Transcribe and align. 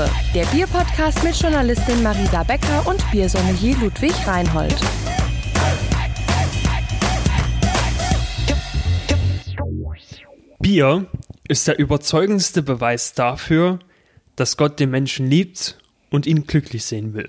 Craftprobe, 0.00 0.10
der 0.34 0.46
Bierpodcast 0.46 1.24
mit 1.24 1.34
Journalistin 1.36 2.02
Marisa 2.02 2.42
Becker 2.42 2.86
und 2.86 3.02
Biersommelier 3.10 3.76
Ludwig 3.78 4.14
Reinhold. 4.26 4.74
Bier 10.60 11.06
ist 11.48 11.68
der 11.68 11.78
überzeugendste 11.78 12.62
Beweis 12.62 13.14
dafür, 13.14 13.78
dass 14.36 14.56
Gott 14.56 14.78
den 14.78 14.90
Menschen 14.90 15.28
liebt 15.28 15.78
und 16.10 16.26
ihn 16.26 16.46
glücklich 16.46 16.84
sehen 16.84 17.14
will. 17.14 17.28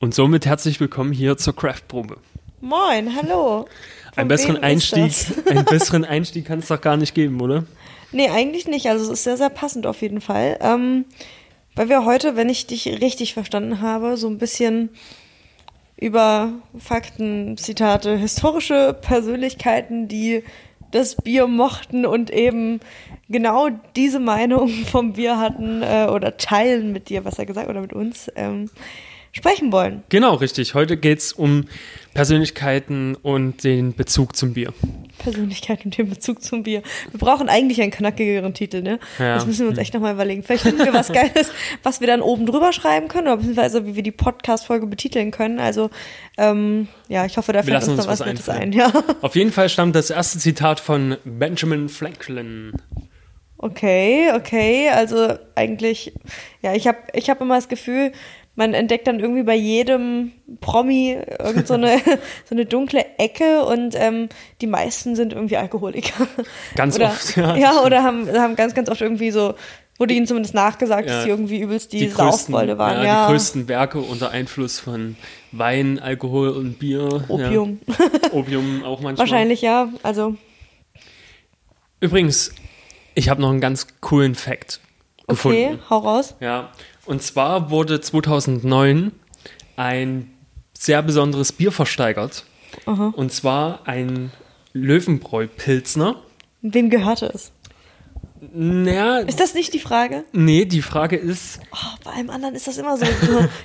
Und 0.00 0.14
somit 0.14 0.46
herzlich 0.46 0.80
willkommen 0.80 1.12
hier 1.12 1.36
zur 1.36 1.56
Craftprobe. 1.56 2.18
Moin, 2.60 3.14
hallo. 3.14 3.68
Von 4.12 4.20
Einen 4.20 4.28
besseren 4.28 4.56
Einstieg, 4.56 5.12
einen 5.48 5.64
besseren 5.64 6.04
Einstieg 6.04 6.46
kann 6.46 6.58
es 6.60 6.68
doch 6.68 6.80
gar 6.80 6.96
nicht 6.96 7.14
geben, 7.14 7.40
oder? 7.40 7.64
Nee, 8.12 8.28
eigentlich 8.28 8.66
nicht. 8.66 8.86
Also 8.88 9.04
es 9.04 9.18
ist 9.18 9.24
sehr, 9.24 9.36
sehr 9.36 9.50
passend 9.50 9.86
auf 9.86 10.02
jeden 10.02 10.20
Fall. 10.20 10.58
Ähm, 10.60 11.04
weil 11.74 11.88
wir 11.88 12.04
heute, 12.04 12.36
wenn 12.36 12.48
ich 12.48 12.66
dich 12.66 12.86
richtig 12.86 13.34
verstanden 13.34 13.80
habe, 13.80 14.16
so 14.16 14.28
ein 14.28 14.38
bisschen 14.38 14.90
über 15.96 16.52
Fakten, 16.78 17.56
Zitate, 17.56 18.16
historische 18.16 18.96
Persönlichkeiten, 19.00 20.08
die 20.08 20.42
das 20.90 21.16
Bier 21.16 21.46
mochten 21.46 22.06
und 22.06 22.30
eben 22.30 22.80
genau 23.28 23.68
diese 23.94 24.20
Meinung 24.20 24.68
vom 24.90 25.14
Bier 25.14 25.38
hatten 25.38 25.82
äh, 25.82 26.08
oder 26.10 26.36
teilen 26.36 26.92
mit 26.92 27.08
dir, 27.08 27.22
besser 27.22 27.46
gesagt, 27.46 27.68
oder 27.68 27.80
mit 27.80 27.92
uns, 27.92 28.30
ähm, 28.36 28.70
sprechen 29.32 29.70
wollen. 29.70 30.02
Genau, 30.08 30.34
richtig. 30.34 30.74
Heute 30.74 30.96
geht 30.96 31.18
es 31.18 31.32
um 31.32 31.66
Persönlichkeiten 32.18 33.14
und 33.14 33.62
den 33.62 33.94
Bezug 33.94 34.34
zum 34.34 34.52
Bier. 34.52 34.74
Persönlichkeit 35.18 35.84
und 35.84 35.96
den 35.96 36.10
Bezug 36.10 36.42
zum 36.42 36.64
Bier. 36.64 36.82
Wir 37.12 37.20
brauchen 37.20 37.48
eigentlich 37.48 37.80
einen 37.80 37.92
knackigeren 37.92 38.54
Titel, 38.54 38.82
ne? 38.82 38.98
Ja. 39.20 39.36
Das 39.36 39.46
müssen 39.46 39.60
wir 39.60 39.68
uns 39.68 39.78
echt 39.78 39.94
nochmal 39.94 40.14
überlegen. 40.14 40.42
Vielleicht 40.42 40.64
finden 40.64 40.84
wir 40.84 40.92
was 40.92 41.08
Geiles, 41.12 41.52
was 41.84 42.00
wir 42.00 42.08
dann 42.08 42.20
oben 42.20 42.44
drüber 42.44 42.72
schreiben 42.72 43.06
können, 43.06 43.28
oder 43.28 43.36
beziehungsweise 43.36 43.86
wie 43.86 43.94
wir 43.94 44.02
die 44.02 44.10
Podcast-Folge 44.10 44.88
betiteln 44.88 45.30
können. 45.30 45.60
Also, 45.60 45.90
ähm, 46.38 46.88
ja, 47.06 47.24
ich 47.24 47.36
hoffe, 47.36 47.52
da 47.52 47.64
Wir 47.64 47.74
fällt 47.74 47.86
uns 47.86 47.98
noch 47.98 48.08
was 48.08 48.18
was 48.18 48.26
Nettes 48.26 48.48
ein. 48.48 48.72
Ja. 48.72 48.92
Auf 49.20 49.36
jeden 49.36 49.52
Fall 49.52 49.68
stammt 49.68 49.94
das 49.94 50.10
erste 50.10 50.40
Zitat 50.40 50.80
von 50.80 51.18
Benjamin 51.24 51.88
Franklin. 51.88 52.72
Okay, 53.58 54.32
okay. 54.34 54.88
Also 54.88 55.36
eigentlich, 55.56 56.12
ja, 56.62 56.74
ich 56.74 56.88
habe 56.88 56.98
ich 57.12 57.30
hab 57.30 57.40
immer 57.40 57.56
das 57.56 57.68
Gefühl, 57.68 58.10
man 58.58 58.74
entdeckt 58.74 59.06
dann 59.06 59.20
irgendwie 59.20 59.44
bei 59.44 59.54
jedem 59.54 60.32
Promi 60.60 61.16
irgend 61.38 61.68
so 61.68 61.74
eine, 61.74 61.98
so 62.44 62.56
eine 62.56 62.66
dunkle 62.66 63.06
Ecke 63.16 63.64
und 63.64 63.94
ähm, 63.94 64.28
die 64.60 64.66
meisten 64.66 65.14
sind 65.14 65.32
irgendwie 65.32 65.56
Alkoholiker. 65.56 66.26
Ganz 66.74 66.96
oder, 66.96 67.06
oft, 67.06 67.36
ja. 67.36 67.56
Ja, 67.56 67.82
oder 67.84 68.02
haben, 68.02 68.28
haben 68.28 68.56
ganz, 68.56 68.74
ganz 68.74 68.88
oft 68.88 69.00
irgendwie 69.00 69.30
so, 69.30 69.54
wurde 69.96 70.12
ihnen 70.14 70.26
zumindest 70.26 70.54
nachgesagt, 70.56 71.08
Ja, 71.08 71.14
dass 71.14 71.22
sie 71.24 71.30
irgendwie 71.30 71.60
übelst 71.60 71.92
die, 71.92 72.00
die 72.00 72.08
Saufbolde 72.08 72.78
waren. 72.78 72.96
ja, 72.96 73.04
Ja, 73.04 73.26
die 73.26 73.32
größten 73.32 73.68
Werke 73.68 74.00
unter 74.00 74.32
Einfluss 74.32 74.80
von 74.80 75.14
Wein, 75.52 76.00
Alkohol 76.00 76.48
und 76.48 76.80
Bier. 76.80 77.24
Opium. 77.28 77.78
Ja. 77.86 77.94
Opium 78.32 78.82
auch 78.82 79.00
manchmal. 79.00 79.18
Wahrscheinlich, 79.18 79.62
ja. 79.62 79.88
Also, 80.02 80.34
Übrigens, 82.00 82.52
ich 83.14 83.28
habe 83.28 83.40
noch 83.40 83.50
einen 83.50 83.60
ganz 83.60 83.86
coolen 84.00 84.34
Fact 84.34 84.80
okay, 85.28 85.28
gefunden. 85.28 85.78
hau 85.90 85.98
raus. 85.98 86.34
Ja, 86.40 86.70
und 87.08 87.22
zwar 87.22 87.70
wurde 87.70 88.00
2009 88.00 89.12
ein 89.76 90.30
sehr 90.76 91.02
besonderes 91.02 91.52
Bier 91.52 91.72
versteigert. 91.72 92.44
Und 92.86 93.32
zwar 93.32 93.86
ein 93.88 94.30
Löwenbräu-Pilzner. 94.72 96.16
Wem 96.62 96.90
gehörte 96.90 97.26
es? 97.34 97.52
Naja, 98.54 99.18
Ist 99.18 99.40
das 99.40 99.54
nicht 99.54 99.74
die 99.74 99.80
Frage? 99.80 100.24
nee, 100.32 100.64
die 100.64 100.82
Frage 100.82 101.16
ist, 101.16 101.58
Oh, 101.72 101.76
bei 102.04 102.12
einem 102.12 102.30
anderen 102.30 102.54
ist 102.54 102.68
das 102.68 102.78
immer 102.78 102.96
so. 102.96 103.04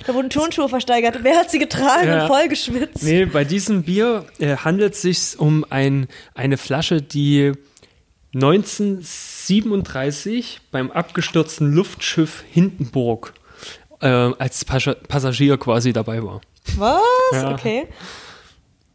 Da 0.06 0.14
wurden 0.14 0.30
Turnschuhe 0.30 0.68
versteigert. 0.68 1.20
Wer 1.22 1.36
hat 1.36 1.50
sie 1.50 1.60
getragen 1.60 2.08
Ja. 2.08 2.22
und 2.22 2.26
voll 2.28 2.48
geschwitzt? 2.48 3.04
Nee, 3.04 3.24
bei 3.26 3.44
diesem 3.44 3.84
Bier 3.84 4.26
äh, 4.40 4.56
handelt 4.56 4.94
es 4.94 5.02
sich 5.02 5.38
um 5.38 5.64
ein, 5.70 6.08
eine 6.34 6.56
Flasche, 6.56 7.02
die 7.02 7.52
1937 8.34 10.60
beim 10.70 10.90
abgestürzten 10.90 11.72
Luftschiff 11.72 12.44
Hindenburg 12.50 13.32
äh, 14.00 14.06
als 14.06 14.64
Pascha 14.64 14.94
Passagier 14.94 15.56
quasi 15.56 15.92
dabei 15.92 16.22
war. 16.22 16.40
Was? 16.76 17.00
Ja. 17.32 17.52
Okay. 17.52 17.86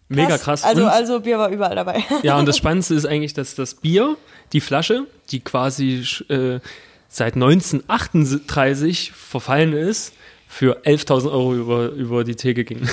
Mega 0.09 0.37
krass. 0.37 0.63
Also, 0.63 0.83
und, 0.83 0.89
also 0.89 1.19
Bier 1.21 1.37
war 1.37 1.49
überall 1.49 1.75
dabei. 1.75 2.03
ja, 2.23 2.37
und 2.39 2.47
das 2.47 2.57
Spannendste 2.57 2.95
ist 2.95 3.05
eigentlich, 3.05 3.33
dass 3.33 3.55
das 3.55 3.75
Bier, 3.75 4.17
die 4.53 4.59
Flasche, 4.59 5.05
die 5.31 5.39
quasi 5.39 6.03
äh, 6.29 6.59
seit 7.07 7.35
1938 7.35 9.11
verfallen 9.11 9.73
ist, 9.73 10.13
für 10.47 10.81
11.000 10.81 11.31
Euro 11.31 11.53
über, 11.53 11.89
über 11.89 12.23
die 12.23 12.35
Theke 12.35 12.65
ging. 12.65 12.89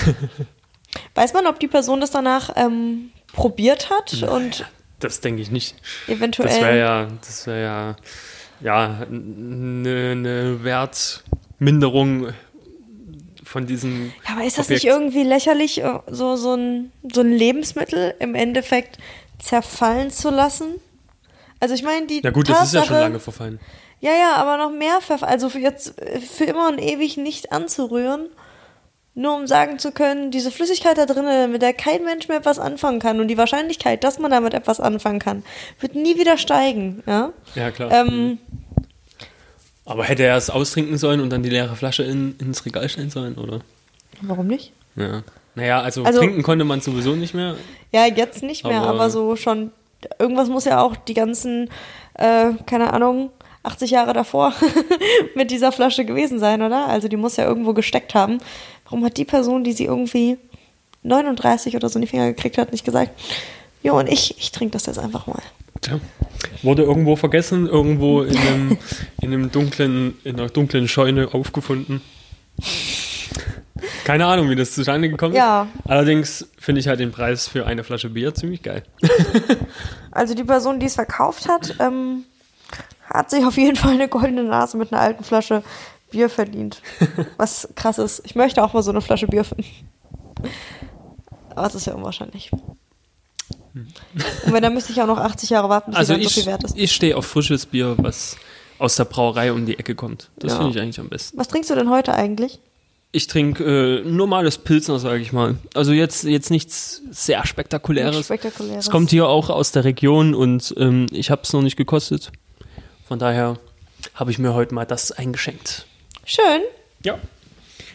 Weiß 1.15 1.33
man, 1.33 1.47
ob 1.47 1.59
die 1.59 1.69
Person 1.69 2.01
das 2.01 2.11
danach 2.11 2.51
ähm, 2.55 3.11
probiert 3.33 3.91
hat 3.91 4.23
und 4.23 4.67
Das 5.01 5.21
denke 5.21 5.43
ich 5.43 5.51
nicht. 5.51 5.77
eventuell. 6.09 6.49
Das 6.49 6.61
wäre 6.61 6.79
ja, 6.79 7.09
das 7.21 7.47
wäre 7.47 7.63
ja, 7.63 7.97
ja, 8.61 9.07
eine 9.09 10.17
ne 10.17 10.59
Wertminderung 10.63 12.33
von 13.45 13.67
diesem. 13.67 14.13
ja, 14.27 14.35
aber 14.35 14.45
ist 14.45 14.59
das 14.59 14.67
Objekt. 14.67 14.85
nicht 14.85 14.93
irgendwie 14.93 15.23
lächerlich, 15.23 15.83
äh, 15.83 15.99
so, 16.09 16.37
so, 16.37 16.55
ein, 16.55 16.93
so 17.13 17.21
ein 17.21 17.33
Lebensmittel 17.33 18.15
im 18.19 18.35
Endeffekt 18.35 18.99
zerfallen 19.39 20.11
zu 20.11 20.31
lassen? 20.31 20.75
Also 21.61 21.75
ich 21.75 21.83
meine, 21.83 22.07
die 22.07 22.21
Na 22.23 22.31
gut, 22.31 22.49
das 22.49 22.59
Tatsache, 22.59 22.85
ist 22.85 22.89
ja 22.91 22.95
schon 22.95 23.03
lange 23.03 23.21
verfallen. 23.21 23.61
Ja, 24.01 24.13
ja, 24.13 24.35
aber 24.37 24.57
noch 24.59 24.71
mehr 24.71 25.01
verfallen. 25.01 25.33
Also 25.33 25.49
für 25.49 25.59
jetzt 25.59 26.01
äh, 26.01 26.21
für 26.21 26.45
immer 26.45 26.69
und 26.69 26.79
ewig 26.79 27.17
nicht 27.17 27.53
anzurühren, 27.53 28.29
nur 29.19 29.35
um 29.35 29.47
sagen 29.47 29.79
zu 29.81 29.91
können, 29.93 30.31
diese 30.31 30.51
Flüssigkeit 30.53 30.97
da 30.99 31.07
drinnen, 31.07 31.51
mit 31.51 31.63
der 31.63 31.73
kein 31.73 32.05
Mensch 32.05 32.29
mehr 32.29 32.37
etwas 32.37 32.59
anfangen 32.59 33.01
kann 33.01 33.19
und 33.19 33.29
die 33.29 33.39
Wahrscheinlichkeit, 33.39 34.05
dass 34.05 34.19
man 34.19 34.31
damit 34.31 34.53
etwas 34.55 34.79
anfangen 34.79 35.19
kann, 35.19 35.43
wird 35.81 35.95
nie 35.95 36.19
wieder 36.19 36.37
steigen. 36.39 37.03
Ja. 37.07 37.33
Ja, 37.55 37.71
klar. 37.71 37.91
Ähm, 37.91 38.39
Aber 39.85 40.05
hätte 40.05 40.23
er 40.25 40.37
es 40.37 40.51
austrinken 40.51 40.99
sollen 40.99 41.21
und 41.21 41.31
dann 41.31 41.43
die 41.43 41.49
leere 41.51 41.77
Flasche 41.77 42.03
in, 42.03 42.37
ins 42.39 42.65
Regal 42.67 42.89
stellen 42.89 43.11
sollen, 43.11 43.37
oder? 43.37 43.61
warum 44.23 44.47
nicht? 44.47 44.73
Ja. 44.97 45.23
Naja, 45.55 45.81
also, 45.81 46.05
Also- 46.05 46.19
trinken 46.21 46.43
konnte 46.43 46.65
man 46.65 46.81
sowieso 46.81 47.15
nicht 47.17 47.35
mehr. 47.35 47.57
Ja, 47.93 48.07
jetzt 48.07 48.43
nicht 48.43 48.65
mehr, 48.65 48.81
Aber- 48.83 48.91
aber, 48.91 49.11
so 49.11 49.37
schon. 49.37 49.73
Irgendwas 50.19 50.49
muss 50.49 50.67
ja 50.67 50.81
auch 50.83 50.95
die 50.95 51.15
ganzen, 51.15 51.71
äh, 52.15 52.51
keine 52.67 52.93
Ahnung, 52.93 53.31
80 53.67 53.91
Jahre 53.91 54.13
davor 54.13 54.53
mit 55.35 55.51
dieser 55.51 55.73
Flasche 55.73 56.05
gewesen 56.05 56.39
sein, 56.39 56.63
oder? 56.63 56.87
Also 56.89 57.09
die 57.09 57.17
muss 57.17 57.37
ja 57.37 57.45
irgendwo 57.45 57.73
gesteckt 57.73 58.15
haben. 58.15 58.39
Warum 58.85 59.05
hat 59.05 59.17
die 59.17 59.25
Person, 59.25 59.65
die 59.65 59.73
sie 59.73 59.85
irgendwie 59.85 60.39
39 61.03 61.77
oder 61.77 61.89
so 61.89 61.99
in 61.99 62.03
die 62.03 62.09
Finger 62.09 62.27
gekriegt 62.29 62.59
hat, 62.59 62.73
nicht 62.73 62.85
gesagt, 62.85 63.11
jo, 63.83 63.99
und 63.99 64.09
ich, 64.09 64.37
ich 64.39 64.53
trinke 64.53 64.73
das 64.73 64.87
jetzt 64.87 64.99
einfach 64.99 65.27
mal. 65.27 65.43
Tja. 65.81 66.01
Wurde 66.63 66.83
irgendwo 66.83 67.17
vergessen, 67.17 67.67
irgendwo 67.67 68.23
in 68.23 68.37
einem, 68.37 68.79
in 69.21 69.33
einem 69.33 69.51
dunklen, 69.53 70.17
in 70.25 70.39
einer 70.39 70.49
dunklen 70.49 70.89
Scheune 70.89 71.35
aufgefunden. 71.35 72.01
Keine 74.05 74.27
Ahnung, 74.27 74.49
wie 74.49 74.55
das 74.57 74.73
zustande 74.73 75.11
gekommen 75.11 75.35
Ja. 75.35 75.63
ist. 75.85 75.91
Allerdings 75.91 76.49
finde 76.59 76.81
ich 76.81 76.89
halt 76.89 77.01
den 77.01 77.13
Preis 77.13 77.49
für 77.49 77.67
eine 77.67 77.85
Flasche 77.85 78.09
Bier 78.09 78.35
ziemlich 78.35 78.63
geil. 78.63 78.83
Also 80.13 80.35
die 80.35 80.45
Person, 80.45 80.81
die 80.81 80.87
es 80.87 80.95
verkauft 80.95 81.49
hat, 81.49 81.75
ähm, 81.81 82.25
hat 83.17 83.31
sich 83.31 83.45
auf 83.45 83.57
jeden 83.57 83.77
Fall 83.77 83.93
eine 83.95 84.09
goldene 84.09 84.45
Nase 84.45 84.77
mit 84.77 84.93
einer 84.93 85.01
alten 85.03 85.25
Flasche 85.25 85.63
Bier 86.11 86.29
verdient. 86.31 86.81
Was 87.37 87.69
krass 87.75 87.99
ist. 87.99 88.23
Ich 88.25 88.35
möchte 88.35 88.63
auch 88.63 88.73
mal 88.73 88.83
so 88.83 88.91
eine 88.91 89.01
Flasche 89.01 89.27
Bier 89.27 89.45
finden. 89.45 89.65
Aber 91.55 91.67
es 91.67 91.75
ist 91.75 91.87
ja 91.87 91.95
unwahrscheinlich. 91.95 92.51
Und 93.75 94.53
wenn, 94.53 94.63
dann 94.63 94.73
müsste 94.75 94.93
ich 94.93 95.03
auch 95.03 95.07
noch 95.07 95.19
80 95.19 95.51
Jahre 95.51 95.69
warten, 95.69 95.91
bis 95.91 95.99
Also 95.99 96.13
dann 96.15 96.23
so 96.23 96.29
ich, 96.29 96.35
viel 96.35 96.47
wert 96.47 96.65
ist. 96.65 96.77
ich 96.79 96.93
stehe 96.93 97.17
auf 97.17 97.27
frisches 97.27 97.67
Bier, 97.67 97.95
was 97.99 98.37
aus 98.79 98.97
der 98.97 99.05
Brauerei 99.05 99.53
um 99.53 99.67
die 99.67 99.79
Ecke 99.79 99.95
kommt. 99.95 100.31
Das 100.39 100.53
Ja. 100.53 100.59
finde 100.59 100.73
ich 100.77 100.81
eigentlich 100.83 101.01
am 101.01 101.09
besten. 101.09 101.37
Was 101.39 101.49
trinkst 101.49 101.71
du 101.71 101.75
denn 101.75 101.91
heute 101.91 102.15
eigentlich? 102.15 102.59
Ich 103.13 103.27
trinke 103.29 103.65
äh, 103.65 104.05
normales 104.05 104.59
Pilsner, 104.59 104.99
sage 104.99 105.21
ich 105.23 105.33
mal. 105.33 105.57
Also 105.75 105.93
jetzt, 105.93 106.25
jetzt 106.25 106.51
nichts 106.51 107.03
sehr 107.11 107.47
Spektakuläres. 107.47 108.13
Nichts 108.17 108.27
Spektakuläres. 108.27 108.87
Es 108.87 108.91
kommt 108.91 109.11
hier 109.11 109.29
auch 109.29 109.49
aus 109.49 109.73
der 109.73 109.85
Region 109.85 110.35
und 110.35 110.75
ähm, 110.79 111.07
ich 111.11 111.31
habe 111.31 111.43
es 111.43 111.53
noch 111.53 111.63
nicht 111.63 111.77
gekostet. 111.77 112.33
Von 113.07 113.21
daher 113.21 113.57
habe 114.15 114.33
ich 114.33 114.39
mir 114.39 114.53
heute 114.55 114.75
mal 114.75 114.85
das 114.85 115.13
eingeschenkt. 115.13 115.87
Schön. 116.25 116.63
Ja. 117.05 117.19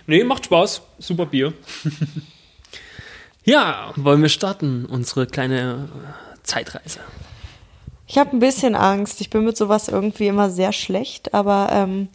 Nee, 0.07 0.23
macht 0.23 0.45
Spaß. 0.45 0.81
Super 0.99 1.25
Bier. 1.25 1.53
ja, 3.43 3.91
wollen 3.97 4.21
wir 4.21 4.29
starten, 4.29 4.85
unsere 4.85 5.27
kleine 5.27 5.89
äh, 5.93 6.43
Zeitreise. 6.43 6.99
Ich 8.07 8.17
habe 8.17 8.35
ein 8.35 8.39
bisschen 8.39 8.73
Angst. 8.73 9.19
Ich 9.19 9.29
bin 9.29 9.43
mit 9.43 9.57
sowas 9.57 9.89
irgendwie 9.89 10.27
immer 10.27 10.49
sehr 10.49 10.71
schlecht, 10.71 11.33
aber 11.33 11.69
ähm, 11.71 12.07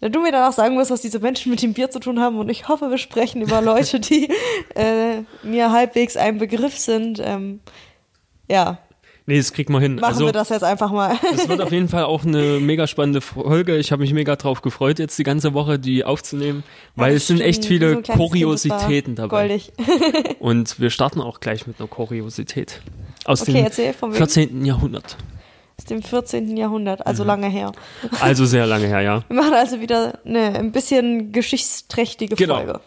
da 0.00 0.08
du 0.08 0.20
mir 0.20 0.30
dann 0.30 0.48
auch 0.48 0.54
sagen 0.54 0.74
musst, 0.74 0.92
was 0.92 1.02
diese 1.02 1.18
Menschen 1.18 1.50
mit 1.50 1.60
dem 1.60 1.72
Bier 1.72 1.90
zu 1.90 1.98
tun 1.98 2.20
haben 2.20 2.38
und 2.38 2.48
ich 2.50 2.68
hoffe, 2.68 2.88
wir 2.88 2.98
sprechen 2.98 3.42
über 3.42 3.60
Leute, 3.60 3.98
die 3.98 4.28
äh, 4.76 5.22
mir 5.42 5.72
halbwegs 5.72 6.16
ein 6.16 6.38
Begriff 6.38 6.78
sind. 6.78 7.18
Ähm, 7.20 7.60
ja, 8.48 8.78
Nee, 9.28 9.38
das 9.38 9.52
kriegt 9.52 9.70
man 9.70 9.82
hin. 9.82 9.96
Machen 9.96 10.04
also, 10.04 10.24
wir 10.26 10.32
das 10.32 10.50
jetzt 10.50 10.62
einfach 10.62 10.92
mal. 10.92 11.18
Es 11.34 11.48
wird 11.48 11.60
auf 11.60 11.72
jeden 11.72 11.88
Fall 11.88 12.04
auch 12.04 12.24
eine 12.24 12.60
mega 12.60 12.86
spannende 12.86 13.20
Folge. 13.20 13.76
Ich 13.76 13.90
habe 13.90 14.02
mich 14.02 14.12
mega 14.14 14.36
drauf 14.36 14.62
gefreut, 14.62 15.00
jetzt 15.00 15.18
die 15.18 15.24
ganze 15.24 15.52
Woche 15.52 15.80
die 15.80 16.04
aufzunehmen, 16.04 16.62
weil 16.94 17.10
Ja, 17.10 17.16
es 17.16 17.26
sind 17.26 17.40
echt 17.40 17.62
So 17.64 17.68
viele 17.68 18.02
kleines 18.02 18.16
Kuriositäten 18.30 19.16
dabei. 19.16 19.48
Goldig. 19.48 19.72
Und 20.38 20.78
wir 20.78 20.90
starten 20.90 21.20
auch 21.20 21.40
gleich 21.40 21.66
mit 21.66 21.80
einer 21.80 21.88
Kuriosität. 21.88 22.80
Aus 23.24 23.42
Okay, 23.42 23.52
dem 23.54 23.64
erzähl, 23.64 23.92
von 23.94 24.10
wem? 24.12 24.16
14. 24.16 24.64
Jahrhundert. 24.64 25.16
Aus 25.78 25.84
dem 25.86 26.02
14. 26.02 26.56
Jahrhundert, 26.56 27.04
also 27.06 27.24
Mhm. 27.24 27.26
lange 27.26 27.48
her. 27.48 27.72
Also 28.20 28.46
sehr 28.46 28.66
lange 28.66 28.86
her, 28.86 29.00
ja. 29.00 29.24
Wir 29.28 29.36
machen 29.42 29.54
also 29.54 29.80
wieder 29.80 30.20
eine 30.24 30.56
ein 30.56 30.70
bisschen 30.72 31.32
geschichtsträchtige 31.32 32.36
Genau. 32.36 32.56
Folge. 32.58 32.80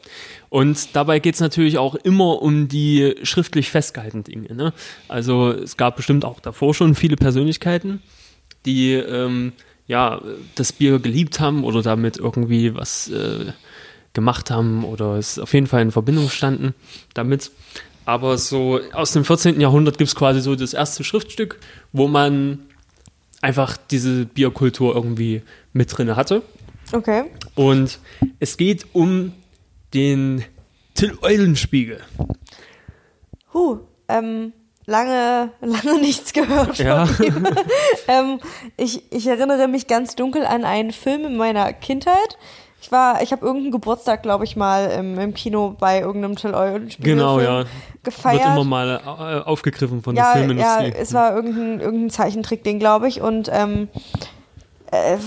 Und 0.49 0.95
dabei 0.95 1.19
geht's 1.19 1.39
natürlich 1.39 1.77
auch 1.77 1.95
immer 1.95 2.41
um 2.41 2.67
die 2.67 3.15
schriftlich 3.23 3.69
festgehaltenen 3.69 4.23
Dinge. 4.23 4.55
Ne? 4.55 4.73
Also 5.07 5.51
es 5.51 5.77
gab 5.77 5.95
bestimmt 5.95 6.25
auch 6.25 6.39
davor 6.39 6.73
schon 6.73 6.95
viele 6.95 7.15
Persönlichkeiten, 7.15 8.01
die 8.65 8.93
ähm, 8.93 9.53
ja 9.87 10.21
das 10.55 10.73
Bier 10.73 10.99
geliebt 10.99 11.39
haben 11.39 11.63
oder 11.63 11.83
damit 11.83 12.17
irgendwie 12.17 12.73
was 12.73 13.09
äh, 13.09 13.53
gemacht 14.13 14.49
haben 14.49 14.83
oder 14.83 15.17
es 15.17 15.37
auf 15.37 15.53
jeden 15.53 15.67
Fall 15.67 15.83
in 15.83 15.91
Verbindung 15.91 16.29
standen 16.29 16.73
damit. 17.13 17.51
Aber 18.05 18.39
so 18.39 18.79
aus 18.93 19.13
dem 19.13 19.23
14. 19.23 19.61
Jahrhundert 19.61 19.99
gibt's 19.99 20.15
quasi 20.15 20.41
so 20.41 20.55
das 20.55 20.73
erste 20.73 21.03
Schriftstück, 21.03 21.59
wo 21.93 22.07
man 22.07 22.59
einfach 23.41 23.77
diese 23.77 24.25
Bierkultur 24.25 24.95
irgendwie 24.95 25.43
mit 25.73 25.95
drinne 25.95 26.15
hatte. 26.15 26.41
Okay. 26.91 27.25
Und 27.53 27.99
es 28.39 28.57
geht 28.57 28.87
um 28.93 29.33
den 29.93 30.43
Till 30.95 31.17
Eulenspiegel. 31.21 32.01
Huh, 33.53 33.79
ähm, 34.07 34.53
lange, 34.85 35.51
lange 35.61 35.99
nichts 36.01 36.33
gehört 36.33 36.77
von 36.77 36.85
Ja. 36.85 37.07
ähm, 38.07 38.39
ich, 38.77 39.11
ich 39.11 39.27
erinnere 39.27 39.67
mich 39.67 39.87
ganz 39.87 40.15
dunkel 40.15 40.45
an 40.45 40.65
einen 40.65 40.91
Film 40.91 41.25
in 41.25 41.37
meiner 41.37 41.71
Kindheit. 41.73 42.37
Ich 42.81 42.91
war, 42.91 43.21
ich 43.21 43.31
habe 43.31 43.45
irgendeinen 43.45 43.71
Geburtstag, 43.71 44.23
glaube 44.23 44.45
ich, 44.45 44.55
mal 44.55 44.89
im, 44.91 45.19
im 45.19 45.33
Kino 45.33 45.75
bei 45.77 45.99
irgendeinem 45.99 46.37
Till 46.37 46.53
Eulenspiegel 46.53 47.15
Genau, 47.15 47.39
ja. 47.39 47.65
gefeiert. 48.03 48.43
Wird 48.43 48.53
immer 48.53 48.63
mal 48.63 49.01
äh, 49.05 49.47
aufgegriffen 49.47 50.01
von 50.01 50.15
ja, 50.15 50.33
der 50.33 50.41
ja, 50.41 50.47
Filmindustrie. 50.47 50.93
es 50.97 51.13
war 51.13 51.35
irgendein, 51.35 51.81
irgendein 51.81 52.09
Zeichentrickding, 52.09 52.79
glaube 52.79 53.09
ich. 53.09 53.19
Und 53.21 53.49
ähm, 53.51 53.89
äh, 54.91 55.17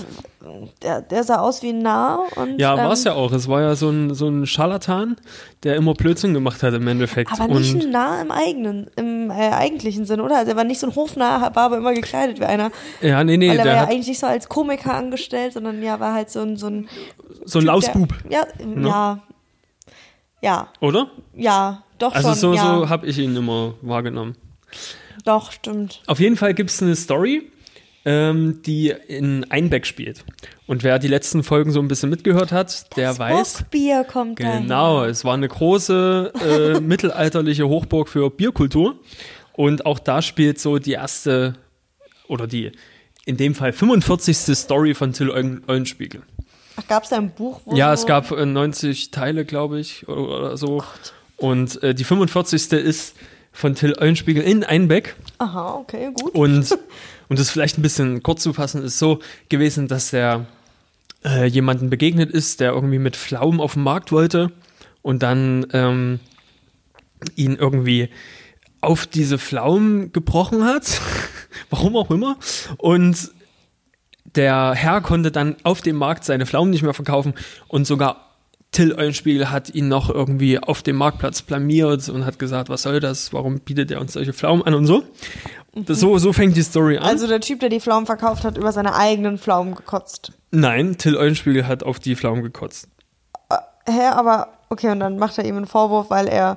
der, 0.81 1.01
der 1.01 1.23
sah 1.23 1.39
aus 1.39 1.61
wie 1.63 1.69
ein 1.69 1.79
Narr. 1.79 2.25
Und, 2.35 2.59
ja, 2.59 2.75
war 2.75 2.85
ähm, 2.85 2.91
es 2.91 3.03
ja 3.03 3.13
auch. 3.13 3.31
Es 3.31 3.47
war 3.47 3.61
ja 3.61 3.75
so 3.75 3.89
ein, 3.89 4.13
so 4.13 4.27
ein 4.27 4.45
Scharlatan, 4.45 5.15
der 5.63 5.75
immer 5.75 5.93
Blödsinn 5.93 6.33
gemacht 6.33 6.63
hat 6.63 6.73
im 6.73 6.87
Endeffekt. 6.87 7.31
Aber 7.31 7.47
nicht 7.59 7.73
Und 7.73 7.83
ein 7.83 7.91
Narr 7.91 8.21
im 8.21 8.31
eigenen, 8.31 8.89
im 8.95 9.31
äh, 9.31 9.51
eigentlichen 9.51 10.05
Sinn, 10.05 10.19
oder? 10.19 10.37
Also 10.37 10.51
er 10.51 10.57
war 10.57 10.63
nicht 10.63 10.79
so 10.79 10.87
ein 10.87 10.95
Hofnarr, 10.95 11.55
war 11.55 11.63
aber 11.63 11.77
immer 11.77 11.93
gekleidet 11.93 12.39
wie 12.39 12.45
einer. 12.45 12.71
ja, 13.01 13.23
nee, 13.23 13.37
nee, 13.37 13.49
Weil 13.49 13.59
er 13.59 13.65
war 13.65 13.73
ja 13.73 13.83
eigentlich 13.85 14.07
nicht 14.07 14.19
so 14.19 14.27
als 14.27 14.49
Komiker 14.49 14.93
angestellt, 14.93 15.53
sondern 15.53 15.81
ja, 15.81 15.99
war 15.99 16.13
halt 16.13 16.29
so 16.29 16.41
ein, 16.41 16.57
so 16.57 16.67
ein 16.67 16.87
so 17.45 17.59
ein 17.59 17.61
Typ, 17.61 17.67
Lausbub, 17.67 18.13
Der, 18.29 18.47
ja, 18.61 18.81
ja. 18.81 19.19
Ja, 20.41 20.67
oder? 20.81 21.09
ja, 21.35 21.83
doch 21.99 22.13
Also 22.13 22.29
schon. 22.29 22.37
so, 22.37 22.53
ja. 22.53 22.61
so 22.79 22.89
habe 22.89 23.07
ich 23.07 23.17
ihn 23.17 23.35
immer 23.35 23.75
wahrgenommen. 23.81 24.35
Doch, 25.23 25.53
stimmt. 25.53 26.01
Auf 26.07 26.19
jeden 26.19 26.35
Fall 26.35 26.53
gibt 26.53 26.69
es 26.69 26.81
eine 26.83 26.97
Story, 26.97 27.49
ähm, 28.05 28.61
die 28.65 28.93
in 29.07 29.45
Einbeck 29.49 29.85
spielt. 29.85 30.25
Und 30.67 30.83
wer 30.83 30.99
die 30.99 31.07
letzten 31.07 31.43
Folgen 31.43 31.71
so 31.71 31.79
ein 31.79 31.87
bisschen 31.87 32.09
mitgehört 32.09 32.51
hat, 32.51 32.95
der 32.97 33.09
das 33.09 33.19
weiß, 33.19 33.53
Bockbier 33.59 34.03
kommt 34.03 34.37
Genau, 34.37 34.97
daher. 34.99 35.09
es 35.11 35.23
war 35.25 35.33
eine 35.33 35.47
große 35.47 36.31
äh, 36.75 36.79
mittelalterliche 36.81 37.67
Hochburg 37.67 38.09
für 38.09 38.29
Bierkultur. 38.29 38.95
Und 39.53 39.85
auch 39.85 39.99
da 39.99 40.21
spielt 40.21 40.59
so 40.59 40.79
die 40.79 40.93
erste 40.93 41.55
oder 42.27 42.47
die 42.47 42.71
in 43.25 43.37
dem 43.37 43.55
Fall 43.55 43.71
45. 43.71 44.37
Story 44.57 44.93
von 44.95 45.13
Till 45.13 45.29
Eulen- 45.29 45.63
Eulenspiegel. 45.67 46.23
Ach, 46.75 46.87
gab's 46.87 47.09
da 47.09 47.17
ein 47.17 47.29
Buch? 47.31 47.61
Ja, 47.73 47.93
es 47.93 48.05
gab 48.05 48.31
äh, 48.31 48.45
90 48.45 49.11
Teile, 49.11 49.45
glaube 49.45 49.79
ich, 49.79 50.07
oder, 50.07 50.21
oder 50.39 50.57
so. 50.57 50.83
Und 51.37 51.81
äh, 51.83 51.93
die 51.93 52.03
45. 52.03 52.71
ist 52.73 53.15
von 53.51 53.75
Till 53.75 53.95
Eulenspiegel 53.97 54.43
in 54.43 54.63
Einbeck. 54.63 55.15
Aha, 55.37 55.75
okay, 55.75 56.09
gut. 56.13 56.33
Und 56.33 56.75
um 57.29 57.35
das 57.35 57.49
vielleicht 57.49 57.77
ein 57.77 57.81
bisschen 57.81 58.23
kurz 58.23 58.43
zu 58.43 58.53
fassen, 58.53 58.83
ist 58.83 58.99
so 58.99 59.19
gewesen, 59.49 59.87
dass 59.87 60.11
der 60.11 60.45
äh, 61.23 61.45
jemanden 61.45 61.89
begegnet 61.89 62.31
ist, 62.31 62.59
der 62.59 62.71
irgendwie 62.71 62.99
mit 62.99 63.15
Pflaumen 63.15 63.59
auf 63.59 63.73
den 63.73 63.83
Markt 63.83 64.11
wollte 64.11 64.51
und 65.01 65.23
dann 65.23 65.65
ähm, 65.73 66.19
ihn 67.35 67.55
irgendwie 67.55 68.09
auf 68.81 69.07
diese 69.07 69.37
Pflaumen 69.37 70.11
gebrochen 70.11 70.65
hat, 70.65 71.01
warum 71.69 71.95
auch 71.95 72.11
immer, 72.11 72.37
und 72.77 73.31
der 74.35 74.73
Herr 74.73 75.01
konnte 75.01 75.31
dann 75.31 75.55
auf 75.63 75.81
dem 75.81 75.95
Markt 75.95 76.25
seine 76.25 76.45
Pflaumen 76.45 76.71
nicht 76.71 76.81
mehr 76.81 76.93
verkaufen 76.93 77.33
und 77.67 77.85
sogar 77.85 78.32
Till 78.73 78.93
Eulenspiegel 78.93 79.49
hat 79.49 79.73
ihn 79.73 79.87
noch 79.87 80.09
irgendwie 80.09 80.59
auf 80.59 80.81
dem 80.83 80.97
Marktplatz 80.97 81.41
blamiert 81.43 82.09
und 82.09 82.25
hat 82.25 82.37
gesagt, 82.39 82.67
was 82.69 82.81
soll 82.81 82.99
das, 82.99 83.31
warum 83.31 83.59
bietet 83.61 83.89
er 83.91 84.01
uns 84.01 84.13
solche 84.13 84.33
Pflaumen 84.33 84.63
an 84.65 84.73
und 84.73 84.85
so. 84.85 85.03
Das, 85.75 85.99
so, 85.99 86.17
so 86.17 86.33
fängt 86.33 86.55
die 86.57 86.61
Story 86.61 86.97
an. 86.97 87.03
Also 87.03 87.27
der 87.27 87.39
Typ, 87.39 87.59
der 87.61 87.69
die 87.69 87.79
Pflaumen 87.79 88.05
verkauft 88.05 88.43
hat, 88.43 88.57
über 88.57 88.71
seine 88.71 88.93
eigenen 88.95 89.37
Pflaumen 89.39 89.73
gekotzt. 89.75 90.33
Nein, 90.51 90.97
Till 90.97 91.15
Eulenspiegel 91.17 91.65
hat 91.67 91.83
auf 91.83 91.99
die 91.99 92.15
Pflaumen 92.15 92.43
gekotzt. 92.43 92.87
Hä, 93.87 94.07
aber 94.11 94.49
okay, 94.69 94.89
und 94.91 94.99
dann 94.99 95.17
macht 95.17 95.37
er 95.37 95.45
ihm 95.45 95.57
einen 95.57 95.65
Vorwurf, 95.65 96.09
weil 96.09 96.27
er 96.27 96.55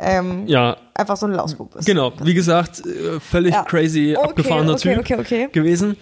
ähm, 0.00 0.46
Ja, 0.46 0.76
einfach 0.94 1.16
so 1.16 1.26
ein 1.26 1.32
Lausbub 1.32 1.74
ist. 1.76 1.86
genau. 1.86 2.12
Wie 2.22 2.34
gesagt, 2.34 2.84
äh, 2.86 3.18
völlig 3.20 3.52
Ja. 3.54 3.62
crazy, 3.64 4.14
Okay, 4.16 4.28
abgefahrener 4.28 4.74
okay, 4.74 4.94
Typ 4.94 4.98
okay, 5.00 5.16
okay. 5.20 5.48
gewesen. 5.52 5.96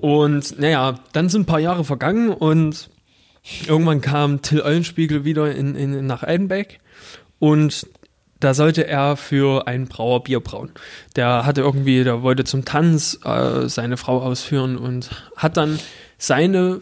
Und 0.00 0.58
naja, 0.58 0.94
dann 1.12 1.28
sind 1.28 1.42
ein 1.42 1.46
paar 1.46 1.60
Jahre 1.60 1.84
vergangen 1.84 2.30
und 2.30 2.90
irgendwann 3.66 4.00
kam 4.00 4.42
Till 4.42 4.62
Eulenspiegel 4.62 5.24
wieder 5.24 5.54
in, 5.54 5.74
in, 5.74 6.06
nach 6.06 6.22
Eidenbeck 6.22 6.80
und 7.38 7.86
da 8.38 8.54
sollte 8.54 8.86
er 8.86 9.16
für 9.16 9.66
einen 9.66 9.86
Brauer 9.86 10.24
Bier 10.24 10.40
brauen. 10.40 10.70
Der 11.14 11.44
hatte 11.44 11.60
irgendwie, 11.60 12.02
der 12.04 12.22
wollte 12.22 12.44
zum 12.44 12.64
Tanz 12.64 13.18
äh, 13.22 13.68
seine 13.68 13.98
Frau 13.98 14.22
ausführen 14.22 14.78
und 14.78 15.10
hat 15.36 15.58
dann 15.58 15.78
seine 16.16 16.80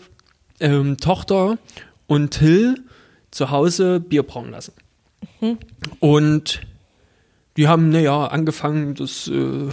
ähm, 0.61 0.97
Tochter 0.99 1.59
und 2.07 2.31
Till 2.31 2.77
zu 3.33 3.51
Hause 3.51 3.99
Bier 4.01 4.23
brauen 4.23 4.51
lassen. 4.51 4.73
Und 6.01 6.61
die 7.59 7.67
haben, 7.67 7.89
naja, 7.91 8.29
angefangen, 8.29 8.95
das 8.95 9.27
äh, 9.27 9.69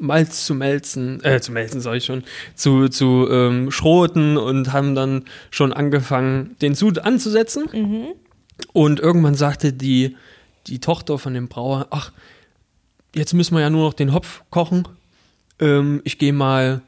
Malz 0.00 0.44
zu 0.44 0.56
melzen, 0.56 1.22
äh, 1.24 1.40
zu 1.40 1.52
melzen, 1.52 1.80
sag 1.80 1.94
ich 1.94 2.04
schon, 2.04 2.24
zu, 2.56 2.88
zu 2.88 3.28
ähm, 3.30 3.70
schroten 3.70 4.36
und 4.36 4.72
haben 4.72 4.96
dann 4.96 5.24
schon 5.52 5.72
angefangen, 5.72 6.56
den 6.60 6.74
Sud 6.74 6.98
anzusetzen. 6.98 7.68
Und 8.72 8.98
irgendwann 8.98 9.36
sagte 9.36 9.72
die, 9.72 10.16
die 10.66 10.80
Tochter 10.80 11.16
von 11.16 11.32
dem 11.32 11.46
Brauer, 11.46 11.86
ach, 11.90 12.10
jetzt 13.14 13.34
müssen 13.34 13.54
wir 13.54 13.60
ja 13.60 13.70
nur 13.70 13.86
noch 13.86 13.94
den 13.94 14.12
Hopf 14.12 14.42
kochen. 14.50 14.88
Ähm, 15.60 16.00
ich 16.02 16.18
gehe 16.18 16.32
mal 16.32 16.82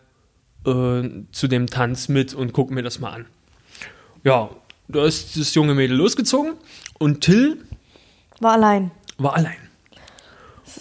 äh, 0.67 1.09
zu 1.31 1.47
dem 1.47 1.69
Tanz 1.69 2.09
mit 2.09 2.35
und 2.35 2.53
guck 2.53 2.73
mir 2.73 2.83
das 2.83 2.99
mal 2.99 3.13
an. 3.13 3.27
Ja, 4.25 4.51
da 4.89 5.05
ist 5.05 5.39
das 5.39 5.55
junge 5.55 5.77
Mädel 5.77 5.97
losgezogen 5.97 6.55
und 6.99 7.21
Till 7.21 7.57
War 8.41 8.55
allein. 8.55 8.91
war 9.17 9.37
allein. 9.37 9.70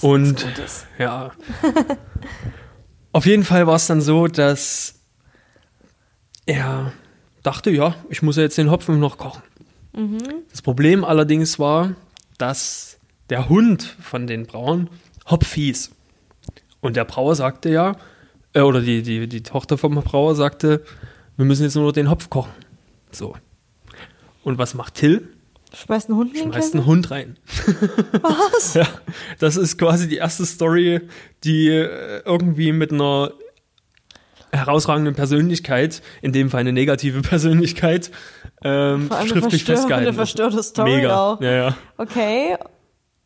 Und 0.02 0.46
ja. 0.98 1.32
Auf 3.12 3.26
jeden 3.26 3.44
Fall 3.44 3.68
war 3.68 3.76
es 3.76 3.88
dann 3.88 4.02
so, 4.02 4.28
dass 4.28 4.96
er 6.46 6.94
dachte, 7.44 7.72
ja, 7.72 7.96
ich 8.10 8.22
muss 8.22 8.38
ja 8.38 8.44
jetzt 8.44 8.58
den 8.58 8.72
Hopfen 8.72 9.00
noch 9.00 9.18
kochen. 9.18 9.42
Das 10.52 10.62
Problem 10.62 11.04
allerdings 11.04 11.60
war, 11.60 11.96
dass 12.38 13.00
der 13.30 13.50
Hund 13.50 13.84
von 14.02 14.28
den 14.28 14.46
Brauern 14.46 14.90
Hopf 15.30 15.54
hieß. 15.54 15.92
Und 16.82 16.96
der 16.96 17.06
Brauer 17.06 17.36
sagte 17.36 17.70
ja, 17.70 17.96
äh, 18.54 18.62
oder 18.62 18.82
die, 18.82 19.02
die, 19.02 19.28
die 19.28 19.44
Tochter 19.44 19.78
vom 19.78 19.96
Brauer 19.96 20.36
sagte, 20.36 20.84
wir 21.38 21.46
müssen 21.46 21.64
jetzt 21.64 21.76
nur 21.76 21.86
noch 21.86 21.92
den 21.92 22.10
Hopf 22.10 22.30
kochen. 22.30 22.52
So. 23.12 23.36
Und 24.44 24.58
was 24.58 24.74
macht 24.74 24.96
Till? 24.96 25.28
Schmeißt 25.74 26.10
einen 26.10 26.18
Hund 26.18 26.34
in 26.36 26.44
den 26.44 26.52
Schmeißt 26.54 26.74
einen 26.74 26.86
Hund 26.86 27.12
rein. 27.12 27.38
Was? 28.22 28.74
Ja, 28.74 28.88
das 29.40 29.56
ist 29.56 29.78
quasi 29.78 30.08
die 30.08 30.18
erste 30.18 30.46
Story, 30.46 31.02
die 31.44 31.68
äh, 31.70 32.22
irgendwie 32.26 32.72
mit 32.72 32.92
einer 32.92 33.32
herausragenden 34.52 35.14
Persönlichkeit, 35.14 36.02
in 36.22 36.32
dem 36.34 36.50
Fall 36.50 36.62
eine 36.62 36.74
negative 36.74 37.22
Persönlichkeit, 37.24 38.10
ähm, 38.64 39.10
eine 39.12 39.30
schriftlich 39.30 39.64
festgehalten 39.64 40.10
ist. 40.10 40.16
verstörte 40.16 40.62
Story 40.64 40.96
Mega. 40.98 41.16
auch. 41.34 41.42
Ja, 41.42 41.52
ja. 41.52 41.78
Okay. 41.98 42.56
okay. 42.56 42.58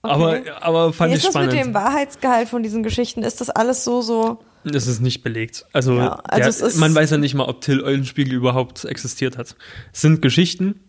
Aber, 0.02 0.40
aber 0.60 0.92
fand 0.94 1.12
Wie 1.12 1.16
ich 1.18 1.24
ist 1.24 1.34
das 1.34 1.42
mit 1.42 1.52
spannend. 1.52 1.68
dem 1.68 1.74
Wahrheitsgehalt 1.74 2.50
von 2.50 2.62
diesen 2.62 2.84
Geschichten? 2.84 3.24
Ist 3.24 3.40
das 3.40 3.50
alles 3.50 3.86
so, 3.86 4.02
so? 4.02 4.40
Das 4.66 4.86
ist 4.88 5.00
nicht 5.02 5.24
belegt. 5.24 5.66
Also, 5.72 5.96
Ja, 5.96 6.16
also 6.26 6.40
der, 6.42 6.48
es 6.50 6.62
ist- 6.62 6.78
man 6.78 6.94
weiß 6.94 7.12
ja 7.12 7.18
nicht 7.18 7.36
mal, 7.36 7.46
ob 7.46 7.62
Till 7.62 7.82
Eulenspiegel 7.82 8.34
überhaupt 8.34 8.84
existiert 8.84 9.38
hat. 9.38 9.56
Es 9.94 10.02
sind 10.02 10.22
Geschichten, 10.22 10.82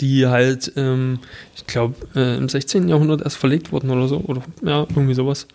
die 0.00 0.26
halt, 0.26 0.72
ähm, 0.76 1.20
ich 1.54 1.66
glaube, 1.66 1.94
äh, 2.14 2.36
im 2.36 2.48
16. 2.48 2.88
Jahrhundert 2.88 3.22
erst 3.22 3.36
verlegt 3.36 3.72
wurden 3.72 3.90
oder 3.90 4.08
so. 4.08 4.18
Oder 4.18 4.42
ja, 4.62 4.86
irgendwie 4.88 5.14
sowas. 5.14 5.48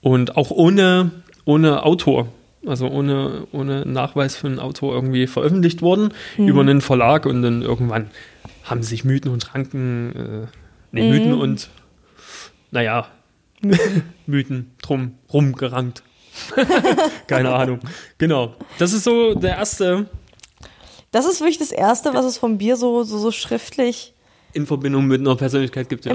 Und 0.00 0.36
auch 0.36 0.50
ohne, 0.50 1.10
ohne 1.44 1.82
Autor, 1.84 2.28
also 2.66 2.88
ohne, 2.88 3.46
ohne 3.52 3.86
Nachweis 3.86 4.36
für 4.36 4.46
einen 4.46 4.58
Autor 4.58 4.94
irgendwie 4.94 5.26
veröffentlicht 5.26 5.82
worden 5.82 6.12
über 6.38 6.60
einen 6.60 6.80
Verlag 6.80 7.26
und 7.26 7.42
dann 7.42 7.62
irgendwann 7.62 8.10
haben 8.64 8.82
sich 8.82 9.04
Mythen 9.04 9.30
und 9.30 9.54
Ranken, 9.54 10.14
äh, 10.14 10.46
nee, 10.92 11.10
Mythen 11.10 11.34
und, 11.34 11.68
naja, 12.70 13.08
Mythen 14.26 14.72
drum 14.82 15.14
rumgerankt. 15.32 16.02
Keine 17.26 17.54
Ahnung. 17.54 17.80
Genau. 18.18 18.54
Das 18.78 18.92
ist 18.92 19.04
so 19.04 19.34
der 19.34 19.56
erste 19.56 20.06
Das 21.14 21.26
ist 21.26 21.40
wirklich 21.40 21.58
das 21.58 21.70
Erste, 21.72 22.12
was 22.12 22.24
es 22.24 22.38
vom 22.38 22.58
Bier 22.58 22.76
so, 22.76 23.04
so, 23.04 23.18
so 23.18 23.30
schriftlich. 23.30 24.12
in 24.52 24.66
Verbindung 24.66 25.06
mit 25.06 25.20
einer 25.20 25.34
Persönlichkeit 25.36 25.88
gibt, 25.88 26.04
ja. 26.06 26.12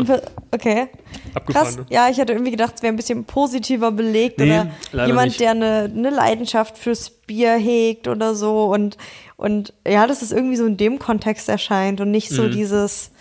Okay. 0.52 0.88
Abgefahren. 1.34 1.66
Krass. 1.66 1.78
ne? 1.78 1.86
Ja, 1.90 2.10
ich 2.10 2.18
hätte 2.18 2.34
irgendwie 2.34 2.52
gedacht, 2.52 2.74
es 2.76 2.82
wäre 2.82 2.94
ein 2.94 2.96
bisschen 2.98 3.24
positiver 3.26 3.92
belegt 3.92 4.40
Nee, 4.40 4.62
oder 4.94 5.08
jemand, 5.08 5.28
nicht. 5.28 5.40
der 5.40 5.52
eine, 5.52 5.92
eine 5.94 6.10
Leidenschaft 6.10 6.78
fürs 6.78 7.10
Bier 7.10 7.54
hegt 7.58 8.08
oder 8.08 8.36
so 8.36 8.66
und, 8.74 8.98
und 9.38 9.74
ja, 9.88 10.06
dass 10.08 10.22
es 10.22 10.32
irgendwie 10.32 10.56
so 10.58 10.66
in 10.66 10.78
dem 10.78 11.00
Kontext 11.00 11.48
erscheint 11.50 12.00
und 12.02 12.12
nicht 12.12 12.30
so 12.30 12.44
Mhm. 12.44 12.52
dieses, 12.52 13.12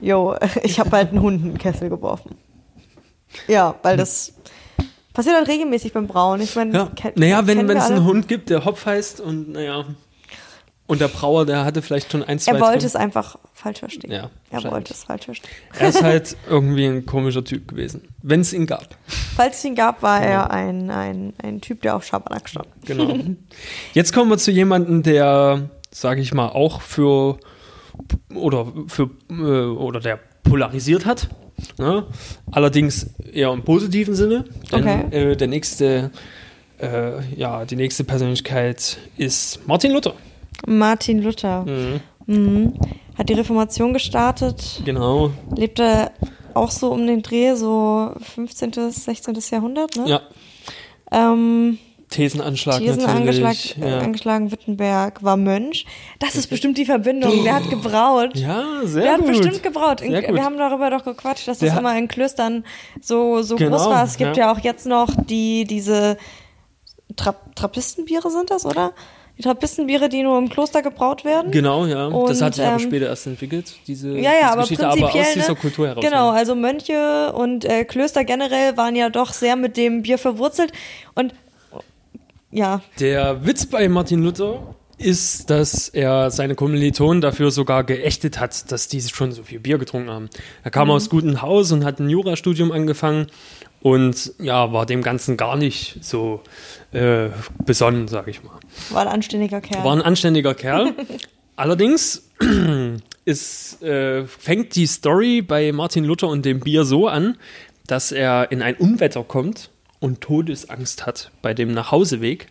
jo, 0.00 0.34
ich 0.62 0.78
habe 0.80 0.90
halt 0.92 1.10
einen 1.10 1.22
Hund 1.22 1.42
in 1.42 1.48
den 1.52 1.58
Kessel 1.58 1.88
geworfen. 1.88 2.36
Ja, 3.46 3.74
weil 3.82 3.96
das 3.96 4.32
passiert 5.12 5.36
halt 5.36 5.48
regelmäßig 5.48 5.92
beim 5.92 6.06
Brauen. 6.08 6.40
Ich 6.40 6.56
meine, 6.56 6.72
Ja. 6.76 6.90
Naja, 7.16 7.46
wenn 7.46 7.68
es 7.70 7.90
einen 7.90 8.04
Hund 8.04 8.26
gibt, 8.28 8.50
der 8.50 8.64
Hopf 8.64 8.86
heißt 8.86 9.20
und 9.20 9.52
naja. 9.52 9.84
Und 10.90 11.00
der 11.00 11.06
Brauer, 11.06 11.46
der 11.46 11.64
hatte 11.64 11.82
vielleicht 11.82 12.10
schon 12.10 12.24
ein, 12.24 12.40
zwei. 12.40 12.50
Er 12.50 12.60
wollte 12.60 12.78
drin. 12.78 12.86
es 12.88 12.96
einfach 12.96 13.38
falsch 13.54 13.78
verstehen. 13.78 14.10
Ja, 14.10 14.28
er 14.50 14.64
wollte 14.64 14.92
es 14.92 15.04
falsch 15.04 15.26
verstehen. 15.26 15.48
Er 15.78 15.88
ist 15.88 16.02
halt 16.02 16.36
irgendwie 16.50 16.84
ein 16.84 17.06
komischer 17.06 17.44
Typ 17.44 17.68
gewesen. 17.68 18.08
Wenn 18.22 18.40
es 18.40 18.52
ihn 18.52 18.66
gab. 18.66 18.96
Falls 19.36 19.58
es 19.58 19.64
ihn 19.64 19.76
gab, 19.76 20.02
war 20.02 20.20
er 20.20 20.50
ein, 20.50 20.90
ein, 20.90 21.32
ein 21.40 21.60
Typ, 21.60 21.82
der 21.82 21.94
auf 21.94 22.04
Schabernack 22.04 22.48
stand. 22.48 22.66
Genau. 22.86 23.16
Jetzt 23.94 24.12
kommen 24.12 24.30
wir 24.30 24.38
zu 24.38 24.50
jemandem, 24.50 25.04
der, 25.04 25.70
sage 25.92 26.22
ich 26.22 26.34
mal, 26.34 26.48
auch 26.48 26.80
für 26.80 27.38
oder 28.34 28.66
für 28.88 29.10
äh, 29.30 29.32
oder 29.34 30.00
der 30.00 30.18
polarisiert 30.42 31.06
hat. 31.06 31.28
Ne? 31.78 32.04
Allerdings 32.50 33.10
eher 33.32 33.52
im 33.52 33.62
positiven 33.62 34.16
Sinne. 34.16 34.44
Denn 34.72 34.80
Okay. 34.80 35.04
äh, 35.32 35.36
der 35.36 35.46
nächste, 35.46 36.10
äh, 36.80 37.22
ja, 37.36 37.64
die 37.64 37.76
nächste 37.76 38.02
Persönlichkeit 38.02 38.98
ist 39.16 39.60
Martin 39.68 39.92
Luther. 39.92 40.14
Martin 40.66 41.22
Luther. 41.22 41.64
Mhm. 42.26 42.74
Hat 43.16 43.28
die 43.28 43.34
Reformation 43.34 43.92
gestartet, 43.92 44.82
Genau. 44.84 45.30
lebte 45.54 46.10
auch 46.54 46.70
so 46.70 46.90
um 46.92 47.06
den 47.06 47.22
Dreh, 47.22 47.54
so 47.54 48.12
15., 48.34 48.90
16. 48.90 49.34
Jahrhundert, 49.50 49.96
ne? 49.96 50.08
Ja. 50.08 50.20
Ähm, 51.12 51.78
Thesenanschlag 52.08 52.78
Thesen 52.78 53.02
natürlich. 53.04 53.16
angeschlagen, 53.20 53.82
äh, 53.82 53.90
ja. 53.90 53.98
angeschlagen, 54.00 54.50
Wittenberg, 54.50 55.22
war 55.22 55.36
Mönch. 55.36 55.86
Das 56.18 56.34
ist 56.34 56.48
bestimmt 56.48 56.76
die 56.76 56.84
Verbindung. 56.84 57.44
Der 57.44 57.54
hat 57.54 57.70
gebraut. 57.70 58.30
ja, 58.34 58.64
sehr 58.84 59.02
Der 59.02 59.12
hat 59.12 59.18
gut. 59.20 59.28
bestimmt 59.28 59.62
gebraut. 59.62 60.00
In, 60.00 60.12
wir 60.12 60.44
haben 60.44 60.56
darüber 60.58 60.90
doch 60.90 61.04
gequatscht, 61.04 61.46
dass 61.46 61.58
Der 61.58 61.68
das 61.68 61.74
hat- 61.76 61.80
immer 61.82 61.96
in 61.96 62.08
Klöstern 62.08 62.64
so, 63.00 63.42
so 63.42 63.54
Genau, 63.54 63.76
groß 63.76 63.86
war. 63.86 64.04
Es 64.04 64.16
gibt 64.16 64.36
ja. 64.36 64.46
ja. 64.46 64.52
auch 64.52 64.58
jetzt 64.58 64.86
noch 64.86 65.08
die, 65.24 65.64
diese 65.64 66.16
Trapp, 67.16 67.54
Trappistenbiere 67.54 68.28
sind 68.30 68.50
das, 68.50 68.64
oder? 68.66 68.92
Die 69.40 69.44
Trappistenbiere, 69.44 70.10
die 70.10 70.22
nur 70.22 70.36
im 70.36 70.50
Kloster 70.50 70.82
gebraut 70.82 71.24
werden. 71.24 71.50
Genau, 71.50 71.86
ja. 71.86 72.10
das 72.10 72.12
Und, 72.12 72.42
hat 72.42 72.54
sich 72.56 72.62
aber 72.62 72.74
ähm, 72.74 72.78
später 72.78 73.06
erst 73.06 73.26
entwickelt, 73.26 73.74
diese, 73.86 74.10
Ja, 74.10 74.32
ja, 74.32 74.32
diese 74.32 74.46
aber 74.48 74.60
Geschichte, 74.60 74.84
prinzipiell, 74.84 75.10
aber 75.12 75.20
aus 75.20 75.32
dieser 75.32 75.48
ne? 75.48 75.58
Kultur 75.58 75.88
heraus. 75.88 76.04
Genau, 76.04 76.28
also 76.28 76.54
Mönche 76.54 77.32
und 77.32 77.64
äh, 77.64 77.84
Klöster 77.86 78.24
generell 78.24 78.76
waren 78.76 78.94
ja 78.96 79.08
doch 79.08 79.32
sehr 79.32 79.56
mit 79.56 79.78
dem 79.78 80.02
Bier 80.02 80.18
verwurzelt. 80.18 80.72
Und 81.14 81.32
ja, 82.50 82.82
Der 82.98 83.46
Witz 83.46 83.64
bei 83.64 83.88
Martin 83.88 84.22
Luther 84.22 84.74
ist, 84.98 85.48
dass 85.48 85.88
er 85.88 86.30
seine 86.30 86.54
Kommilitonen 86.54 87.22
dafür 87.22 87.50
sogar 87.50 87.84
geächtet 87.84 88.38
hat, 88.38 88.70
dass 88.70 88.88
die 88.88 89.00
schon 89.00 89.32
so 89.32 89.42
viel 89.42 89.58
Bier 89.58 89.78
getrunken 89.78 90.10
haben. 90.10 90.28
Er 90.64 90.70
kam 90.70 90.90
aus 90.90 91.08
gutem 91.08 91.40
Haus 91.40 91.72
und 91.72 91.86
hat 91.86 91.98
ein 91.98 92.10
Jurastudium 92.10 92.72
angefangen 92.72 93.28
und 93.82 94.34
ja, 94.38 94.72
war 94.72 94.86
dem 94.86 95.02
Ganzen 95.02 95.36
gar 95.36 95.56
nicht 95.56 95.98
so 96.02 96.42
äh, 96.92 97.28
besonnen, 97.64 98.08
sag 98.08 98.28
ich 98.28 98.42
mal. 98.42 98.58
war 98.90 99.02
ein 99.02 99.08
anständiger 99.08 99.60
Kerl. 99.60 99.84
War 99.84 99.92
ein 99.92 100.02
anständiger 100.02 100.54
Kerl. 100.54 100.94
Allerdings 101.56 102.30
ist, 103.24 103.82
äh, 103.82 104.26
fängt 104.26 104.76
die 104.76 104.86
Story 104.86 105.42
bei 105.42 105.72
Martin 105.72 106.04
Luther 106.04 106.28
und 106.28 106.44
dem 106.44 106.60
Bier 106.60 106.84
so 106.84 107.08
an, 107.08 107.36
dass 107.86 108.12
er 108.12 108.52
in 108.52 108.62
ein 108.62 108.76
Unwetter 108.76 109.24
kommt 109.24 109.70
und 109.98 110.20
Todesangst 110.20 111.06
hat 111.06 111.30
bei 111.42 111.54
dem 111.54 111.72
Nachhauseweg. 111.72 112.48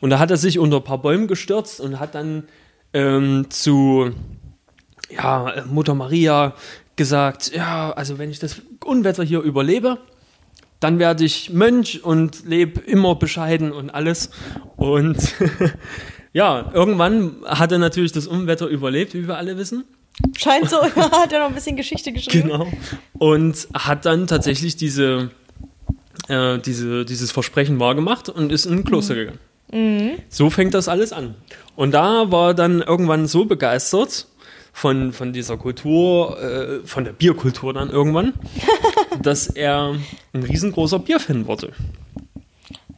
Und 0.00 0.10
da 0.10 0.18
hat 0.18 0.30
er 0.30 0.36
sich 0.36 0.58
unter 0.58 0.78
ein 0.78 0.84
paar 0.84 0.98
Bäumen 0.98 1.28
gestürzt 1.28 1.80
und 1.80 2.00
hat 2.00 2.14
dann 2.14 2.44
ähm, 2.92 3.46
zu 3.50 4.12
ja, 5.10 5.64
Mutter 5.70 5.94
Maria 5.94 6.54
gesagt, 6.96 7.54
ja, 7.54 7.92
also 7.92 8.18
wenn 8.18 8.30
ich 8.30 8.38
das 8.38 8.62
Unwetter 8.84 9.22
hier 9.22 9.40
überlebe, 9.40 9.98
dann 10.82 10.98
werde 10.98 11.24
ich 11.24 11.50
Mönch 11.50 12.02
und 12.02 12.44
lebe 12.44 12.80
immer 12.80 13.14
bescheiden 13.14 13.72
und 13.72 13.90
alles. 13.90 14.30
Und 14.76 15.16
ja, 16.32 16.70
irgendwann 16.74 17.36
hat 17.46 17.72
er 17.72 17.78
natürlich 17.78 18.12
das 18.12 18.26
Unwetter 18.26 18.66
überlebt, 18.66 19.14
wie 19.14 19.28
wir 19.28 19.36
alle 19.36 19.56
wissen. 19.56 19.84
Scheint 20.36 20.68
so, 20.68 20.82
hat 20.96 21.32
er 21.32 21.40
noch 21.40 21.48
ein 21.48 21.54
bisschen 21.54 21.76
Geschichte 21.76 22.12
geschrieben. 22.12 22.48
Genau. 22.48 22.66
Und 23.18 23.68
hat 23.74 24.04
dann 24.06 24.26
tatsächlich 24.26 24.76
diese, 24.76 25.30
äh, 26.28 26.58
diese, 26.58 27.04
dieses 27.04 27.30
Versprechen 27.30 27.78
wahrgemacht 27.78 28.28
und 28.28 28.50
ist 28.50 28.66
in 28.66 28.78
ein 28.78 28.84
Kloster 28.84 29.14
gegangen. 29.14 29.38
So 30.28 30.50
fängt 30.50 30.74
das 30.74 30.86
alles 30.88 31.14
an. 31.14 31.34
Und 31.76 31.92
da 31.92 32.30
war 32.30 32.48
er 32.48 32.54
dann 32.54 32.82
irgendwann 32.82 33.26
so 33.26 33.46
begeistert 33.46 34.26
von, 34.72 35.12
von 35.12 35.32
dieser 35.32 35.56
Kultur, 35.56 36.38
äh, 36.40 36.86
von 36.86 37.04
der 37.04 37.12
Bierkultur 37.12 37.72
dann 37.74 37.90
irgendwann, 37.90 38.34
dass 39.22 39.46
er 39.46 39.94
ein 40.32 40.42
riesengroßer 40.42 40.98
Bierfan 40.98 41.46
wurde. 41.46 41.72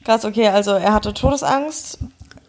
Krass, 0.05 0.25
okay, 0.25 0.49
also 0.49 0.73
er 0.73 0.93
hatte 0.93 1.15
Todesangst, 1.15 1.99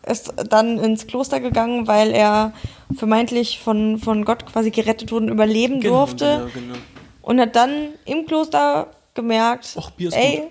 ist 0.07 0.33
dann 0.49 0.77
ins 0.77 1.07
Kloster 1.07 1.39
gegangen, 1.39 1.87
weil 1.87 2.11
er 2.11 2.53
vermeintlich 2.95 3.59
von, 3.59 3.97
von 3.97 4.25
Gott 4.25 4.45
quasi 4.45 4.69
gerettet 4.71 5.11
wurde 5.11 5.25
und 5.25 5.31
überleben 5.31 5.81
durfte. 5.81 6.49
genau. 6.53 6.75
Und 7.21 7.39
hat 7.39 7.55
dann 7.55 7.89
im 8.05 8.27
Kloster 8.27 8.87
gemerkt, 9.15 9.73
Och, 9.77 9.89
Bier 9.91 10.09
ist 10.09 10.15
ey, 10.15 10.43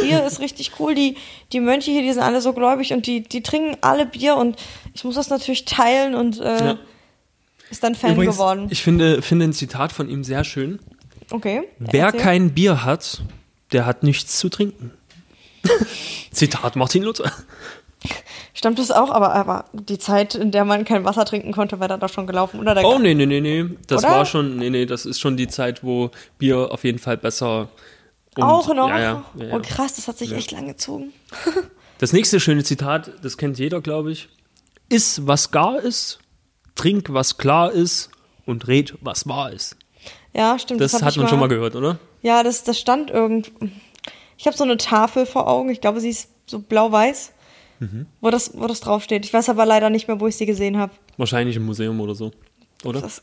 Bier 0.00 0.24
ist 0.24 0.40
richtig 0.40 0.72
cool. 0.78 0.94
Die, 0.94 1.16
die 1.52 1.60
Mönche 1.60 1.90
hier, 1.90 2.00
die 2.00 2.12
sind 2.12 2.22
alle 2.22 2.40
so 2.40 2.54
gläubig 2.54 2.94
und 2.94 3.06
die, 3.06 3.22
die 3.22 3.42
trinken 3.42 3.76
alle 3.82 4.06
Bier 4.06 4.36
und 4.36 4.56
ich 4.94 5.04
muss 5.04 5.16
das 5.16 5.28
natürlich 5.28 5.66
teilen 5.66 6.14
und 6.14 6.40
äh, 6.40 6.64
Ja. 6.64 6.78
Ist 7.70 7.82
dann 7.82 7.94
Fan 7.94 8.12
Übrigens, 8.14 8.36
geworden. 8.36 8.66
ich 8.70 8.82
finde, 8.82 9.22
finde 9.22 9.46
ein 9.46 9.52
Zitat 9.52 9.92
von 9.92 10.08
ihm 10.08 10.24
sehr 10.24 10.44
schön. 10.44 10.78
Okay. 11.30 11.62
Wer 11.78 12.06
erzähl. 12.06 12.20
kein 12.20 12.50
Bier 12.54 12.84
hat, 12.84 13.22
der 13.72 13.86
hat 13.86 14.02
nichts 14.02 14.38
zu 14.38 14.48
trinken. 14.48 14.90
Zitat 16.30 16.76
Martin 16.76 17.02
Luther. 17.02 17.32
Stimmt 18.52 18.78
das 18.78 18.90
auch, 18.90 19.10
aber, 19.10 19.34
aber 19.34 19.64
die 19.72 19.98
Zeit, 19.98 20.34
in 20.34 20.50
der 20.50 20.64
man 20.64 20.84
kein 20.84 21.04
Wasser 21.04 21.24
trinken 21.24 21.52
konnte, 21.52 21.80
war 21.80 21.88
da 21.88 21.96
doch 21.96 22.08
schon 22.08 22.26
gelaufen, 22.26 22.60
oder? 22.60 22.74
Der 22.74 22.84
Oh, 22.84 22.98
nee, 22.98 23.14
nee, 23.14 23.26
nee, 23.26 23.40
nee. 23.40 23.64
Das 23.88 24.04
Oder? 24.04 24.12
war 24.14 24.26
schon, 24.26 24.56
nee, 24.56 24.70
nee, 24.70 24.86
das 24.86 25.06
ist 25.06 25.20
schon 25.20 25.36
die 25.36 25.48
Zeit, 25.48 25.82
wo 25.82 26.10
Bier 26.38 26.70
auf 26.70 26.84
jeden 26.84 26.98
Fall 26.98 27.16
besser. 27.16 27.68
und- 28.36 28.42
auch 28.42 28.72
noch? 28.74 28.88
Ja, 28.88 28.98
ja, 28.98 29.24
ja, 29.36 29.44
ja. 29.46 29.56
Oh 29.56 29.60
krass, 29.62 29.94
das 29.96 30.06
hat 30.08 30.18
sich 30.18 30.32
echt 30.32 30.52
lang 30.52 30.66
gezogen. 30.68 31.12
Das 31.98 32.12
nächste 32.12 32.40
schöne 32.40 32.62
Zitat, 32.64 33.10
das 33.22 33.36
kennt 33.38 33.58
jeder, 33.58 33.80
glaube 33.80 34.12
ich. 34.12 34.28
Iss, 34.88 35.26
was 35.26 35.50
gar 35.50 35.78
ist, 35.80 36.18
trink, 36.74 37.12
was 37.12 37.36
klar 37.38 37.72
ist 37.72 38.10
und 38.46 38.66
red, 38.68 38.94
was 39.00 39.26
wahr 39.28 39.52
ist. 39.52 39.76
Ja, 40.32 40.58
stimmt. 40.58 40.80
Das, 40.80 40.94
hab 40.94 41.02
hat 41.02 41.16
man 41.16 41.28
schon 41.28 41.38
mal 41.40 41.48
gehört, 41.48 41.76
oder? 41.76 41.98
Ja, 42.22 42.42
das, 42.42 42.64
das 42.64 42.78
stand 42.78 43.10
irgend. 43.10 43.52
Ich 44.36 44.46
habe 44.46 44.56
so 44.56 44.64
eine 44.64 44.76
Tafel 44.76 45.26
vor 45.26 45.46
Augen. 45.48 45.68
Ich 45.70 45.80
glaube, 45.80 46.00
sie 46.00 46.10
ist 46.10 46.28
so 46.46 46.58
blau-weiß, 46.58 47.32
Mhm. 47.80 48.06
wo, 48.20 48.30
das, 48.30 48.52
wo 48.56 48.66
das 48.68 48.80
draufsteht. 48.80 49.24
Ich 49.24 49.32
weiß 49.32 49.48
aber 49.48 49.66
leider 49.66 49.90
nicht 49.90 50.06
mehr, 50.06 50.20
wo 50.20 50.26
ich 50.28 50.36
sie 50.36 50.46
gesehen 50.46 50.78
habe. 50.78 50.92
Wahrscheinlich 51.16 51.56
im 51.56 51.66
Museum 51.66 52.00
oder 52.00 52.14
so. 52.14 52.30
Oder? 52.84 53.00
Das- 53.00 53.22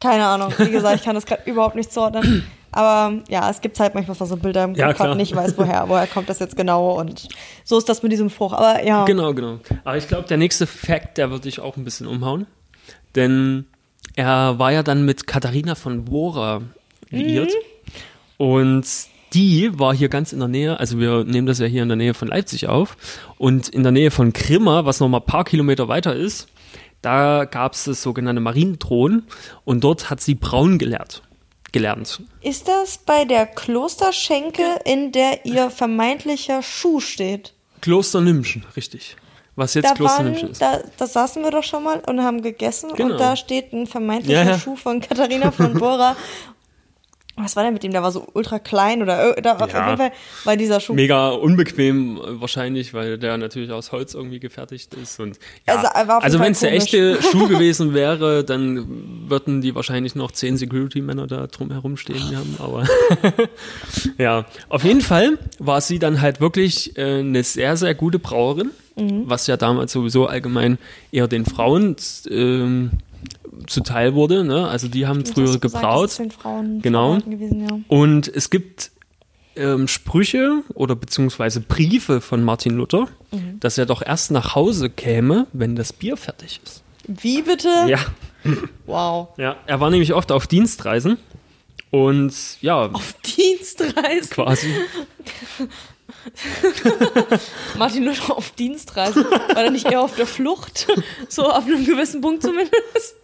Keine 0.00 0.24
Ahnung. 0.26 0.52
Wie 0.58 0.70
gesagt, 0.70 0.96
ich 0.96 1.02
kann 1.04 1.14
das 1.14 1.26
gerade 1.26 1.42
überhaupt 1.48 1.76
nicht 1.76 1.92
zuordnen. 1.92 2.42
Aber 2.72 3.20
ja, 3.28 3.50
es 3.50 3.60
gibt 3.60 3.78
halt 3.78 3.94
manchmal 3.94 4.16
so 4.16 4.34
Bilder 4.36 4.64
im 4.64 4.74
Ja, 4.74 4.94
Kopf, 4.94 5.10
und 5.10 5.18
nicht 5.18 5.36
weiß, 5.36 5.58
woher, 5.58 5.88
woher 5.88 6.06
kommt 6.06 6.28
das 6.30 6.38
jetzt 6.38 6.56
genau. 6.56 6.98
Und 6.98 7.28
so 7.64 7.76
ist 7.76 7.86
das 7.88 8.02
mit 8.02 8.10
diesem 8.12 8.30
Spruch. 8.30 8.54
Aber 8.54 8.82
ja, 8.82 9.04
Genau, 9.04 9.34
genau. 9.34 9.58
Aber 9.84 9.96
ich 9.98 10.08
glaube, 10.08 10.26
der 10.26 10.38
nächste 10.38 10.66
Fact, 10.66 11.18
der 11.18 11.30
wird 11.30 11.44
dich 11.44 11.60
auch 11.60 11.76
ein 11.76 11.84
bisschen 11.84 12.06
umhauen. 12.06 12.46
Denn 13.14 13.66
er 14.14 14.58
war 14.58 14.72
ja 14.72 14.82
dann 14.82 15.04
mit 15.04 15.26
Katharina 15.26 15.74
von 15.74 16.04
Bora 16.04 16.62
liiert. 17.10 17.52
Und 18.36 18.86
die 19.32 19.78
war 19.78 19.94
hier 19.94 20.08
ganz 20.08 20.32
in 20.32 20.40
der 20.40 20.48
Nähe, 20.48 20.78
also 20.78 20.98
wir 20.98 21.24
nehmen 21.24 21.46
das 21.46 21.58
ja 21.58 21.66
hier 21.66 21.82
in 21.82 21.88
der 21.88 21.96
Nähe 21.96 22.14
von 22.14 22.28
Leipzig 22.28 22.68
auf. 22.68 22.96
Und 23.38 23.68
in 23.68 23.82
der 23.82 23.92
Nähe 23.92 24.10
von 24.10 24.32
Grimma, 24.32 24.84
was 24.84 25.00
nochmal 25.00 25.20
ein 25.20 25.26
paar 25.26 25.44
Kilometer 25.44 25.88
weiter 25.88 26.14
ist, 26.14 26.48
da 27.00 27.44
gab 27.44 27.72
es 27.72 27.84
das 27.84 28.02
sogenannte 28.02 28.40
Marienthron. 28.40 29.24
Und 29.64 29.84
dort 29.84 30.10
hat 30.10 30.20
sie 30.20 30.34
braun 30.34 30.78
gelehrt. 30.78 31.22
Gelernt. 31.72 32.22
ist 32.42 32.68
das 32.68 32.98
bei 32.98 33.24
der 33.24 33.46
Klosterschenke, 33.46 34.62
in 34.84 35.10
der 35.10 35.46
ihr 35.46 35.70
vermeintlicher 35.70 36.62
Schuh 36.62 37.00
steht? 37.00 37.54
Kloster 37.80 38.20
Nimschen, 38.20 38.66
richtig. 38.76 39.16
Was 39.54 39.74
jetzt 39.74 39.90
Da, 39.90 39.94
Kloster 39.94 40.24
waren, 40.24 40.34
ist. 40.34 40.62
da, 40.62 40.80
da 40.96 41.06
saßen 41.06 41.42
wir 41.42 41.50
doch 41.50 41.62
schon 41.64 41.84
mal 41.84 42.00
und 42.06 42.22
haben 42.22 42.40
gegessen 42.42 42.90
Genau. 42.96 43.12
und 43.12 43.20
da 43.20 43.36
steht 43.36 43.72
ein 43.72 43.86
vermeintlicher 43.86 44.44
Ja. 44.44 44.58
Schuh 44.58 44.76
von 44.76 45.00
Katharina 45.00 45.50
von 45.50 45.74
Bora. 45.74 46.16
Was 47.36 47.56
war 47.56 47.64
denn 47.64 47.72
mit 47.72 47.82
dem? 47.82 47.92
Der 47.92 48.02
war 48.02 48.12
so 48.12 48.26
ultra 48.34 48.58
klein 48.58 49.00
oder 49.02 49.34
da, 49.40 49.56
auf 49.56 49.72
Ja. 49.72 49.86
jeden 49.86 49.96
Fall 49.96 50.12
war 50.44 50.56
dieser 50.56 50.80
Schuh. 50.80 50.92
Mega 50.92 51.30
unbequem 51.30 52.18
äh, 52.18 52.40
wahrscheinlich, 52.42 52.92
weil 52.92 53.16
der 53.18 53.38
natürlich 53.38 53.70
aus 53.72 53.90
Holz 53.90 54.12
irgendwie 54.12 54.38
gefertigt 54.38 54.92
ist. 54.94 55.18
Und 55.18 55.38
ja, 55.66 55.76
Also, 55.76 56.12
auf 56.12 56.22
also 56.24 56.40
wenn 56.40 56.52
es 56.52 56.60
der 56.60 56.74
echte 56.74 57.22
Schuh 57.22 57.48
gewesen 57.48 57.94
wäre, 57.94 58.44
dann 58.44 59.28
würden 59.30 59.62
die 59.62 59.74
wahrscheinlich 59.74 60.14
noch 60.14 60.30
zehn 60.32 60.58
Security-Männer 60.58 61.26
da 61.26 61.46
drum 61.46 61.96
stehen 61.96 62.36
haben. 62.36 62.56
Aber 62.58 62.84
ja, 64.18 64.44
auf 64.68 64.84
jeden 64.84 65.00
Fall 65.00 65.38
war 65.58 65.80
sie 65.80 65.98
dann 65.98 66.20
halt 66.20 66.40
wirklich 66.40 66.96
äh, 66.98 67.20
eine 67.20 67.42
sehr, 67.44 67.78
sehr 67.78 67.94
gute 67.94 68.18
Brauerin, 68.18 68.70
Mhm. 68.96 69.24
was 69.26 69.46
ja 69.46 69.56
damals 69.56 69.92
sowieso 69.92 70.26
allgemein 70.26 70.78
eher 71.12 71.28
den 71.28 71.46
Frauen 71.46 71.96
ähm, 72.30 72.90
zuteil 73.66 74.14
wurde. 74.14 74.44
Ne? 74.44 74.66
Also 74.68 74.88
die 74.88 75.06
haben 75.06 75.20
hast 75.20 75.34
früher 75.34 75.58
gesagt, 75.58 75.62
gebraut. 75.82 76.18
den 76.18 76.30
Frauen 76.30 76.82
Genau. 76.82 77.12
vorbehalten 77.18 77.30
Gewesen, 77.30 77.60
ja. 77.68 77.78
Und 77.88 78.28
es 78.28 78.50
gibt 78.50 78.90
ähm, 79.54 79.86
Sprüche 79.86 80.62
oder 80.74 80.96
beziehungsweise 80.96 81.60
Briefe 81.60 82.20
von 82.22 82.42
Martin 82.42 82.74
Luther, 82.76 83.08
Mhm. 83.32 83.60
dass 83.60 83.76
er 83.78 83.86
doch 83.86 84.02
erst 84.04 84.30
nach 84.30 84.54
Hause 84.54 84.88
käme, 84.90 85.46
wenn 85.52 85.76
das 85.76 85.92
Bier 85.92 86.16
fertig 86.16 86.60
ist. 86.64 86.82
Wie 87.06 87.42
bitte? 87.42 87.68
Ja, 87.88 87.98
Wow. 88.86 89.28
ja. 89.38 89.56
Er 89.66 89.80
war 89.80 89.90
nämlich 89.90 90.12
oft 90.14 90.32
auf 90.32 90.46
Dienstreisen 90.46 91.16
und 91.90 92.32
ja, 92.62 92.86
Auf 92.92 93.14
Dienstreise. 93.24 94.28
quasi. 94.30 94.68
Martin 97.78 98.04
nur 98.04 98.14
noch 98.14 98.30
auf 98.30 98.50
Dienstreise. 98.52 99.24
War 99.24 99.64
er 99.64 99.70
nicht 99.70 99.90
eher 99.90 100.00
auf 100.00 100.14
der 100.16 100.26
Flucht? 100.26 100.86
So 101.28 101.50
ab 101.50 101.64
einem 101.66 101.84
gewissen 101.84 102.20
Punkt 102.20 102.42
zumindest. 102.42 103.16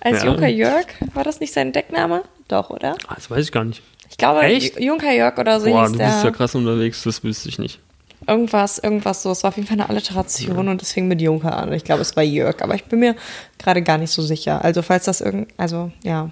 Als 0.00 0.22
Ja. 0.22 0.26
Junker 0.30 0.48
Jörg, 0.48 0.86
war 1.14 1.24
das 1.24 1.40
nicht 1.40 1.52
sein 1.52 1.72
Deckname? 1.72 2.22
Doch, 2.46 2.70
oder? 2.70 2.96
Ah, 3.08 3.14
Das 3.16 3.30
weiß 3.30 3.44
ich 3.44 3.52
gar 3.52 3.64
nicht. 3.64 3.82
Ich 4.10 4.16
glaube, 4.16 4.40
Echt? 4.42 4.80
Junker 4.80 5.12
Jörg 5.12 5.36
oder 5.38 5.60
so 5.60 5.66
Boah, 5.68 5.82
hieß 5.82 5.92
du 5.92 5.98
der. 5.98 6.06
bist 6.06 6.24
ja 6.24 6.30
krass 6.30 6.54
unterwegs, 6.54 7.02
das 7.02 7.22
wüsste 7.24 7.48
ich 7.48 7.58
nicht. 7.58 7.80
Irgendwas, 8.26 8.78
irgendwas 8.78 9.22
so. 9.22 9.30
Es 9.30 9.42
war 9.42 9.48
auf 9.48 9.56
jeden 9.56 9.68
Fall 9.68 9.78
eine 9.80 9.88
Alliteration 9.88 10.68
und 10.68 10.82
es 10.82 10.92
fing 10.92 11.08
mit 11.08 11.20
Junker 11.20 11.56
an. 11.56 11.72
Ich 11.72 11.84
glaube, 11.84 12.02
es 12.02 12.16
war 12.16 12.22
Jörg, 12.22 12.60
aber 12.62 12.74
ich 12.74 12.84
bin 12.84 12.98
mir 13.00 13.14
gerade 13.58 13.82
gar 13.82 13.98
nicht 13.98 14.10
so 14.10 14.22
sicher. 14.22 14.64
Also, 14.64 14.82
falls 14.82 15.04
das 15.04 15.20
irgend. 15.20 15.48
Also, 15.56 15.92
ja. 16.04 16.30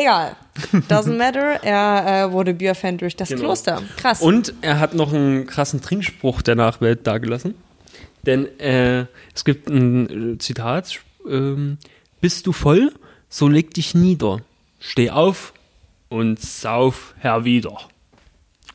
Egal. 0.00 0.36
Doesn't 0.88 1.16
matter. 1.16 1.62
Er 1.62 2.26
äh, 2.28 2.32
wurde 2.32 2.54
Bierfan 2.54 2.98
durch 2.98 3.16
das 3.16 3.28
Genau. 3.28 3.42
Kloster. 3.42 3.82
Krass. 3.96 4.20
Und 4.22 4.54
er 4.60 4.78
hat 4.80 4.94
noch 4.94 5.12
einen 5.12 5.46
krassen 5.46 5.80
Trinkspruch 5.80 6.42
der 6.42 6.54
Nachwelt 6.56 7.06
dargelassen. 7.06 7.54
Denn 8.26 8.46
äh, 8.60 9.06
es 9.34 9.44
gibt 9.44 9.68
ein 9.68 10.34
äh, 10.34 10.38
Zitat: 10.38 11.00
ähm, 11.28 11.78
Bist 12.20 12.46
du 12.46 12.52
voll, 12.52 12.92
so 13.28 13.48
leg 13.48 13.74
dich 13.74 13.94
nieder. 13.94 14.40
Steh 14.80 15.10
auf 15.10 15.52
und 16.08 16.40
sauf 16.40 17.14
herwieder. 17.18 17.76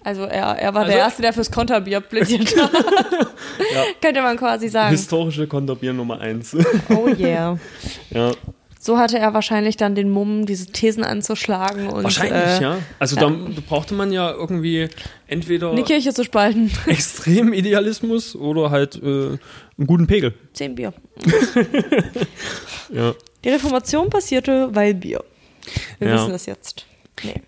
Also 0.04 0.24
er, 0.24 0.58
er 0.58 0.74
war 0.74 0.82
Also- 0.84 0.92
der 0.94 1.00
Erste, 1.02 1.22
der 1.22 1.34
fürs 1.34 1.52
Konterbier 1.52 2.00
plädiert 2.00 2.56
hat. 2.62 2.72
Könnte 4.02 4.22
man 4.22 4.38
quasi 4.38 4.70
sagen. 4.70 4.92
Historische 4.92 5.46
Konterbier 5.48 5.94
Nummer 5.94 6.20
1. 6.22 6.56
Oh 6.90 7.08
yeah. 7.10 7.58
ja, 8.10 8.32
So 8.82 8.98
hatte 8.98 9.20
er 9.20 9.34
wahrscheinlich 9.34 9.76
dann 9.76 9.94
den 9.94 10.10
Mumm, 10.10 10.46
diese 10.46 10.68
Thesen 10.68 11.04
anzuschlagen 11.04 11.88
und 11.88 12.04
wahrscheinlich, 12.06 12.60
äh, 12.60 12.62
ja. 12.62 12.78
Also 12.98 13.18
ja. 13.18 13.24
Da, 13.30 13.36
brauchte 13.68 13.94
man 13.94 14.13
ja 14.13 14.32
irgendwie 14.32 14.88
entweder 15.28 15.76
die 15.76 15.84
Kirche 15.84 16.13
zu 16.13 16.24
spalten. 16.24 16.72
extrem 16.88 17.52
Idealismus 17.52 18.38
oder 18.38 18.72
halt 18.72 18.96
äh, 18.96 19.06
einen 19.08 19.39
guten 19.86 20.08
Pegel. 20.08 20.34
Zehn 20.54 20.76
Bier. 20.76 20.94
Ja. 22.92 23.13
Die 23.44 23.50
Reformation 23.50 24.10
passierte, 24.10 24.70
weil 24.74 24.96
Bier. 24.96 25.24
Wir 26.00 26.08
Ja. 26.10 26.15
wissen 26.15 26.34
es 26.34 26.48
jetzt. 26.48 26.86
Nee. 27.24 27.42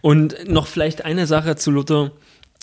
Und 0.00 0.48
noch 0.48 0.66
vielleicht 0.66 1.04
eine 1.04 1.26
Sache 1.26 1.54
zu 1.56 1.70
Luther. 1.70 2.10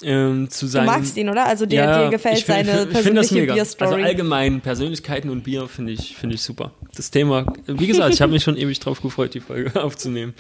Ähm, 0.04 0.50
zu 0.50 0.66
Du 0.66 0.72
seinem, 0.72 0.88
magst 0.88 1.16
ihn, 1.16 1.30
oder? 1.30 1.46
Also 1.46 1.66
dir, 1.66 1.86
dir 1.88 2.10
gefällt 2.10 2.38
ich 2.40 2.44
find- 2.46 2.68
seine 2.68 2.72
ich 2.84 2.98
find 2.98 3.18
das 3.18 3.28
persönliche. 3.30 3.54
Bierstory. 3.54 3.94
Also 3.94 4.06
allgemein 4.06 4.60
Persönlichkeiten 4.60 5.30
und 5.30 5.44
Bier 5.46 5.70
finde 5.70 5.94
ich, 5.94 6.18
finde 6.18 6.36
ich 6.36 6.42
super. 6.42 6.72
Das 6.96 7.12
Thema, 7.12 7.46
wie 7.66 7.88
gesagt, 7.88 8.14
ich 8.14 8.22
habe 8.22 8.34
mich 8.34 8.44
schon 8.44 8.58
ewig 8.58 8.78
drauf 8.82 9.02
gefreut, 9.02 9.34
die 9.34 9.40
Folge 9.40 9.82
aufzunehmen. 9.82 10.34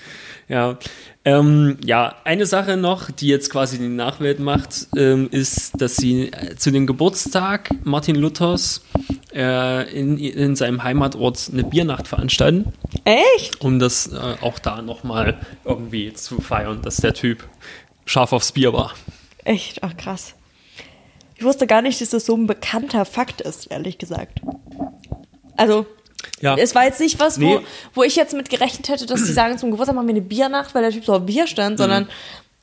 Ja, 0.49 0.77
ähm, 1.23 1.77
ja, 1.85 2.15
eine 2.25 2.45
Sache 2.45 2.75
noch, 2.75 3.09
die 3.11 3.27
jetzt 3.27 3.49
quasi 3.49 3.77
die 3.77 3.87
Nachwelt 3.87 4.39
macht, 4.41 4.87
ähm, 4.97 5.29
ist, 5.31 5.81
dass 5.81 5.95
sie 5.95 6.33
äh, 6.33 6.55
zu 6.57 6.69
dem 6.71 6.85
Geburtstag 6.85 7.69
Martin 7.85 8.15
Luthers 8.17 8.81
äh, 9.33 9.89
in, 9.97 10.17
in 10.17 10.57
seinem 10.57 10.83
Heimatort 10.83 11.49
eine 11.53 11.63
Biernacht 11.63 12.09
veranstalten, 12.09 12.73
Echt? 13.05 13.61
um 13.61 13.79
das 13.79 14.07
äh, 14.11 14.17
auch 14.41 14.59
da 14.59 14.81
nochmal 14.81 15.39
irgendwie 15.63 16.11
zu 16.13 16.41
feiern, 16.41 16.81
dass 16.81 16.97
der 16.97 17.13
Typ 17.13 17.45
scharf 18.05 18.33
aufs 18.33 18.51
Bier 18.51 18.73
war. 18.73 18.93
Echt? 19.45 19.81
Ach 19.83 19.95
krass. 19.95 20.33
Ich 21.37 21.43
wusste 21.43 21.67
gar 21.67 21.81
nicht, 21.81 21.99
dass 22.01 22.09
das 22.09 22.25
so 22.25 22.35
ein 22.35 22.47
bekannter 22.47 23.05
Fakt 23.05 23.41
ist, 23.41 23.67
ehrlich 23.71 23.97
gesagt. 23.97 24.41
Also, 25.57 25.85
Ja. 26.41 26.55
es 26.57 26.75
war 26.75 26.83
jetzt 26.85 26.99
nicht 26.99 27.19
was, 27.19 27.39
wo, 27.39 27.45
Nee. 27.45 27.59
wo 27.93 28.03
ich 28.03 28.15
jetzt 28.15 28.33
mit 28.33 28.49
gerechnet 28.49 28.89
hätte, 28.89 29.05
dass 29.05 29.23
die 29.23 29.31
sagen, 29.33 29.57
zum 29.57 29.71
Geburtstag 29.71 29.95
machen 29.95 30.07
wir 30.07 30.13
eine 30.13 30.21
Biernacht, 30.21 30.75
weil 30.75 30.81
der 30.81 30.91
Typ 30.91 31.05
so 31.05 31.13
auf 31.13 31.25
Bier 31.25 31.43
Mhm. 31.43 31.47
stand, 31.47 31.77
sondern, 31.77 32.09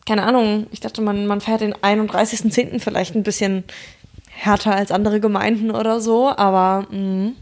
keine 0.06 0.22
Ahnung, 0.24 0.66
ich 0.72 0.80
dachte, 0.80 1.00
man, 1.00 1.26
man 1.26 1.40
feiert 1.40 1.60
den 1.62 1.74
31.10. 1.74 2.80
vielleicht 2.80 3.14
ein 3.14 3.22
bisschen 3.22 3.64
härter 4.28 4.74
als 4.74 4.90
andere 4.90 5.20
Gemeinden 5.20 5.70
oder 5.70 6.00
so, 6.00 6.28
aber 6.30 6.86
mh, 6.90 7.32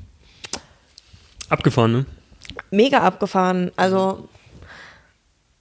Abgefahren, 1.49 1.93
ne? 1.93 2.07
mega 2.71 2.99
abgefahren. 2.99 3.71
Also, 3.77 4.29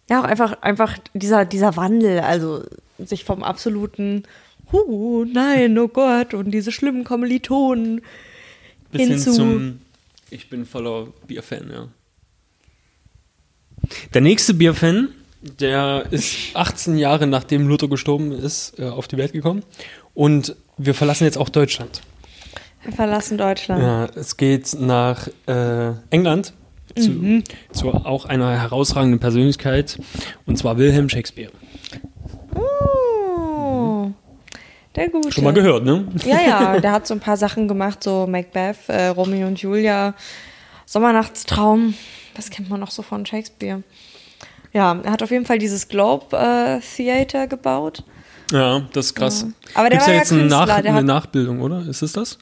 ja, 0.10 0.22
auch 0.22 0.26
einfach, 0.26 0.62
einfach 0.62 0.98
dieser, 1.14 1.46
dieser 1.46 1.76
Wandel, 1.78 2.20
also 2.20 2.64
sich 2.98 3.24
vom 3.24 3.44
absoluten, 3.44 4.24
huh, 4.72 5.26
nein, 5.26 5.78
oh 5.78 5.88
Gott, 5.88 6.34
und 6.34 6.52
diese 6.52 6.72
schlimmen 6.72 7.04
Kommilitonen 7.04 8.02
Bis 8.92 9.08
hin 9.08 9.20
zum 9.20 9.82
Ich 10.32 10.50
bin 10.50 10.66
voller 10.66 11.08
Bierfan, 11.28 11.70
ja. 11.72 11.88
Der 14.14 14.22
nächste 14.22 14.54
Bierfan, 14.54 15.10
der 15.42 16.06
ist 16.12 16.56
18 16.56 16.98
Jahre 16.98 17.28
nachdem 17.28 17.68
Luther 17.68 17.88
gestorben 17.88 18.32
ist, 18.32 18.78
äh, 18.80 18.86
auf 18.86 19.08
die 19.08 19.18
Welt 19.18 19.32
gekommen. 19.32 19.64
Und 20.14 20.56
wir 20.78 20.94
verlassen 20.94 21.24
jetzt 21.24 21.38
auch 21.38 21.50
Deutschland. 21.50 22.02
Wir 22.84 22.94
verlassen 22.94 23.38
Deutschland. 23.38 23.82
Ja, 23.82 24.06
es 24.16 24.38
geht 24.38 24.76
nach 24.80 25.28
äh, 25.48 25.92
England 26.10 26.54
zu, 26.96 27.10
Mhm. 27.12 27.44
zu 27.72 27.90
auch 27.94 28.26
einer 28.26 28.60
herausragenden 28.60 29.20
Persönlichkeit, 29.20 30.00
und 30.46 30.58
zwar 30.58 30.78
Wilhelm 30.78 31.10
Shakespeare. 31.10 31.52
Oh, 32.56 34.12
der 34.96 35.10
Gute. 35.10 35.32
Schon 35.32 35.44
mal 35.44 35.54
gehört, 35.54 35.84
ne? 35.86 36.08
Ja, 36.26 36.40
ja, 36.42 36.80
der 36.82 36.92
hat 36.92 37.08
so 37.08 37.14
ein 37.14 37.20
paar 37.20 37.38
Sachen 37.38 37.68
gemacht, 37.68 38.04
so 38.04 38.28
Macbeth, 38.28 38.78
äh, 38.88 39.08
Romeo 39.08 39.48
und 39.48 39.60
Julia, 39.62 40.14
Sommernachtstraum. 40.86 41.94
Was 42.36 42.50
kennt 42.50 42.70
man 42.70 42.80
noch 42.80 42.92
so 42.92 43.02
von 43.02 43.26
Shakespeare? 43.26 43.84
Ja, 44.74 45.00
er 45.04 45.12
hat 45.12 45.24
auf 45.24 45.32
jeden 45.32 45.46
Fall 45.46 45.58
dieses 45.58 45.88
Globe 45.88 46.38
äh, 46.38 46.80
Theater 46.80 47.48
gebaut. 47.48 48.04
Ja, 48.52 48.82
das 48.94 49.08
ist 49.08 49.16
krass. 49.16 49.42
Ja. 49.48 49.80
Aber 49.80 49.90
der 49.90 49.98
Gibt's 50.00 50.08
war 50.08 50.14
ja 50.14 50.20
jetzt 50.20 50.32
eine, 50.32 50.42
Künstler, 50.42 50.66
Nach 50.66 50.82
der 50.82 50.94
eine 50.96 51.04
Nachbildung, 51.04 51.62
oder? 51.62 51.86
Ist 51.88 52.02
es 52.02 52.14
das? 52.14 52.38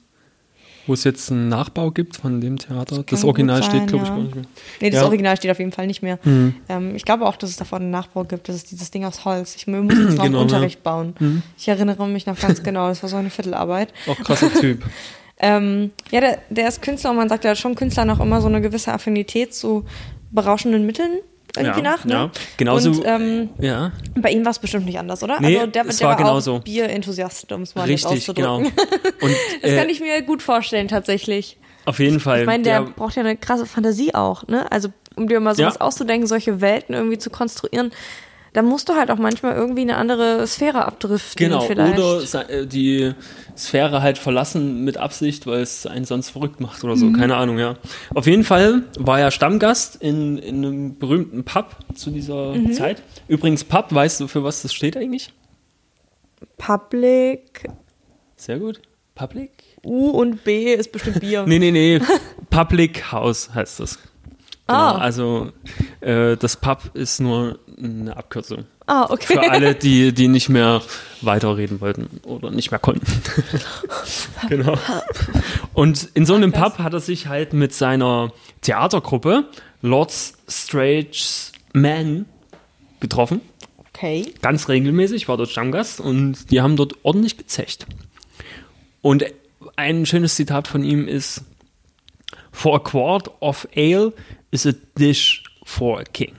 Wo 0.88 0.94
es 0.94 1.04
jetzt 1.04 1.32
einen 1.32 1.50
Nachbau 1.50 1.92
gibt 1.92 2.16
von 2.16 2.42
dem 2.42 2.58
Theater? 2.58 3.04
Das, 3.04 3.22
kann 3.22 3.30
Original 3.30 3.60
gut 3.60 3.66
steht, 3.66 3.80
sein, 3.82 3.88
glaube 3.88 4.04
ich, 4.04 4.10
ja. 4.10 4.16
gar 4.16 4.24
nicht 4.24 4.36
mehr. 4.36 4.46
Nee, 4.82 4.90
das 4.90 4.96
Ja. 4.96 5.02
Mhm. 5.02 5.08
Original 5.08 5.38
steht 5.38 5.52
auf 5.52 5.60
jeden 5.60 5.72
Fall 5.72 5.88
nicht 5.88 6.02
mehr. 6.02 6.18
Ähm, 6.26 6.96
ich 6.96 7.06
glaube 7.06 7.26
auch, 7.26 7.36
dass 7.36 7.50
es 7.50 7.58
davon 7.58 7.84
einen 7.84 7.92
Nachbau 7.92 8.24
gibt. 8.24 8.50
Das 8.50 8.56
ist 8.56 8.72
dieses 8.72 8.90
Ding 8.90 9.06
aus 9.06 9.26
Holz. 9.26 9.56
Ich 9.56 9.68
mussten 9.68 10.08
es 10.08 10.16
noch 10.16 10.24
Genau, 10.24 10.38
ja. 10.38 10.44
Unterricht 10.44 10.82
bauen. 10.82 11.14
Ich 11.58 11.68
erinnere 11.68 12.08
mich 12.08 12.26
noch 12.26 12.40
ganz 12.40 12.64
genau. 12.64 12.88
Das 12.88 13.04
war 13.04 13.10
so 13.10 13.18
eine 13.18 13.30
Viertelarbeit. 13.30 13.94
Auch 14.08 14.18
krasser 14.18 14.52
Typ. 14.54 14.84
Ähm, 15.40 15.92
ja, 16.10 16.20
der, 16.20 16.40
der 16.50 16.68
ist 16.68 16.82
Künstler 16.82 17.12
und 17.12 17.18
man 17.18 17.30
sagt 17.30 17.44
ja 17.44 17.54
schon, 17.54 17.76
Künstler 17.76 18.06
noch 18.06 18.20
immer 18.20 18.42
so 18.42 18.48
eine 18.48 18.60
gewisse 18.60 18.92
Affinität 18.92 19.54
zu 19.54 19.86
berauschenden 20.32 20.84
Mitteln 20.84 21.20
irgendwie 21.58 21.82
Ja, 21.84 21.92
nach. 21.92 22.06
Ne? 22.06 22.14
ja. 22.14 22.32
Genauso- 22.58 22.90
Und 22.92 23.04
ähm, 23.06 23.50
Ja, 23.60 23.92
bei 24.16 24.32
ihm 24.32 24.46
war 24.46 24.52
es 24.52 24.60
bestimmt 24.60 24.86
nicht 24.86 24.98
anders, 25.00 25.22
oder? 25.24 25.40
Nee, 25.42 25.58
also 25.58 25.72
der, 25.72 25.86
es 25.88 25.98
der 25.98 26.08
war 26.08 26.18
war, 26.18 26.24
genauso. 26.24 26.56
auch 26.56 26.60
Bier-Enthusiast, 26.64 27.52
um 27.52 27.64
es 27.64 27.76
mal 27.76 27.84
richtig, 27.86 28.26
genau. 28.34 28.58
Und 28.60 28.72
Das 29.62 29.72
äh, 29.72 29.78
kann 29.78 29.90
ich 29.90 30.00
mir 30.00 30.22
gut 30.22 30.42
vorstellen, 30.42 30.88
tatsächlich. 30.88 31.58
auf 31.86 32.00
jeden 32.00 32.20
Fall. 32.20 32.42
Ich 32.42 32.46
meine, 32.46 32.64
der, 32.64 32.82
der, 32.82 32.92
braucht 32.92 33.16
ja 33.16 33.22
eine 33.24 33.36
krasse 33.38 33.66
Fantasie 33.66 34.14
auch, 34.16 34.48
ne? 34.48 34.72
Also, 34.72 34.90
um 35.16 35.28
dir 35.28 35.40
mal 35.40 35.56
sowas 35.56 35.76
Ja. 35.76 35.82
auszudenken, 35.82 36.28
solche 36.28 36.62
Welten 36.62 36.94
irgendwie 36.96 37.18
zu 37.18 37.30
konstruieren, 37.30 37.92
da 38.58 38.64
musst 38.64 38.90
du 38.90 38.96
halt 38.96 39.12
auch 39.12 39.20
manchmal 39.20 39.54
irgendwie 39.54 39.82
eine 39.84 39.98
andere 39.98 40.48
Sphäre 40.48 40.86
abdriften. 40.86 41.38
genau, 41.38 41.62
vielleicht. 41.62 42.00
oder 42.00 42.50
äh, 42.50 42.66
die 42.66 43.14
Sphäre 43.56 44.02
halt 44.02 44.18
verlassen 44.18 44.84
mit 44.84 44.98
Absicht, 44.98 45.46
weil 45.46 45.62
es 45.62 45.86
einen 45.86 46.06
sonst 46.06 46.32
verrückt 46.32 46.60
macht 46.60 46.84
oder 46.84 46.98
so. 46.98 47.06
Mhm. 47.06 47.14
Keine 47.18 47.36
Ahnung, 47.36 47.60
ja. 47.60 47.76
Auf 48.16 48.26
jeden 48.26 48.44
Fall 48.44 48.82
war 48.98 49.20
er 49.20 49.30
Stammgast 49.30 49.98
in, 49.98 50.40
in 50.40 50.66
einem 50.66 50.98
berühmten 50.98 51.44
Pub 51.44 51.76
zu 51.94 52.10
dieser 52.10 52.56
Mhm. 52.56 52.74
Zeit. 52.74 53.04
Übrigens, 53.28 53.64
Pub, 53.64 53.94
weißt 53.94 54.22
du, 54.22 54.28
für 54.28 54.44
was 54.44 54.64
das 54.64 54.74
steht 54.74 54.98
eigentlich? 54.98 55.32
Public. 56.58 57.70
Sehr 58.38 58.58
gut. 58.58 58.82
Public? 59.14 59.52
U 59.86 60.10
und 60.10 60.44
B 60.44 60.74
ist 60.74 60.92
bestimmt 60.92 61.20
Bier. 61.20 61.44
Nee, 61.48 61.60
nee, 61.60 61.70
nee. 61.70 62.02
Public 62.50 63.12
House 63.12 63.54
heißt 63.54 63.82
das. 63.82 64.00
Genau. 64.68 64.80
Ah. 64.80 64.98
Also 64.98 65.52
äh, 66.02 66.36
das 66.38 66.58
Pub 66.58 66.90
ist 66.96 67.20
nur 67.22 67.60
eine 67.82 68.18
Abkürzung. 68.18 68.66
Ah, 68.86 69.08
okay. 69.10 69.34
Für 69.34 69.52
alle, 69.52 69.76
die, 69.76 70.14
die 70.14 70.28
nicht 70.28 70.50
mehr 70.50 70.82
weiterreden 71.22 71.82
wollten 71.82 72.22
oder 72.24 72.52
nicht 72.52 72.72
mehr 72.72 72.80
konnten. 72.80 73.06
genau. 74.50 74.78
Und 75.74 76.10
in 76.14 76.26
so 76.26 76.36
einem 76.36 76.52
Pub 76.52 76.80
hat 76.80 76.94
er 76.94 77.00
sich 77.00 77.28
halt 77.28 77.54
mit 77.54 77.74
seiner 77.74 78.32
Theatergruppe 78.62 79.46
Lords 79.82 80.34
Strange 80.48 81.52
Man 81.74 82.26
getroffen. 83.00 83.42
Okay. 83.90 84.34
Ganz 84.42 84.70
regelmäßig, 84.70 85.28
war 85.28 85.38
dort 85.38 85.50
Stammgast 85.50 86.00
und 86.00 86.52
die 86.52 86.62
haben 86.62 86.76
dort 86.76 86.94
ordentlich 87.04 87.38
gezecht. 87.38 87.88
Und 89.02 89.26
ein 89.76 90.06
schönes 90.06 90.36
Zitat 90.36 90.68
von 90.68 90.84
ihm 90.84 91.08
ist: 91.08 91.44
For 92.52 92.76
a 92.76 92.80
quart 92.80 93.30
of 93.42 93.68
ale 93.76 94.14
is 94.52 94.66
a 94.66 94.72
dish 94.98 95.44
for 95.64 96.00
a 96.00 96.04
king. 96.04 96.34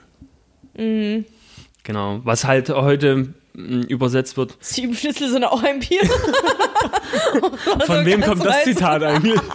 Genau, 1.83 2.21
was 2.23 2.45
halt 2.45 2.69
heute 2.69 3.33
mh, 3.53 3.85
übersetzt 3.87 4.37
wird. 4.37 4.57
Sieben 4.59 4.93
Schnitzel 4.95 5.29
sind 5.29 5.43
auch 5.43 5.63
ein 5.63 5.79
Bier. 5.79 6.01
Von 7.85 8.05
wem 8.05 8.21
ganz 8.21 8.25
kommt 8.33 8.45
das. 8.45 8.63
Zitat 8.63 9.03
eigentlich? 9.03 9.39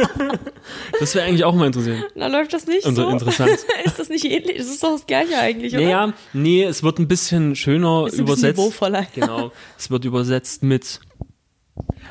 Das 0.98 1.14
wäre 1.14 1.26
eigentlich 1.26 1.44
auch 1.44 1.54
mal 1.54 1.66
interessieren. 1.66 2.04
Na, 2.14 2.26
läuft 2.28 2.52
das 2.54 2.66
nicht 2.66 2.86
Also 2.86 3.02
so? 3.02 3.08
interessant. 3.10 3.50
ist 3.84 3.98
das 3.98 4.08
nicht 4.08 4.24
ähnlich? 4.24 4.56
Das 4.56 4.66
ist 4.66 4.82
doch 4.82 4.92
das 4.92 5.06
Gleiche 5.06 5.36
eigentlich, 5.38 5.74
oder? 5.74 5.82
Naja, 5.84 6.12
nee, 6.32 6.64
es 6.64 6.82
wird 6.82 6.98
ein 6.98 7.06
bisschen 7.08 7.54
schöner 7.54 8.06
Ist 8.06 8.18
ein 8.18 8.24
bisschen 8.24 8.54
übersetzt. 8.54 9.14
Genau, 9.14 9.52
es 9.76 9.90
wird 9.90 10.04
übersetzt 10.06 10.62
mit 10.62 11.00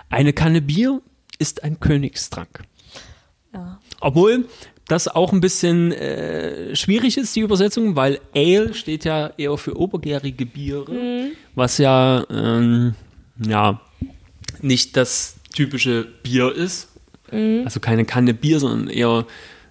Eine 0.10 0.34
Kanne 0.34 0.62
Bier 0.62 1.02
ist 1.40 1.64
ein 1.64 1.80
Königstrank. 1.80 2.60
Ja. 3.54 3.80
Obwohl 4.02 4.46
das 4.94 5.08
auch 5.08 5.34
ein 5.34 5.42
bisschen 5.42 5.92
äh, 5.92 6.76
schwierig 6.76 7.18
ist, 7.18 7.36
die 7.36 7.42
Übersetzung, 7.42 7.96
weil 7.96 8.20
Ale 8.36 8.74
steht 8.74 9.04
ja 9.06 9.32
eher 9.38 9.58
für 9.58 9.76
obergärige 9.78 10.46
Biere, 10.46 10.92
Mhm. 10.92 11.32
was 11.56 11.78
ja, 11.78 12.24
ähm, 12.30 12.96
ja 13.46 13.82
nicht 14.62 14.96
das 14.96 15.36
typische 15.54 16.08
Bier 16.24 16.54
ist. 16.56 16.90
Mhm. 17.32 17.62
Also 17.66 17.80
keine 17.80 18.06
Kanne 18.06 18.34
Bier, 18.34 18.60
sondern 18.60 18.90
eher 18.90 19.26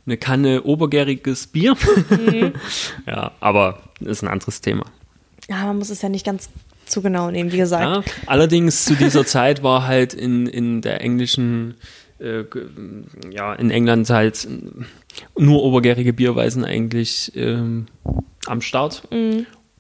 eine 0.06 0.16
Kanne 0.16 0.62
obergäriges 0.64 1.46
Bier. 1.46 1.74
Mhm. 2.10 2.52
ja, 3.06 3.32
aber 3.40 3.82
das 4.00 4.18
ist 4.18 4.22
ein 4.22 4.28
anderes 4.28 4.60
Thema. 4.60 4.84
ja, 5.48 5.64
man 5.66 5.78
muss 5.78 5.90
es 5.90 6.02
ja 6.02 6.08
nicht 6.08 6.26
ganz 6.26 6.50
zu 6.86 7.00
genau 7.00 7.30
nehmen, 7.30 7.52
wie 7.52 7.56
gesagt. 7.58 7.82
Ja, 8.06 8.12
allerdings 8.26 8.84
zu 8.84 8.94
dieser 8.96 9.24
Zeit 9.24 9.62
war 9.62 9.86
halt 9.86 10.12
in, 10.14 10.46
in 10.46 10.82
der 10.82 11.00
englischen, 11.00 11.74
äh, 12.18 12.42
ja, 13.30 13.54
in 13.54 13.70
England 13.70 14.10
halt 14.10 14.46
nur 15.36 15.62
obergärige 15.62 16.12
Bierweisen 16.12 16.64
eigentlich 16.64 17.32
ähm, 17.34 17.86
am 18.46 18.60
Start 18.60 19.08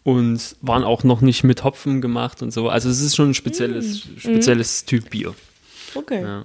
und 0.04 0.56
waren 0.60 0.84
auch 0.84 1.04
noch 1.04 1.20
nicht 1.20 1.44
mit 1.44 1.64
Hopfen 1.64 2.00
gemacht 2.00 2.42
und 2.42 2.52
so. 2.52 2.68
Also 2.68 2.88
es 2.88 3.00
ist 3.00 3.16
schon 3.16 3.30
ein 3.30 3.34
spezielles, 3.34 4.08
spezielles 4.16 4.84
Typ 4.84 5.10
Bier. 5.10 5.34
Okay. 5.94 6.22
Ja. 6.22 6.44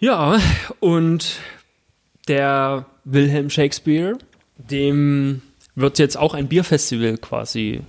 ja, 0.00 0.40
und 0.80 1.38
der 2.28 2.86
Wilhelm 3.04 3.50
Shakespeare, 3.50 4.18
dem 4.56 5.42
wird 5.74 5.98
jetzt 5.98 6.16
auch 6.16 6.34
ein 6.34 6.48
Bierfestival 6.48 7.18
quasi, 7.18 7.82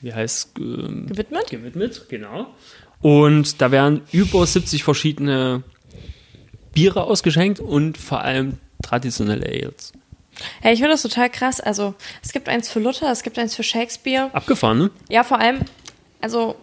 wie 0.00 0.12
heißt 0.12 0.58
ähm, 0.58 1.06
Gewidmet? 1.06 1.50
gewidmet, 1.50 2.06
genau. 2.08 2.54
Und 3.00 3.60
da 3.60 3.70
werden 3.70 4.00
über 4.10 4.44
70 4.44 4.82
verschiedene 4.82 5.62
Biere 6.72 7.04
ausgeschenkt 7.04 7.60
und 7.60 7.98
vor 7.98 8.22
allem 8.22 8.58
traditionelle 8.86 9.46
Ales. 9.46 9.92
Hey, 10.60 10.74
ich 10.74 10.80
finde 10.80 10.92
das 10.92 11.02
total 11.02 11.30
krass. 11.30 11.60
Also, 11.60 11.94
es 12.22 12.32
gibt 12.32 12.48
eins 12.48 12.68
für 12.68 12.80
Luther, 12.80 13.10
es 13.10 13.22
gibt 13.22 13.38
eins 13.38 13.54
für 13.54 13.62
Shakespeare. 13.62 14.30
Abgefahren, 14.32 14.78
ne? 14.78 14.90
Ja, 15.08 15.24
vor 15.24 15.40
allem, 15.40 15.60
also, 16.20 16.56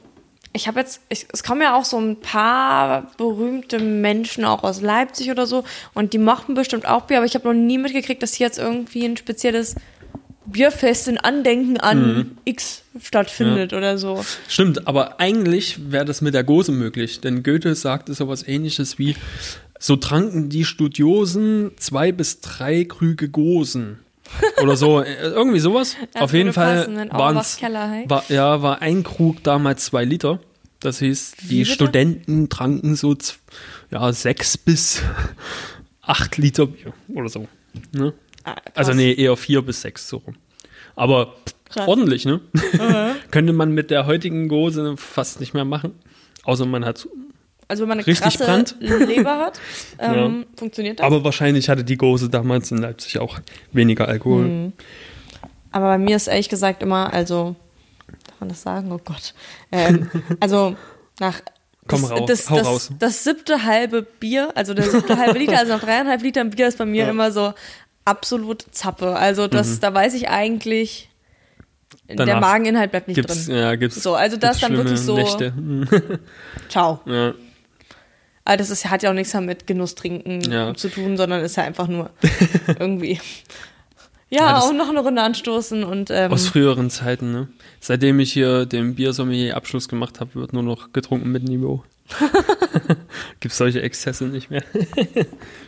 ich 0.54 0.68
habe 0.68 0.80
jetzt, 0.80 1.02
ich, 1.10 1.26
es 1.34 1.44
kommen 1.44 1.62
ja 1.62 1.76
auch 1.76 1.86
so 1.86 2.00
ein 2.00 2.20
paar 2.20 3.12
berühmte 3.18 3.80
Menschen 3.80 4.46
auch 4.46 4.64
aus 4.64 4.82
Leipzig 4.82 5.32
oder 5.32 5.48
so 5.48 5.64
und 5.96 6.14
die 6.14 6.20
mochten 6.20 6.54
bestimmt 6.54 6.86
auch 6.86 7.04
Bier, 7.04 7.18
aber 7.18 7.26
ich 7.26 7.34
habe 7.34 7.48
noch 7.48 7.56
nie 7.56 7.80
mitgekriegt, 7.80 8.22
dass 8.22 8.36
hier 8.36 8.46
jetzt 8.48 8.60
irgendwie 8.60 9.04
ein 9.04 9.18
spezielles 9.18 9.76
Bierfest 10.46 11.08
in 11.08 11.18
Andenken 11.18 11.80
an 11.80 12.38
X 12.46 12.84
stattfindet 13.02 13.74
oder 13.74 13.98
so. 13.98 14.24
Stimmt, 14.48 14.88
aber 14.88 15.20
eigentlich 15.20 15.92
wäre 15.92 16.06
das 16.06 16.22
mit 16.22 16.34
der 16.34 16.44
Gose 16.44 16.72
möglich, 16.72 17.22
denn 17.22 17.42
Goethe 17.44 17.74
sagte 17.74 18.14
sowas 18.14 18.48
ähnliches 18.48 19.00
wie, 19.00 19.16
so 19.84 19.98
tranken 19.98 20.48
die 20.48 20.64
Studiosen 20.64 21.72
zwei 21.76 22.14
bis 22.14 22.40
drei 22.40 22.86
Krüge 22.86 23.28
Gosen. 23.28 24.00
Oder 24.62 24.78
so, 24.78 25.02
äh, 25.02 25.14
irgendwie 25.24 25.60
sowas. 25.60 25.98
Das 26.14 26.22
Auf 26.22 26.34
jeden 26.34 26.54
Fall 26.54 26.88
waren's- 27.12 27.60
hey? 27.62 28.06
war, 28.10 28.24
ja, 28.30 28.62
war 28.62 28.82
ein 28.82 29.04
Krug 29.04 29.44
damals 29.44 29.84
zwei 29.84 30.06
Liter. 30.06 30.40
Das 30.80 31.00
hieß, 31.00 31.34
die 31.50 31.60
bitte? 31.60 31.74
Studenten 31.74 32.48
tranken 32.48 32.96
so 32.96 33.14
ja, 33.92 34.14
sechs 34.14 34.58
bis 34.58 35.02
acht 36.02 36.38
Liter 36.38 36.68
Bier 36.68 36.94
oder 37.14 37.28
so. 37.28 37.50
Ne? 37.92 38.14
Ah. 38.46 38.56
Also 38.76 38.94
nee, 38.94 39.12
eher 39.12 39.36
vier 39.36 39.62
bis 39.64 39.82
sechs 39.82 40.08
so 40.08 40.18
rum. 40.18 40.36
Aber 40.96 41.36
Krass. 41.70 41.90
ordentlich, 41.90 42.24
ne? 42.24 42.40
Könnte 43.32 43.52
man 43.52 43.74
mit 43.74 43.92
der 43.92 44.06
heutigen 44.06 44.48
Gose 44.48 44.96
fast 44.96 45.42
nicht 45.42 45.54
mehr 45.54 45.66
machen. 45.66 45.92
Außer 46.44 46.66
man 46.66 46.86
hat. 46.86 47.06
Also 47.68 47.84
wenn 47.84 47.90
man 47.90 47.98
eine 48.00 48.08
Richtig 48.08 48.24
krasse 48.24 48.46
Brand? 48.46 48.76
Leber 48.80 49.38
hat, 49.40 49.60
ähm, 50.00 50.46
funktioniert 50.58 51.00
das. 51.00 51.06
Aber 51.06 51.24
wahrscheinlich 51.24 51.70
hatte 51.70 51.84
die 51.84 51.98
Gose 51.98 52.30
damals 52.30 52.72
in 52.72 52.78
Leipzig 52.80 53.20
auch 53.20 53.40
weniger 53.72 54.08
Alkohol. 54.08 54.44
Hm. 54.46 54.74
Aber 55.72 55.88
bei 55.88 55.98
mir 55.98 56.16
ist 56.16 56.28
ehrlich 56.28 56.50
gesagt 56.50 56.84
immer, 56.84 57.12
also, 57.14 57.56
darf 58.28 58.40
man 58.40 58.50
das 58.50 58.62
sagen? 58.62 58.92
Oh 58.92 59.00
Gott. 59.04 59.34
Ähm, 59.72 60.10
also, 60.40 60.76
nach. 61.20 61.42
Komm 61.88 62.02
das, 62.02 62.12
raus, 62.12 62.26
das, 62.28 62.50
hau 62.50 62.56
das, 62.58 62.68
raus. 62.68 62.92
Das 63.00 63.24
siebte 63.26 63.64
halbe 63.66 64.04
Bier, 64.04 64.52
also 64.56 64.74
der 64.74 64.86
siebte 64.90 65.18
halbe 65.18 65.38
Liter, 65.40 65.58
also 65.58 65.74
nach 65.74 65.82
dreieinhalb 65.84 66.22
Litern 66.22 66.50
Bier 66.50 66.68
ist 66.70 66.78
bei 66.78 66.86
mir 66.86 67.04
Ja. 67.06 67.10
immer 67.10 67.32
so 67.32 67.54
absolut 68.06 68.64
Zappe. 68.72 69.16
Also, 69.18 69.48
das, 69.48 69.80
da 69.82 69.94
weiß 69.94 70.14
ich 70.14 70.30
eigentlich, 70.30 71.10
der 72.08 72.14
Mhm. 72.16 72.18
Danach 72.18 72.40
Mageninhalt 72.42 72.92
bleibt 72.92 73.08
nicht 73.08 73.16
Gibt's, 73.16 73.46
drin. 73.48 73.56
ja, 73.58 73.76
gibt's. 73.76 74.02
So, 74.02 74.14
also 74.16 74.38
das 74.38 74.60
gibt's 74.60 74.68
dann 74.68 74.78
wirklich 74.78 75.00
so- 75.00 75.16
Nächte. 75.16 75.54
Ciao. 76.70 77.00
Ja. 77.06 77.34
Aber 78.46 78.58
das 78.58 78.70
ist, 78.70 78.90
hat 78.90 79.04
ja 79.04 79.10
auch 79.10 79.14
nichts 79.14 79.34
mehr 79.34 79.42
mit 79.42 79.68
Genuss 79.68 79.96
trinken 79.96 80.42
Ja. 80.42 80.74
zu 80.74 80.90
tun, 80.90 81.16
sondern 81.18 81.42
ist 81.42 81.56
ja 81.58 81.64
einfach 81.64 81.88
nur 81.88 82.10
irgendwie. 82.80 83.20
Ja, 84.30 84.50
Ja, 84.52 84.60
und 84.62 84.78
noch 84.78 84.90
eine 84.90 85.00
Runde 85.00 85.22
anstoßen 85.22 85.84
und 85.84 86.10
ähm, 86.12 86.32
Aus 86.32 86.48
früheren 86.48 86.90
Zeiten, 86.90 87.32
ne? 87.32 87.48
Seitdem 87.80 88.20
ich 88.20 88.34
hier 88.34 88.66
den 88.66 88.96
Biersommelier-Abschluss 88.96 89.88
gemacht 89.88 90.20
habe, 90.20 90.36
wird 90.36 90.54
nur 90.54 90.64
noch 90.64 90.92
getrunken 90.92 91.32
mit 91.32 91.44
Niveau. 91.44 91.84
Gibt's 93.40 93.58
solche 93.58 93.82
Exzesse 93.82 94.26
nicht 94.26 94.50
mehr. 94.50 94.64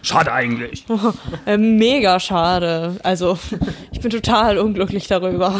Schade 0.01 0.31
eigentlich. 0.33 0.85
Äh, 1.45 1.57
mega 1.57 2.19
schade. 2.19 2.97
Also, 3.03 3.37
ich 3.91 3.99
bin 4.01 4.09
total 4.11 4.57
unglücklich 4.57 5.07
darüber. 5.07 5.53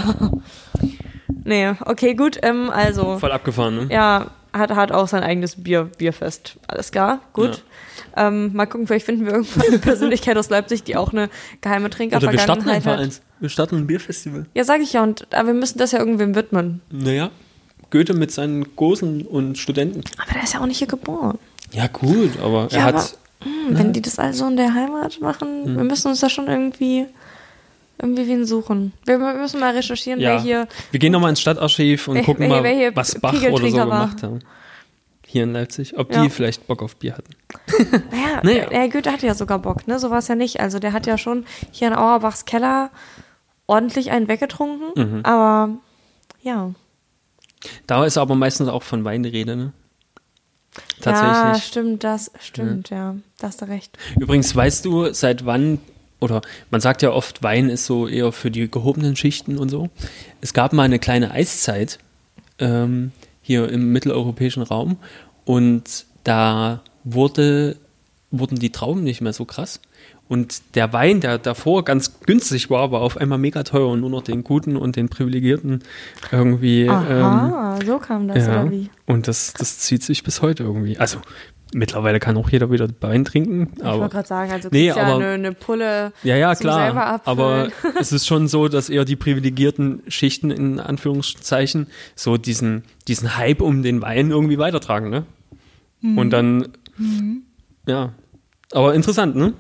nee, 1.43 1.69
okay, 1.86 2.13
gut. 2.15 2.38
Ähm, 2.41 2.69
also, 2.69 3.19
Voll 3.19 3.32
abgefahren, 3.32 3.75
ne? 3.75 3.88
ja, 3.93 4.32
hat, 4.58 4.72
hat 4.72 4.91
auch 4.91 5.08
sein 5.08 5.24
eigenes 5.24 5.62
Bier, 5.63 5.84
Bierfest. 5.98 6.58
Alles 6.68 6.91
klar, 6.91 7.20
gut. 7.34 7.63
Ähm, 8.18 8.52
mal 8.54 8.65
gucken, 8.65 8.88
vielleicht 8.88 9.06
finden 9.06 9.26
wir 9.26 9.34
irgendwann 9.34 9.68
eine 9.68 9.80
Persönlichkeit 9.80 10.38
aus 10.38 10.50
Leipzig, 10.50 10.84
die 10.84 10.96
auch 10.96 11.12
eine 11.12 11.30
geheime 11.62 11.88
Oder 11.88 11.98
wir 12.00 12.08
starten 12.08 12.63
Trinkervergangenheit 12.63 12.76
einfach 12.76 12.91
hat. 12.94 13.00
eins. 13.00 13.22
Wir 13.39 13.50
starten 13.50 13.76
ein 13.76 13.88
Bierfestival. 13.88 14.46
Ja, 14.54 14.63
sag 14.63 14.82
ich 14.82 14.94
ja, 14.94 15.04
und 15.04 15.28
aber 15.34 15.48
wir 15.48 15.54
müssen 15.54 15.78
das 15.78 15.91
ja 15.91 16.00
irgendwem 16.00 16.36
widmen. 16.36 16.82
Naja, 16.89 17.30
Goethe 17.91 18.13
mit 18.13 18.32
seinen 18.32 18.76
Gosen 18.76 19.24
und 19.24 19.58
Studenten. 19.58 20.02
Aber 20.22 20.34
der 20.34 20.44
ist 20.44 20.54
ja 20.54 20.62
auch 20.62 20.65
nicht 20.65 20.78
hier 20.78 20.88
geboren. 20.88 21.38
Ja, 21.72 21.88
gut, 21.88 22.39
aber 22.41 22.68
er 22.72 22.78
Ja, 22.78 22.84
hat. 22.86 22.96
aber, 22.96 23.04
hm, 23.44 23.78
wenn 23.78 23.94
die 23.94 24.02
das 24.02 24.18
also 24.20 24.48
in 24.48 24.56
der 24.56 24.74
Heimat 24.74 25.20
machen, 25.20 25.65
Hm. 25.65 25.76
wir 25.78 25.84
müssen 25.84 26.08
uns 26.08 26.22
da 26.22 26.30
schon 26.30 26.48
irgendwie 26.48 27.06
irgendwie 27.99 28.27
wen 28.27 28.45
suchen. 28.45 28.93
Wir 29.05 29.17
müssen 29.17 29.60
mal 29.60 29.73
recherchieren, 29.75 30.19
ja, 30.19 30.31
wer 30.34 30.41
hier 30.41 30.67
wir 30.91 30.99
gehen 30.99 31.12
nochmal 31.12 31.29
ins 31.29 31.41
Stadtarchiv 31.41 32.08
und 32.08 32.15
Wer- 32.15 32.23
gucken 32.23 32.41
wer- 32.43 32.49
mal, 32.49 32.63
wer 32.63 32.73
hier 32.75 32.95
was 32.95 33.19
Bach 33.19 33.31
oder 33.31 33.39
so 33.39 33.45
Pegeltrinker 33.47 33.89
war. 33.89 34.05
gemacht 34.08 34.23
haben. 34.23 34.39
Hier 35.27 35.43
in 35.43 35.53
Leipzig. 35.53 35.97
Ob 35.97 36.13
Ja. 36.13 36.23
die 36.23 36.29
vielleicht 36.29 36.67
Bock 36.67 36.81
auf 36.84 36.95
Bier 36.97 37.17
hatten. 37.17 37.34
Naja, 38.12 38.41
Naja. 38.43 38.65
der 38.69 38.89
Goethe 38.89 39.12
hatte 39.12 39.25
ja 39.27 39.34
sogar 39.34 39.60
Bock, 39.60 39.88
ne? 39.88 39.99
So 39.99 40.10
war 40.12 40.19
es 40.19 40.27
ja 40.27 40.36
nicht. 40.36 40.60
Also 40.60 40.79
der 40.79 40.93
hat 40.93 41.08
ja 41.08 41.17
schon 41.17 41.45
hier 41.71 41.88
in 41.89 41.93
Auerbachs 41.95 42.45
Keller 42.45 42.89
ordentlich 43.67 44.12
einen 44.12 44.27
weggetrunken, 44.27 44.88
Mhm. 44.95 45.19
aber 45.25 45.69
ja. 46.41 46.71
Da 47.88 48.05
ist 48.05 48.17
aber 48.17 48.36
meistens 48.36 48.67
auch 48.69 48.84
von 48.84 49.03
Wein 49.03 49.23
die 49.23 49.29
Rede, 49.29 49.55
ne? 49.55 49.73
Ja, 51.03 51.12
Tatsächlich. 51.13 51.63
stimmt, 51.67 52.03
das 52.03 52.31
stimmt, 52.39 52.89
ja. 52.89 53.15
Da 53.39 53.47
hast 53.47 53.62
du 53.62 53.65
recht. 53.67 53.97
Übrigens, 54.19 54.55
weißt 54.55 54.86
du, 54.86 55.12
seit 55.13 55.45
wann, 55.45 55.79
oder 56.19 56.41
man 56.71 56.82
sagt 56.82 57.01
ja 57.01 57.12
oft, 57.12 57.43
Wein 57.43 57.69
ist 57.69 57.86
so 57.86 58.08
eher 58.08 58.32
für 58.32 58.51
die 58.51 58.69
gehobenen 58.69 59.15
Schichten 59.15 59.58
und 59.58 59.69
so. 59.69 59.89
Es 60.41 60.54
gab 60.54 60.73
mal 60.73 60.84
eine 60.84 60.99
kleine 60.99 61.32
Eiszeit 61.32 61.99
ähm, 62.60 63.12
hier 63.41 63.69
im 63.69 63.91
mitteleuropäischen 63.91 64.63
Raum. 64.63 64.97
Und 65.43 66.06
da 66.23 66.82
wurde, 67.04 67.78
wurden 68.32 68.58
die 68.58 68.71
Trauben 68.71 69.04
nicht 69.04 69.21
mehr 69.21 69.34
so 69.34 69.45
krass. 69.45 69.80
Und 70.28 70.75
der 70.75 70.91
Wein, 70.91 71.21
der 71.21 71.38
davor 71.38 71.86
ganz 71.86 72.19
günstig 72.21 72.71
war, 72.71 72.91
war 72.91 73.01
auf 73.01 73.17
einmal 73.17 73.38
mega 73.38 73.62
teuer 73.62 73.89
und 73.89 73.99
nur 74.01 74.10
noch 74.10 74.23
den 74.23 74.43
Guten 74.43 74.75
und 74.75 74.95
den 74.95 75.08
Privilegierten 75.08 75.84
irgendwie. 76.32 76.89
Aha, 76.89 77.78
so 77.86 77.99
kam 77.99 78.28
das, 78.28 78.38
ähm, 78.38 78.43
ja. 78.43 78.62
oder 78.63 78.71
wie? 78.71 78.89
Und 79.06 79.28
das, 79.28 79.54
das 79.54 79.78
zieht 79.78 80.01
sich 80.01 80.23
bis 80.23 80.41
heute 80.41 80.63
irgendwie. 80.63 80.97
Also 80.97 81.19
mittlerweile 81.73 82.19
kann 82.19 82.38
auch 82.38 82.49
jeder 82.49 82.71
wieder 82.71 82.88
Wein 83.01 83.25
trinken. 83.25 83.71
Ich 83.78 83.84
wollte 83.84 84.10
gerade 84.10 84.28
sagen, 84.28 84.51
also 84.51 84.69
Nee, 84.71 84.88
ja 84.88 84.95
aber- 84.95 85.15
eine, 85.15 85.28
eine 85.34 85.51
Pulle 85.54 86.13
ja, 86.23 86.36
ja, 86.36 86.56
klar. 86.56 87.21
Aber 87.25 87.69
es 87.99 88.12
ist 88.12 88.28
schon 88.28 88.47
so, 88.47 88.67
dass 88.67 88.89
eher 88.89 89.06
die 89.06 89.15
privilegierten 89.15 90.04
Schichten 90.08 90.51
in 90.51 90.80
Anführungszeichen 90.80 91.88
so 92.15 92.38
diesen, 92.38 92.84
diesen 93.08 93.38
Hype 93.38 93.62
um 93.62 93.84
den 93.84 94.01
Wein 94.01 94.32
irgendwie 94.32 94.58
weitertragen, 94.58 95.10
ne? 95.10 95.25
Mhm. 96.01 96.17
Und 96.17 96.30
dann, 96.32 96.67
ja. 97.88 98.13
Aber 98.71 98.93
interessant, 98.93 99.36
ne? 99.36 99.54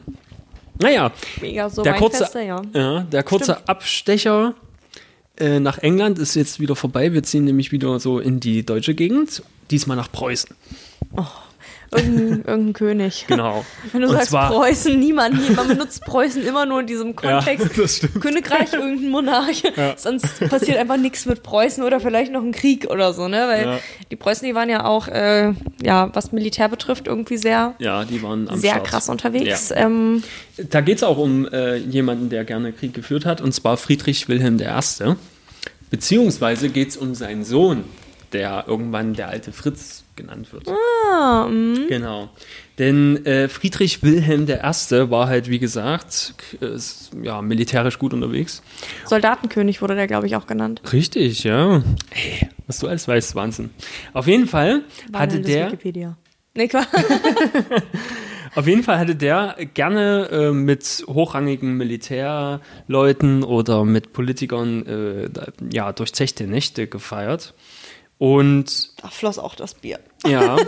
Naja, 0.79 1.11
mega 1.41 1.69
so 1.69 1.83
der 1.83 1.93
kurze, 1.93 2.27
ja. 2.43 2.61
ja, 2.73 2.99
der 3.01 3.23
kurze 3.23 3.67
Abstecher 3.67 4.55
äh, 5.37 5.59
nach 5.59 5.77
England 5.77 6.19
ist 6.19 6.35
jetzt 6.35 6.59
wieder 6.59 6.75
vorbei. 6.75 7.13
Wir 7.13 7.23
ziehen 7.23 7.45
nämlich 7.45 7.71
wieder 7.71 7.99
so 7.99 8.19
in 8.19 8.39
die 8.39 8.65
deutsche 8.65 8.93
Gegend, 8.93 9.41
diesmal 9.71 9.95
nach 9.95 10.11
Preußen. 10.11 10.55
Irgendein, 11.95 12.43
irgendein 12.45 12.73
König. 12.73 13.25
Genau. 13.27 13.65
Wenn 13.91 14.01
du 14.01 14.07
Und 14.07 14.13
sagst 14.13 14.29
zwar- 14.29 14.49
Preußen, 14.51 14.99
niemand, 14.99 15.55
man 15.55 15.67
benutzt 15.67 16.03
Preußen 16.05 16.43
immer 16.43 16.65
nur 16.65 16.81
in 16.81 16.87
diesem 16.87 17.15
Kontext. 17.15 17.65
Ja, 17.65 17.71
das 17.83 17.97
stimmt. 17.97 18.21
Königreich, 18.21 18.73
irgendein 18.73 19.09
Monarch. 19.09 19.63
Sonst 19.97 20.39
passiert 20.49 20.77
einfach 20.77 20.97
nichts 20.97 21.25
mit 21.25 21.43
Preußen 21.43 21.83
oder 21.83 21.99
vielleicht 21.99 22.31
noch 22.31 22.41
ein 22.43 22.51
Krieg 22.51 22.87
oder 22.89 23.13
so, 23.13 23.27
ne? 23.27 23.45
Weil 23.47 23.65
Ja. 23.65 23.79
die 24.11 24.15
Preußen, 24.15 24.47
die 24.47 24.55
waren 24.55 24.69
ja 24.69 24.85
auch, 24.85 25.07
äh, 25.07 25.53
ja, 25.83 26.09
was 26.13 26.31
Militär 26.31 26.69
betrifft, 26.69 27.07
irgendwie 27.07 27.37
sehr, 27.37 27.75
Ja, 27.79 28.03
die 28.05 28.21
waren 28.23 28.47
am 28.49 28.57
sehr 28.59 28.71
Start. 28.71 28.87
krass 28.87 29.09
unterwegs. 29.09 29.69
Ja. 29.69 29.77
Ähm, 29.85 30.23
Da 30.57 30.81
geht 30.81 30.97
es 30.97 31.03
auch 31.03 31.17
um 31.17 31.47
äh, 31.47 31.75
jemanden, 31.75 32.29
der 32.29 32.45
gerne 32.45 32.71
Krieg 32.71 32.93
geführt 32.93 33.25
hat, 33.25 33.41
und 33.41 33.51
zwar 33.53 33.77
Friedrich 33.77 34.27
Wilhelm 34.29 34.59
I. 34.59 35.15
Beziehungsweise 35.89 36.69
geht 36.69 36.89
es 36.89 36.97
um 36.97 37.13
seinen 37.15 37.43
Sohn, 37.43 37.83
der 38.33 38.65
irgendwann 38.67 39.13
der 39.13 39.29
alte 39.29 39.51
Fritz 39.51 40.03
genannt 40.15 40.51
wird. 40.53 40.67
ah, 40.69 41.47
mh. 41.49 41.87
Genau. 41.89 42.29
Denn 42.77 43.25
äh, 43.25 43.47
Friedrich 43.47 44.03
Wilhelm 44.03 44.43
I. 44.49 45.09
war 45.09 45.27
halt, 45.27 45.49
wie 45.49 45.59
gesagt, 45.59 46.33
k- 46.37 46.65
äh, 46.65 46.75
ist, 46.75 47.11
ja, 47.21 47.41
militärisch 47.41 47.97
gut 47.99 48.13
unterwegs. 48.13 48.61
Soldatenkönig 49.05 49.81
wurde 49.81 49.95
der, 49.95 50.07
glaube 50.07 50.27
ich, 50.27 50.35
auch 50.35 50.45
genannt. 50.47 50.81
Richtig, 50.91 51.43
ja. 51.45 51.77
Ey, 52.11 52.49
was 52.67 52.79
du 52.79 52.87
alles 52.87 53.07
weißt, 53.07 53.35
Wahnsinn. 53.35 53.69
Auf 54.13 54.27
jeden 54.27 54.47
Fall 54.47 54.81
hatte 54.81 55.13
Wandelndes 55.13 55.51
der. 55.51 55.67
Wikipedia. 55.67 56.17
Nee. 56.53 56.69
Auf 58.55 58.67
jeden 58.67 58.83
Fall 58.83 58.97
hatte 58.99 59.15
der 59.15 59.57
gerne 59.73 60.29
äh, 60.31 60.51
mit 60.51 61.03
hochrangigen 61.07 61.75
Militärleuten 61.75 63.43
oder 63.43 63.83
mit 63.83 64.13
Politikern 64.13 64.85
äh, 64.85 65.29
ja, 65.73 65.91
durchzechte 65.91 66.45
Nächte 66.47 66.87
gefeiert. 66.87 67.53
Und 68.17 69.01
Da 69.01 69.09
floss 69.09 69.39
auch 69.39 69.55
das 69.55 69.73
Bier. 69.73 69.99
ja, 70.25 70.57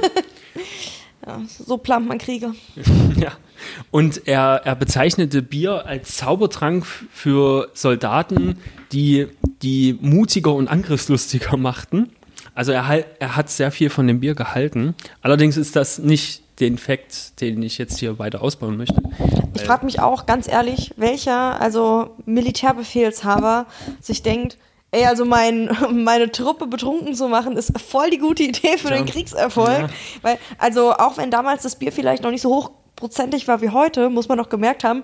Ja, 1.27 1.41
so 1.47 1.77
plant 1.77 2.07
man 2.07 2.19
Kriege. 2.19 2.53
ja. 3.17 3.33
Und 3.91 4.27
er, 4.27 4.61
er 4.63 4.75
bezeichnete 4.75 5.41
Bier 5.41 5.85
als 5.85 6.15
Zaubertrank 6.15 6.85
für 6.85 7.69
Soldaten, 7.73 8.57
die 8.93 9.27
die 9.61 9.97
mutiger 9.99 10.53
und 10.53 10.69
angriffslustiger 10.69 11.57
machten. 11.57 12.11
Also 12.55 12.71
er, 12.71 13.05
er 13.19 13.35
hat 13.35 13.49
sehr 13.49 13.71
viel 13.71 13.89
von 13.89 14.07
dem 14.07 14.21
Bier 14.21 14.35
gehalten. 14.35 14.95
Allerdings 15.21 15.57
ist 15.57 15.75
das 15.75 15.99
nicht 15.99 16.43
den 16.61 16.77
Fakt, 16.77 17.41
den 17.41 17.61
ich 17.61 17.77
jetzt 17.77 17.99
hier 17.99 18.19
weiter 18.19 18.41
ausbauen 18.41 18.77
möchte. 18.77 19.01
Ich 19.53 19.63
frage 19.63 19.85
mich 19.85 19.99
auch 19.99 20.25
ganz 20.27 20.47
ehrlich, 20.47 20.93
welcher, 20.95 21.59
also 21.59 22.15
Militärbefehlshaber, 22.25 23.67
sich 23.99 24.23
denkt, 24.23 24.57
ey, 24.91 25.05
also 25.05 25.25
mein, 25.25 25.69
meine 25.91 26.31
Truppe 26.31 26.67
betrunken 26.67 27.13
zu 27.15 27.27
machen, 27.27 27.57
ist 27.57 27.77
voll 27.79 28.09
die 28.09 28.17
gute 28.19 28.43
Idee 28.43 28.77
für 28.77 28.89
Ja. 28.89 28.97
den 28.97 29.05
Kriegserfolg. 29.05 29.79
Ja. 29.81 29.89
Weil, 30.21 30.37
also 30.57 30.93
auch 30.93 31.17
wenn 31.17 31.31
damals 31.31 31.63
das 31.63 31.75
Bier 31.77 31.91
vielleicht 31.91 32.23
noch 32.23 32.31
nicht 32.31 32.41
so 32.41 32.49
hochprozentig 32.55 33.47
war 33.47 33.61
wie 33.61 33.69
heute, 33.69 34.09
muss 34.09 34.27
man 34.29 34.37
doch 34.37 34.49
gemerkt 34.49 34.83
haben, 34.83 35.03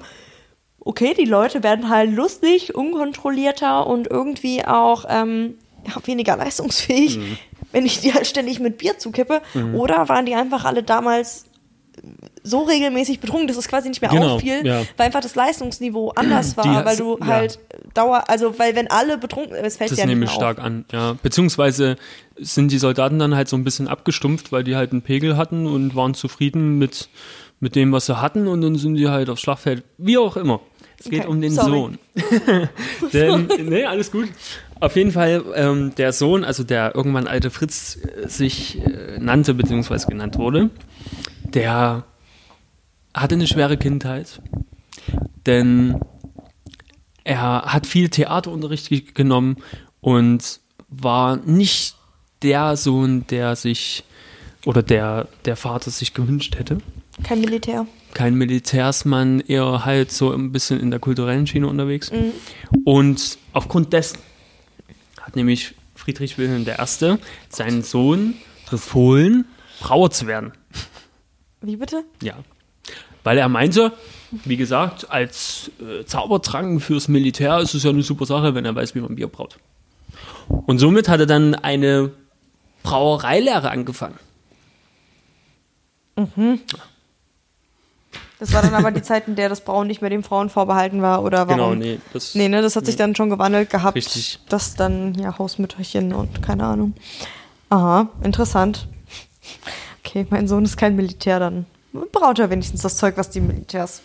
okay, 0.79 1.13
die 1.17 1.25
Leute 1.25 1.63
werden 1.63 1.89
halt 1.89 2.11
lustig, 2.11 2.75
unkontrollierter 2.75 3.87
und 3.87 4.07
irgendwie 4.09 4.65
auch 4.65 5.05
ähm, 5.09 5.57
weniger 6.05 6.35
leistungsfähig, 6.37 7.17
Mhm. 7.17 7.37
wenn 7.71 7.85
ich 7.85 8.01
die 8.01 8.13
halt 8.13 8.27
ständig 8.27 8.59
mit 8.59 8.77
Bier 8.77 8.97
zukippe. 8.97 9.41
Oder 9.73 10.07
waren 10.09 10.25
die 10.25 10.35
einfach 10.35 10.65
alle 10.65 10.83
damals 10.83 11.45
so 12.45 12.63
regelmäßig 12.63 13.19
betrunken, 13.21 13.47
dass 13.47 13.55
es 13.57 13.67
quasi 13.69 13.87
nicht 13.89 14.01
mehr 14.01 14.09
Genau, 14.11 14.35
auffiel, 14.35 14.65
ja. 14.65 14.81
weil 14.97 15.05
einfach 15.07 15.21
das 15.21 15.35
Leistungsniveau 15.35 16.09
anders 16.15 16.57
war, 16.57 16.63
Die- 16.81 16.85
weil 16.85 16.97
du 16.97 17.17
ja. 17.19 17.25
halt 17.27 17.59
Dauer, 17.93 18.23
also 18.29 18.57
weil 18.59 18.75
wenn 18.75 18.89
alle 18.89 19.17
betrunken, 19.17 19.55
es 19.55 19.77
fällt 19.77 19.91
Das 19.91 19.97
ja 19.99 20.05
nicht 20.05 20.15
nehme 20.15 20.25
ich 20.25 20.31
auf. 20.31 20.35
stark 20.37 20.59
an, 20.59 20.85
ja. 20.91 21.15
Beziehungsweise 21.23 21.95
sind 22.37 22.71
die 22.71 22.79
Soldaten 22.79 23.17
dann 23.19 23.35
halt 23.35 23.47
so 23.47 23.55
ein 23.55 23.63
bisschen 23.63 23.87
abgestumpft, 23.87 24.51
weil 24.51 24.63
die 24.63 24.75
halt 24.75 24.91
einen 24.91 25.01
Pegel 25.03 25.37
hatten 25.37 25.67
und 25.67 25.95
waren 25.95 26.13
zufrieden 26.15 26.77
mit, 26.77 27.09
mit 27.59 27.75
dem, 27.75 27.91
was 27.91 28.07
sie 28.07 28.21
hatten 28.21 28.47
und 28.47 28.61
dann 28.61 28.75
sind 28.75 28.95
die 28.95 29.07
halt 29.07 29.29
aufs 29.29 29.41
Schlachtfeld, 29.41 29.83
wie 29.97 30.17
auch 30.17 30.35
immer. 30.35 30.59
Es 30.99 31.09
geht 31.09 31.21
Okay, 31.21 31.29
um 31.29 31.41
den 31.41 31.51
sorry. 31.51 31.69
Sohn. 31.71 31.97
Denn, 33.13 33.47
nee, 33.65 33.83
alles 33.85 34.11
gut. 34.11 34.29
Auf 34.79 34.95
jeden 34.95 35.11
Fall, 35.11 35.43
ähm, 35.55 35.93
der 35.97 36.11
Sohn, 36.13 36.43
also 36.43 36.63
der 36.63 36.93
irgendwann 36.95 37.27
alte 37.27 37.49
Fritz 37.51 37.97
äh, 37.97 38.27
sich 38.27 38.79
äh, 38.81 39.17
nannte, 39.19 39.53
beziehungsweise 39.53 40.07
genannt 40.07 40.37
wurde, 40.37 40.69
der 41.43 42.03
hatte 43.13 43.35
eine 43.35 43.47
schwere 43.47 43.77
Kindheit. 43.77 44.41
Denn 45.45 45.99
er 47.23 47.63
hat 47.63 47.87
viel 47.87 48.09
Theaterunterricht 48.09 48.89
ge- 48.89 49.03
genommen 49.13 49.57
und 50.01 50.59
war 50.89 51.37
nicht 51.37 51.95
der 52.41 52.75
Sohn, 52.77 53.25
der 53.27 53.55
sich 53.55 54.03
oder 54.65 54.83
der 54.83 55.27
der 55.45 55.55
Vater 55.55 55.91
sich 55.91 56.13
gewünscht 56.13 56.57
hätte. 56.57 56.77
Kein 57.23 57.41
Militär. 57.41 57.85
Kein 58.13 58.35
Militärsmann, 58.35 59.39
eher 59.41 59.85
halt 59.85 60.11
so 60.11 60.31
ein 60.31 60.51
bisschen 60.51 60.79
in 60.79 60.91
der 60.91 60.99
kulturellen 60.99 61.47
Schiene 61.47 61.67
unterwegs. 61.67 62.11
Und 62.85 63.37
aufgrund 63.53 63.93
dessen 63.93 64.19
hat 65.19 65.35
nämlich 65.35 65.75
Friedrich 65.95 66.37
Wilhelm 66.37 66.65
I. 66.67 67.17
seinen 67.49 67.81
Sohn 67.83 68.35
befohlen, 68.69 69.45
Brauer 69.79 70.11
zu 70.11 70.27
werden. 70.27 70.51
Wie 71.61 71.75
bitte? 71.77 72.03
Ja. 72.21 72.35
Weil 73.23 73.37
er 73.37 73.49
meinte, 73.49 73.93
wie 74.45 74.57
gesagt, 74.57 75.09
als 75.11 75.71
äh, 75.79 76.05
Zaubertrank 76.05 76.81
fürs 76.81 77.07
Militär 77.07 77.59
ist 77.59 77.73
es 77.73 77.83
ja 77.83 77.91
eine 77.91 78.03
super 78.03 78.25
Sache, 78.25 78.55
wenn 78.55 78.65
er 78.65 78.75
weiß, 78.75 78.95
wie 78.95 79.01
man 79.01 79.15
Bier 79.15 79.27
braut. 79.27 79.57
Und 80.47 80.79
somit 80.79 81.07
hat 81.07 81.19
er 81.19 81.25
dann 81.25 81.55
eine 81.55 82.11
Brauereilehre 82.83 83.69
angefangen. 83.71 84.19
Das 88.39 88.53
war 88.53 88.61
dann 88.61 88.73
aber 88.73 88.91
die 88.91 89.01
Zeit, 89.01 89.27
in 89.27 89.35
der 89.35 89.47
das 89.47 89.61
Brauen 89.61 89.87
nicht 89.87 90.01
mehr 90.01 90.09
den 90.09 90.21
Frauen 90.21 90.49
vorbehalten 90.49 91.01
war 91.01 91.23
oder 91.23 91.47
warum? 91.47 91.57
Genau, 91.57 91.75
nee, 91.75 91.99
das 92.11 92.35
Nee, 92.35 92.49
ne, 92.49 92.61
das 92.61 92.75
hat 92.75 92.85
sich 92.85 92.97
dann 92.97 93.15
schon 93.15 93.29
gewandelt 93.29 93.69
gehabt. 93.69 93.95
Richtig. 93.95 94.39
Das 94.49 94.75
dann, 94.75 95.15
ja, 95.15 95.37
Hausmütterchen 95.37 96.13
und 96.13 96.41
keine 96.41 96.65
Ahnung. 96.65 96.93
Aha, 97.69 98.09
interessant. 98.21 98.87
Okay, 100.03 100.27
mein 100.29 100.47
Sohn 100.47 100.65
ist 100.65 100.77
kein 100.77 100.95
Militär, 100.95 101.39
dann 101.39 101.65
braut 102.11 102.39
er 102.39 102.49
wenigstens 102.49 102.81
das 102.81 102.97
Zeug, 102.97 103.17
was 103.17 103.29
die 103.29 103.41
Militärs 103.41 104.01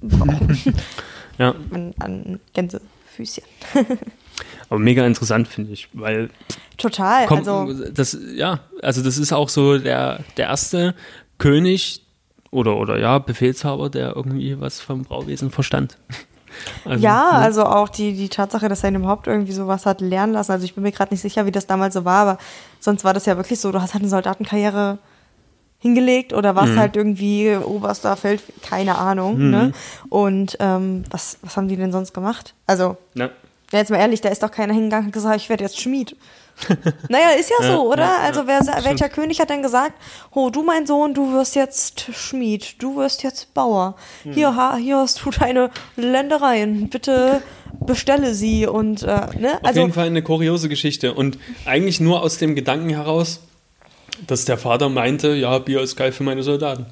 brauchen. 0.00 0.58
ja, 1.38 1.54
an, 1.70 1.94
an 1.98 2.40
Gänsefüßchen. 2.54 3.44
aber 4.68 4.78
mega 4.78 5.06
interessant 5.06 5.48
finde 5.48 5.72
ich, 5.72 5.88
weil 5.92 6.30
Total, 6.76 7.26
kommt, 7.26 7.48
also 7.48 7.90
das 7.90 8.16
ja, 8.34 8.60
also 8.82 9.02
das 9.02 9.18
ist 9.18 9.32
auch 9.32 9.48
so 9.48 9.78
der 9.78 10.20
der 10.36 10.48
erste 10.48 10.94
König 11.38 12.02
oder 12.50 12.76
oder 12.76 12.98
ja 12.98 13.18
Befehlshaber, 13.18 13.90
der 13.90 14.14
irgendwie 14.16 14.60
was 14.60 14.80
vom 14.80 15.02
Brauwesen 15.02 15.50
verstand. 15.50 15.96
Also, 16.84 17.02
ja, 17.04 17.30
ne? 17.32 17.38
also 17.38 17.64
auch 17.64 17.88
die, 17.88 18.14
die 18.14 18.28
Tatsache, 18.28 18.68
dass 18.68 18.82
er 18.82 18.90
ihn 18.90 18.96
überhaupt 18.96 19.26
irgendwie 19.26 19.52
sowas 19.52 19.86
hat 19.86 20.00
lernen 20.00 20.32
lassen. 20.32 20.52
Also 20.52 20.64
ich 20.64 20.74
bin 20.74 20.82
mir 20.82 20.92
gerade 20.92 21.12
nicht 21.12 21.22
sicher, 21.22 21.46
wie 21.46 21.52
das 21.52 21.66
damals 21.66 21.94
so 21.94 22.04
war, 22.04 22.26
aber 22.26 22.38
sonst 22.80 23.04
war 23.04 23.14
das 23.14 23.26
ja 23.26 23.36
wirklich 23.36 23.60
so, 23.60 23.72
du 23.72 23.80
hast 23.80 23.94
halt 23.94 24.02
eine 24.02 24.10
Soldatenkarriere 24.10 24.98
hingelegt 25.78 26.32
oder 26.32 26.54
warst 26.56 26.72
Mhm. 26.72 26.78
halt 26.78 26.96
irgendwie 26.96 27.54
oberster 27.56 28.16
Feld, 28.16 28.42
keine 28.62 28.96
Ahnung. 28.98 29.50
Ne? 29.50 29.72
Und 30.08 30.56
ähm, 30.60 31.04
was, 31.10 31.38
was 31.42 31.56
haben 31.56 31.68
die 31.68 31.76
denn 31.76 31.92
sonst 31.92 32.12
gemacht? 32.14 32.54
Also, 32.66 32.96
Ja. 33.14 33.30
ja, 33.72 33.78
jetzt 33.78 33.90
mal 33.90 33.98
ehrlich, 33.98 34.20
da 34.20 34.28
ist 34.30 34.42
doch 34.42 34.50
keiner 34.50 34.72
hingegangen 34.74 35.06
und 35.06 35.12
gesagt, 35.12 35.36
ich 35.36 35.48
werde 35.48 35.64
jetzt 35.64 35.80
Schmied. 35.80 36.16
naja, 37.10 37.30
ist 37.38 37.50
ja, 37.50 37.56
Ja, 37.66 37.72
so, 37.76 37.92
oder? 37.92 38.02
ja, 38.04 38.16
also 38.24 38.46
wer, 38.46 38.60
welcher 38.84 39.10
König 39.10 39.38
hat 39.40 39.50
denn 39.50 39.60
gesagt, 39.60 39.92
oh, 40.32 40.48
du 40.48 40.62
mein 40.62 40.86
Sohn, 40.86 41.12
du 41.12 41.32
wirst 41.34 41.54
jetzt 41.54 42.00
Schmied, 42.14 42.82
du 42.82 42.96
wirst 42.96 43.22
jetzt 43.22 43.52
Bauer. 43.52 43.94
Hm. 44.22 44.32
Hier, 44.32 44.56
ha, 44.56 44.76
hier 44.76 44.96
hast 44.96 45.22
du 45.22 45.30
deine 45.30 45.70
Ländereien. 45.96 46.88
Bitte 46.88 47.42
bestelle 47.84 48.34
sie 48.34 48.66
und 48.66 49.02
äh, 49.02 49.06
ne? 49.38 49.58
Auf 49.60 49.64
Also 49.68 49.80
jeden 49.80 49.92
Fall 49.92 50.06
eine 50.06 50.22
kuriose 50.22 50.70
Geschichte. 50.70 51.12
Und 51.12 51.38
eigentlich 51.66 52.00
nur 52.00 52.22
aus 52.22 52.38
dem 52.38 52.54
Gedanken 52.54 52.88
heraus, 52.88 53.40
dass 54.26 54.44
der 54.44 54.58
Vater 54.58 54.88
meinte, 54.88 55.34
ja, 55.34 55.58
Bier 55.58 55.80
ist 55.80 55.96
geil 55.96 56.12
für 56.12 56.22
meine 56.24 56.42
Soldaten. 56.42 56.86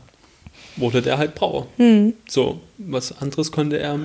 Wurde 0.77 1.03
der 1.03 1.19
halt 1.19 1.35
Brauer. 1.35 1.67
Hm. 1.77 2.15
So, 2.29 2.61
was 2.79 3.17
anderes 3.21 3.53
konnte 3.53 3.79
er 3.79 3.99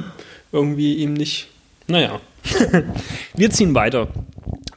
irgendwie 0.52 0.96
ihm 0.96 1.14
nicht. 1.14 1.48
Naja. 1.88 2.20
Wir 3.36 3.50
ziehen 3.50 3.74
weiter. 3.74 4.08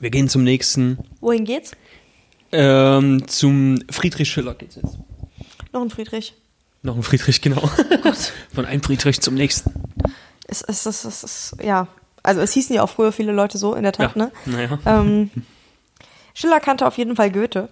Wir 0.01 0.11
gehen 0.11 0.29
zum 0.29 0.43
nächsten. 0.43 0.99
wohin 1.21 1.45
geht's? 1.45 1.73
Ähm, 2.51 3.27
zum 3.29 3.79
Friedrich 3.91 4.31
Schiller 4.31 4.55
geht's 4.55 4.77
jetzt. 4.77 4.97
Noch 5.73 5.83
ein 5.83 5.91
Friedrich. 5.91 6.35
Noch 6.83 6.97
ein 6.97 7.03
Friedrich, 7.03 7.41
genau. 7.41 7.63
Von 8.55 8.65
einem 8.67 8.83
Friedrich 8.83 9.21
zum 9.21 9.35
nächsten. 9.35 9.73
Es, 10.49 10.63
es, 10.63 10.85
es, 10.85 11.05
es, 11.05 11.23
es, 11.23 11.57
ja, 11.63 11.87
also 12.23 12.41
es 12.41 12.53
hießen 12.53 12.75
ja 12.75 12.83
auch 12.83 12.91
früher 12.91 13.13
viele 13.13 13.33
Leute 13.33 13.57
so, 13.57 13.75
in 13.75 13.85
der 13.85 13.93
Tat, 13.93 14.17
Ja, 14.17 14.25
ne? 14.25 14.33
naja, 14.47 14.79
Ähm, 14.85 15.31
Schiller 16.35 16.61
kannte 16.61 16.87
auf 16.87 16.99
jeden 16.99 17.17
Fall 17.17 17.31
Goethe. 17.31 17.69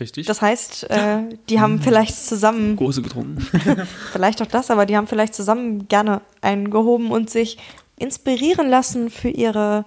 Richtig. 0.00 0.26
Das 0.26 0.42
heißt, 0.42 0.90
äh, 0.90 1.18
die 1.48 1.60
haben 1.60 1.80
vielleicht 1.80 2.14
zusammen, 2.16 2.76
Große 2.76 3.02
getrunken. 3.02 3.38
vielleicht 4.12 4.42
auch 4.42 4.46
das, 4.46 4.70
aber 4.70 4.86
die 4.86 4.96
haben 4.96 5.06
vielleicht 5.06 5.34
zusammen 5.34 5.88
gerne 5.88 6.20
eingehoben 6.40 7.10
und 7.10 7.30
sich 7.30 7.58
inspirieren 7.98 8.68
lassen 8.68 9.10
für 9.10 9.28
ihre, 9.28 9.84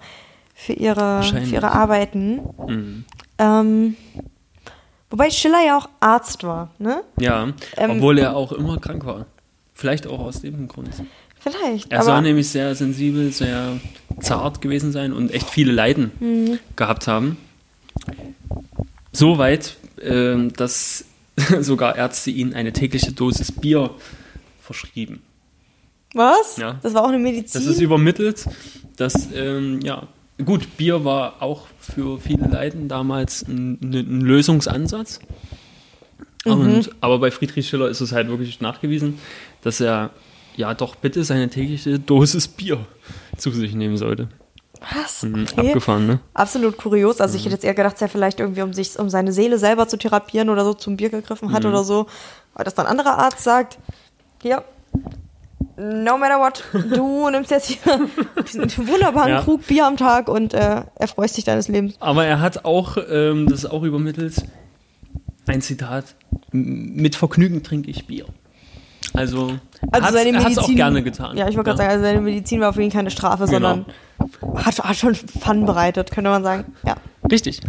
für 0.55 0.73
ihre, 0.73 1.23
für 1.23 1.39
ihre 1.55 1.71
Arbeiten. 1.71 2.41
Mhm. 2.67 3.05
Ähm, 3.37 3.95
wobei 5.09 5.29
Schiller 5.29 5.63
ja 5.65 5.77
auch 5.77 5.89
Arzt 5.99 6.43
war, 6.43 6.71
ne? 6.79 7.01
Ja, 7.19 7.49
Ähm, 7.77 7.91
obwohl 7.91 8.17
er 8.19 8.35
auch 8.35 8.51
immer 8.51 8.77
krank 8.79 9.05
war. 9.05 9.25
Vielleicht 9.73 10.07
auch 10.07 10.19
aus 10.19 10.41
dem 10.41 10.67
Grund. 10.67 10.89
Vielleicht. 11.39 11.89
Er 11.91 12.03
soll 12.03 12.21
nämlich 12.21 12.49
sehr 12.49 12.75
sensibel, 12.75 13.31
sehr 13.31 13.79
zart 14.19 14.59
gewesen 14.59 14.91
sein 14.91 15.13
und 15.13 15.31
echt 15.31 15.49
viele 15.49 15.71
Leiden 15.71 16.11
Mhm. 16.19 16.59
gehabt 16.75 17.07
haben. 17.07 17.37
So 19.13 19.37
ähm, 20.01 20.53
dass 20.53 21.05
sogar 21.61 21.95
Ärzte 21.95 22.31
ihnen 22.31 22.53
eine 22.53 22.73
tägliche 22.73 23.11
Dosis 23.11 23.51
Bier 23.51 23.91
verschrieben. 24.61 25.21
was? 26.13 26.57
Ja. 26.57 26.79
Das 26.81 26.93
war 26.93 27.03
auch 27.03 27.09
eine 27.09 27.19
Medizin. 27.19 27.61
Das 27.61 27.65
ist 27.69 27.81
übermittelt, 27.81 28.45
dass, 28.97 29.29
ähm, 29.33 29.79
ja, 29.81 30.07
gut, 30.43 30.77
Bier 30.77 31.05
war 31.05 31.41
auch 31.41 31.67
für 31.79 32.19
viele 32.19 32.47
Leiden 32.47 32.87
damals 32.87 33.43
ein, 33.47 33.79
ein 33.81 34.21
Lösungsansatz. 34.21 35.19
Mhm. 36.45 36.51
Und, 36.51 36.91
aber 37.01 37.19
bei 37.19 37.31
Friedrich 37.31 37.67
Schiller 37.67 37.89
ist 37.89 38.01
es 38.01 38.11
halt 38.11 38.27
wirklich 38.29 38.61
nachgewiesen, 38.61 39.19
dass 39.61 39.81
er 39.81 40.11
ja 40.55 40.73
doch 40.73 40.95
bitte 40.95 41.23
seine 41.23 41.49
tägliche 41.49 41.99
Dosis 41.99 42.47
Bier 42.47 42.85
zu 43.37 43.51
sich 43.51 43.73
nehmen 43.73 43.97
sollte. 43.97 44.29
Was? 45.03 45.23
Mhm, 45.23 45.45
Okay. 45.57 45.67
Abgefahren, 45.69 46.07
ne? 46.07 46.19
Absolut 46.33 46.77
kurios. 46.77 47.21
Also 47.21 47.35
ich 47.37 47.43
hätte 47.45 47.55
jetzt 47.55 47.63
eher 47.63 47.73
gedacht, 47.73 47.93
dass 47.93 48.01
er 48.01 48.09
vielleicht 48.09 48.39
irgendwie, 48.39 48.61
um 48.61 48.73
sich, 48.73 48.97
um 48.99 49.09
seine 49.09 49.31
Seele 49.31 49.57
selber 49.57 49.87
zu 49.87 49.97
therapieren 49.97 50.49
oder 50.49 50.63
so 50.65 50.73
zum 50.73 50.97
Bier 50.97 51.09
gegriffen 51.09 51.49
Mhm. 51.49 51.53
hat 51.53 51.65
oder 51.65 51.83
so. 51.83 52.07
Aber 52.55 52.63
dass 52.63 52.75
dann 52.75 52.85
ein 52.87 52.91
anderer 52.99 53.17
Arzt 53.17 53.43
sagt, 53.43 53.77
ja, 54.43 54.63
no 55.77 56.17
matter 56.17 56.39
what, 56.39 56.63
du 56.95 57.29
nimmst 57.31 57.51
jetzt 57.51 57.67
hier 57.67 58.07
diesen 58.45 58.87
wunderbaren 58.87 59.29
Ja. 59.31 59.41
Krug 59.41 59.65
Bier 59.67 59.85
am 59.87 59.97
Tag 59.97 60.27
und 60.27 60.53
äh, 60.53 60.81
erfreust 60.95 61.37
dich 61.37 61.45
deines 61.45 61.67
Lebens. 61.67 61.95
Aber 61.99 62.25
er 62.25 62.39
hat 62.41 62.65
auch, 62.65 62.97
ähm, 63.09 63.47
das 63.47 63.59
ist 63.63 63.71
auch 63.71 63.83
übermittelt, 63.83 64.35
ein 65.47 65.61
Zitat, 65.61 66.15
"M- 66.53 66.93
mit 66.95 67.15
Vergnügen 67.15 67.63
trinke 67.63 67.89
ich 67.89 68.05
Bier. 68.07 68.25
Also, 69.13 69.53
Also 69.91 70.05
hat's- 70.07 70.13
seine 70.13 70.37
er 70.37 70.43
Medizin. 70.43 70.59
auch 70.63 70.75
gerne 70.75 71.03
getan. 71.03 71.37
Ja, 71.37 71.47
ich 71.47 71.55
wollte 71.55 71.69
gerade 71.69 71.77
sagen, 71.77 71.89
also 71.91 72.03
seine 72.03 72.21
Medizin 72.21 72.59
war 72.61 72.69
auf 72.69 72.77
jeden 72.77 72.91
Fall 72.91 72.99
keine 72.99 73.11
Strafe, 73.11 73.45
Genau. 73.45 73.51
sondern 73.75 73.85
hat, 74.65 74.79
hat 74.79 74.95
schon 74.97 75.15
Fun 75.15 75.65
bereitet, 75.65 76.11
könnte 76.11 76.29
man 76.29 76.43
sagen. 76.43 76.73
Ja. 76.85 76.95
Richtig, 77.31 77.61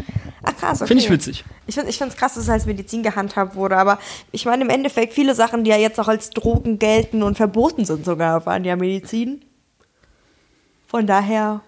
Ach 0.43 0.57
krass, 0.57 0.81
okay. 0.81 0.89
finde 0.89 1.05
ich 1.05 1.11
witzig. 1.11 1.45
Ich 1.67 1.75
finde 1.75 1.91
es 1.91 1.99
krass, 2.17 2.35
dass 2.35 2.45
es 2.45 2.49
als 2.49 2.65
Medizin 2.67 3.03
gehandhabt 3.03 3.55
wurde, 3.57 3.77
aber 3.77 3.99
ich 4.33 4.47
meine 4.47 4.65
im 4.65 4.71
Endeffekt 4.71 5.13
viele 5.13 5.35
Sachen, 5.35 5.65
die 5.65 5.71
ja 5.71 5.77
jetzt 5.77 6.01
auch 6.01 6.09
als 6.09 6.31
Drogen 6.31 6.79
gelten 6.79 7.23
und 7.23 7.37
verboten 7.37 7.85
sind 7.85 8.05
sogar, 8.07 8.47
waren 8.47 8.65
ja 8.65 8.75
Medizin. 8.77 9.43
Von 10.87 11.07
daher, 11.07 11.61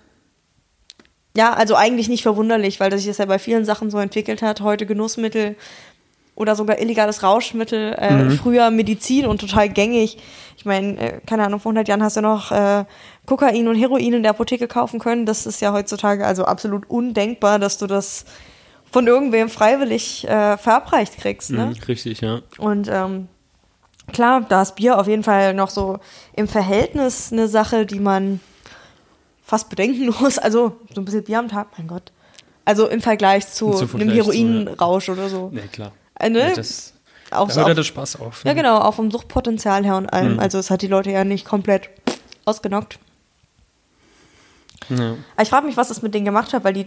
ja, 1.37 1.53
also 1.53 1.75
eigentlich 1.77 2.09
nicht 2.09 2.23
verwunderlich, 2.23 2.81
weil 2.81 2.91
das 2.91 3.01
sich 3.03 3.09
das 3.11 3.19
ja 3.19 3.27
bei 3.27 3.39
vielen 3.39 3.65
Sachen 3.65 3.91
so 3.91 3.99
entwickelt 3.99 4.43
hat. 4.43 4.61
Heute 4.63 4.87
Genussmittel 4.87 5.57
oder 6.35 6.57
sogar 6.57 6.79
illegales 6.81 7.23
Rauschmittel, 7.23 7.95
äh, 7.99 8.15
Mhm. 8.15 8.31
früher 8.33 8.71
Medizin 8.71 9.27
und 9.27 9.41
total 9.41 9.69
gängig. 9.69 10.17
Ich 10.57 10.65
meine, 10.65 10.99
äh, 10.99 11.21
keine 11.27 11.45
Ahnung, 11.45 11.61
vor 11.61 11.71
100 11.71 11.89
Jahren 11.89 12.03
hast 12.03 12.17
du 12.17 12.21
noch 12.23 12.51
äh, 12.53 12.85
Kokain 13.27 13.69
und 13.69 13.77
Heroin 13.77 14.13
in 14.15 14.23
der 14.23 14.31
Apotheke 14.31 14.67
kaufen 14.69 14.99
können. 14.99 15.27
Das 15.27 15.45
ist 15.47 15.61
ja 15.61 15.73
heutzutage 15.73 16.25
also 16.27 16.45
absolut 16.45 16.89
undenkbar, 16.89 17.59
dass 17.59 17.79
du 17.79 17.87
das 17.87 18.25
von 18.91 19.07
irgendwem 19.07 19.49
freiwillig 19.49 20.27
äh, 20.29 20.57
verabreicht 20.57 21.19
kriegst. 21.19 21.51
Ne? 21.51 21.67
Mhm, 21.67 21.83
richtig, 21.89 22.21
ja. 22.23 22.41
Und 22.59 22.89
ähm, 22.91 23.29
klar, 24.13 24.45
da 24.49 24.63
ist 24.63 24.75
Bier 24.77 24.99
auf 24.99 25.07
jeden 25.09 25.23
Fall 25.23 25.55
noch 25.55 25.71
so 25.71 25.99
im 26.35 26.49
Verhältnis 26.49 27.33
eine 27.33 27.49
Sache, 27.49 27.87
die 27.87 28.01
man 28.01 28.41
fast 29.45 29.69
bedenken 29.71 30.07
muss. 30.21 30.39
Also 30.39 30.77
so 30.95 31.01
ein 31.01 31.05
bisschen 31.05 31.25
Bier 31.25 31.39
am 31.39 31.49
Tag, 31.49 31.69
mein 31.77 31.87
Gott. 31.89 32.13
Also 32.65 32.87
im 32.89 33.01
Vergleich 33.01 33.49
zu 33.49 33.73
Zum 33.73 34.01
einem 34.01 34.09
zu, 34.11 34.15
ja. 34.17 34.23
Heroinrausch 34.25 35.09
oder 35.09 35.29
so. 35.29 35.51
Ne, 35.53 35.63
klar. 35.73 35.93
Äh, 36.23 36.31
ne? 36.31 36.39
Ja, 36.39 36.55
das, 36.55 36.95
auch 37.31 37.49
da 37.49 37.55
so 37.55 37.67
hört 37.67 37.79
auf, 37.79 37.85
Spaß 37.85 38.21
auf. 38.21 38.45
ja, 38.45 38.53
genau, 38.53 38.79
auch 38.79 38.95
vom 38.95 39.11
Suchtpotenzial 39.11 39.85
her 39.85 39.97
und 39.97 40.07
allem. 40.13 40.35
Mhm. 40.35 40.41
Also 40.41 40.59
es 40.59 40.71
hat 40.71 40.83
die 40.83 40.87
Leute 40.87 41.11
ja 41.11 41.25
nicht 41.25 41.45
komplett 41.45 41.91
ausgenockt. 42.45 42.99
Ja. 44.89 45.15
Ich 45.41 45.49
frage 45.49 45.67
mich, 45.67 45.77
was 45.77 45.89
das 45.89 46.03
mit 46.03 46.15
denen 46.15 46.25
gemacht 46.25 46.53
hat, 46.53 46.65
weil 46.65 46.75
die 46.75 46.87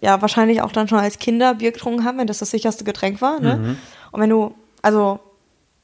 ja 0.00 0.20
wahrscheinlich 0.20 0.62
auch 0.62 0.72
dann 0.72 0.88
schon 0.88 0.98
als 0.98 1.18
Kinder 1.18 1.54
Bier 1.54 1.72
getrunken 1.72 2.04
haben, 2.04 2.18
wenn 2.18 2.26
das 2.26 2.38
das 2.38 2.50
sicherste 2.50 2.84
Getränk 2.84 3.20
war. 3.20 3.40
Ne? 3.40 3.56
Mhm. 3.56 3.78
Und 4.12 4.20
wenn 4.20 4.30
du, 4.30 4.54
also, 4.82 5.20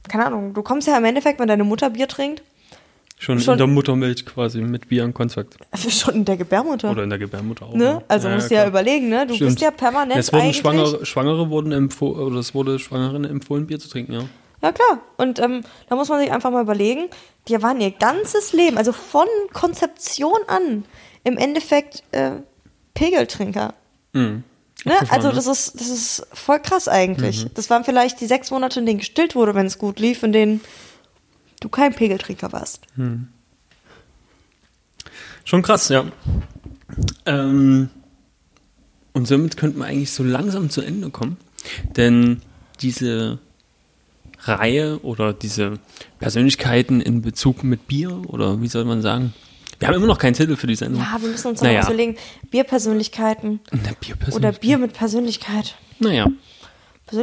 keine 0.08 0.26
Ahnung, 0.26 0.54
du 0.54 0.62
kommst 0.62 0.88
ja 0.88 0.96
im 0.96 1.04
Endeffekt, 1.04 1.38
wenn 1.38 1.48
deine 1.48 1.64
Mutter 1.64 1.90
Bier 1.90 2.08
trinkt, 2.08 2.42
Schon, 3.18 3.38
Schon- 3.40 3.52
in 3.54 3.58
der 3.58 3.66
Muttermilch 3.68 4.26
quasi 4.26 4.60
mit 4.60 4.88
Bier 4.88 5.04
in 5.04 5.14
Kontakt. 5.14 5.56
schon 5.88 6.14
in 6.16 6.24
der 6.24 6.36
Gebärmutter. 6.36 6.90
Oder 6.90 7.04
in 7.04 7.10
der 7.10 7.18
Gebärmutter 7.20 7.66
auch. 7.66 7.74
ne? 7.74 7.84
ja. 7.84 8.02
Also 8.08 8.28
Ja, 8.28 8.34
musst 8.34 8.50
du 8.50 8.54
ja 8.54 8.60
klar. 8.62 8.70
überlegen, 8.70 9.08
ne? 9.10 9.26
Du 9.26 9.34
Stimmt. 9.34 9.50
bist 9.50 9.60
ja 9.60 9.70
permanent 9.70 10.18
Es 10.18 10.32
wurden. 10.32 10.52
Schwangere, 10.52 11.06
Schwangere 11.06 11.48
wurden 11.50 11.70
empfohlen, 11.72 12.18
oder 12.18 12.40
es 12.40 12.52
wurde 12.54 12.78
Schwangeren 12.80 13.24
empfohlen, 13.24 13.66
Bier 13.66 13.78
zu 13.78 13.88
trinken, 13.88 14.12
ja. 14.12 14.22
Ja 14.60 14.72
klar. 14.72 15.00
Und 15.16 15.38
ähm, 15.40 15.62
da 15.88 15.94
muss 15.96 16.08
man 16.08 16.20
sich 16.20 16.32
einfach 16.32 16.50
mal 16.50 16.62
überlegen, 16.62 17.08
die 17.48 17.60
waren 17.62 17.80
ihr 17.80 17.90
ganzes 17.92 18.52
Leben, 18.52 18.76
also 18.78 18.92
von 18.92 19.26
Konzeption 19.52 20.38
an, 20.48 20.84
im 21.24 21.36
Endeffekt 21.36 22.02
äh, 22.12 22.32
Pegeltrinker. 22.94 23.74
Mhm. 24.12 24.44
Ne? 24.84 24.94
Also 25.10 25.30
das 25.30 25.46
ist, 25.46 25.80
das 25.80 25.88
ist 25.88 26.26
voll 26.32 26.58
krass 26.60 26.88
eigentlich. 26.88 27.44
Mhm. 27.44 27.50
Das 27.54 27.70
waren 27.70 27.84
vielleicht 27.84 28.20
die 28.20 28.26
sechs 28.26 28.50
Monate, 28.50 28.80
in 28.80 28.86
denen 28.86 28.98
gestillt 28.98 29.34
wurde, 29.34 29.54
wenn 29.54 29.66
es 29.66 29.78
gut 29.78 30.00
lief, 30.00 30.22
in 30.22 30.32
denen 30.32 30.60
du 31.62 31.68
kein 31.68 31.94
Pegeltrinker 31.94 32.52
warst. 32.52 32.86
Schon 35.44 35.62
krass, 35.62 35.88
ja. 35.88 36.04
Ähm, 37.26 37.88
und 39.12 39.26
somit 39.26 39.56
könnten 39.56 39.78
wir 39.78 39.86
eigentlich 39.86 40.10
so 40.12 40.22
langsam 40.22 40.70
zu 40.70 40.82
Ende 40.82 41.10
kommen. 41.10 41.36
Denn 41.96 42.40
diese 42.80 43.38
Reihe 44.40 44.98
oder 45.00 45.32
diese 45.32 45.78
Persönlichkeiten 46.18 47.00
in 47.00 47.22
Bezug 47.22 47.62
mit 47.64 47.86
Bier 47.86 48.22
oder 48.28 48.60
wie 48.60 48.68
soll 48.68 48.84
man 48.84 49.02
sagen? 49.02 49.34
Wir 49.78 49.88
haben 49.88 49.94
immer 49.96 50.06
noch 50.06 50.18
keinen 50.18 50.34
Titel 50.34 50.54
für 50.56 50.66
die 50.68 50.76
Sendung. 50.76 51.02
Ja, 51.02 51.20
wir 51.20 51.28
müssen 51.28 51.48
uns 51.48 51.60
Naja. 51.60 51.80
noch 51.80 51.88
überlegen, 51.88 52.16
Bierpersönlichkeiten 52.50 53.60
Na, 53.72 53.78
Bierpersönlichkeit. 54.00 54.34
oder 54.34 54.52
Bier 54.52 54.78
mit 54.78 54.92
Persönlichkeit. 54.92 55.74
Naja? 55.98 56.26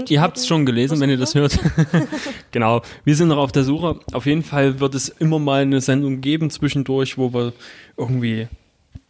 Ihr 0.08 0.22
habt 0.22 0.38
es 0.38 0.48
schon 0.48 0.66
gelesen, 0.66 1.00
wenn 1.00 1.10
ihr 1.10 1.18
das 1.18 1.36
hört. 1.36 1.60
genau, 2.52 2.82
wir 3.04 3.16
sind 3.16 3.30
noch 3.30 3.38
auf 3.38 3.52
der 3.52 3.64
Suche. 3.64 4.00
Auf 4.14 4.26
jeden 4.26 4.44
Fall 4.44 4.80
wird 4.80 4.96
es 4.96 5.10
immer 5.10 5.40
mal 5.40 5.62
eine 5.62 5.82
Sendung 5.82 6.22
geben 6.22 6.50
zwischendurch, 6.50 7.18
wo 7.18 7.34
wir 7.34 7.54
irgendwie, 7.98 8.48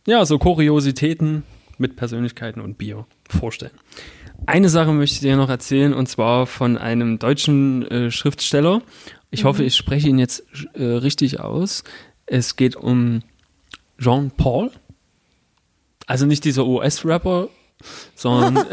ja, 0.08 0.26
so 0.26 0.38
Kuriositäten 0.38 1.44
mit 1.78 1.96
Persönlichkeiten 1.96 2.62
und 2.62 2.78
Bier 2.78 3.06
vorstellen. 3.30 3.74
Eine 4.46 4.70
Sache 4.70 4.92
möchte 4.94 5.16
ich 5.16 5.22
dir 5.22 5.36
noch 5.36 5.50
erzählen 5.50 5.94
und 5.94 6.08
zwar 6.08 6.48
von 6.48 6.78
einem 6.78 7.20
deutschen 7.20 7.86
äh, 7.90 8.12
Schriftsteller. 8.12 8.82
Ich 9.32 9.44
hoffe, 9.44 9.64
ich 9.64 9.76
spreche 9.76 10.08
ihn 10.08 10.18
jetzt 10.18 10.44
äh, 10.74 10.84
richtig 10.84 11.40
aus. 11.40 11.84
Es 12.26 12.56
geht 12.56 12.76
um 12.76 13.22
Jean 14.00 14.32
Paul. 14.32 14.72
Also 16.08 16.26
nicht 16.26 16.46
dieser 16.46 16.66
US-Rapper, 16.66 17.50
sondern 18.16 18.66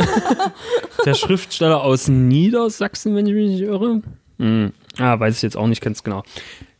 der 1.04 1.14
Schriftsteller 1.14 1.82
aus 1.82 2.08
Niedersachsen, 2.08 3.14
wenn 3.14 3.26
ich 3.26 3.34
mich 3.34 3.50
nicht 3.50 3.62
irre. 3.62 4.02
Hm. 4.38 4.72
Ah, 4.98 5.18
weiß 5.18 5.36
ich 5.36 5.42
jetzt 5.42 5.56
auch 5.56 5.66
nicht 5.66 5.82
ganz 5.82 6.02
genau. 6.02 6.22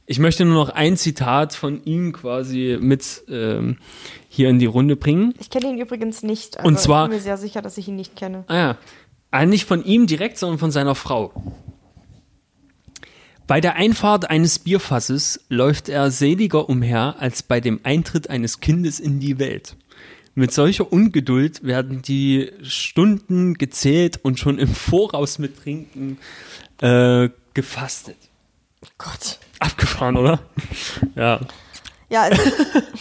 Ich 0.07 0.19
möchte 0.21 0.45
nur 0.45 0.55
noch 0.55 0.69
ein 0.71 0.97
Zitat 0.97 1.55
von 1.55 1.83
ihm 1.85 2.13
quasi 2.13 2.79
mit 2.81 3.23
ähm, 3.29 3.79
hier 4.29 4.49
in 4.51 4.59
die 4.59 4.67
Runde 4.67 4.95
bringen. 4.97 5.35
Ich 5.41 5.51
kenne 5.51 5.69
ihn 5.71 5.79
übrigens 5.79 6.23
nicht. 6.23 6.59
Also 6.59 6.69
Und 6.69 6.79
zwar- 6.79 7.05
Ich 7.07 7.11
bin 7.11 7.17
mir 7.19 7.23
sehr 7.23 7.37
sicher, 7.39 7.61
dass 7.63 7.77
ich 7.77 7.89
ihn 7.89 7.97
nicht 7.97 8.15
kenne. 8.15 8.45
Ah 8.47 8.57
ja. 8.57 8.77
Ah, 9.33 9.45
nicht 9.45 9.65
von 9.65 9.85
ihm 9.85 10.07
direkt, 10.07 10.39
sondern 10.39 10.59
von 10.59 10.71
seiner 10.71 10.95
Frau. 10.95 11.33
Bei 13.47 13.61
der 13.61 13.75
Einfahrt 13.77 14.29
eines 14.31 14.59
Bierfasses 14.59 15.41
läuft 15.49 15.89
er 15.89 16.11
seliger 16.11 16.69
umher 16.69 17.17
als 17.19 17.43
bei 17.43 17.61
dem 17.61 17.81
Eintritt 17.85 18.29
eines 18.31 18.61
Kindes 18.61 18.99
in 18.99 19.21
die 19.21 19.39
Welt. 19.39 19.77
Mit 20.39 20.53
solcher 20.53 20.93
Ungeduld 20.93 21.65
werden 21.65 22.03
die 22.03 22.53
Stunden 22.63 23.55
gezählt 23.55 24.21
und 24.23 24.39
schon 24.39 24.59
im 24.59 24.69
Voraus 24.69 25.39
mit 25.39 25.63
Trinken 25.63 26.19
äh, 26.83 27.31
gefastet. 27.55 28.19
Gott. 28.99 29.39
Abgefahren, 29.59 30.19
oder? 30.19 30.41
Ja. 31.15 31.41
Ja, 32.11 32.23
also, 32.25 32.43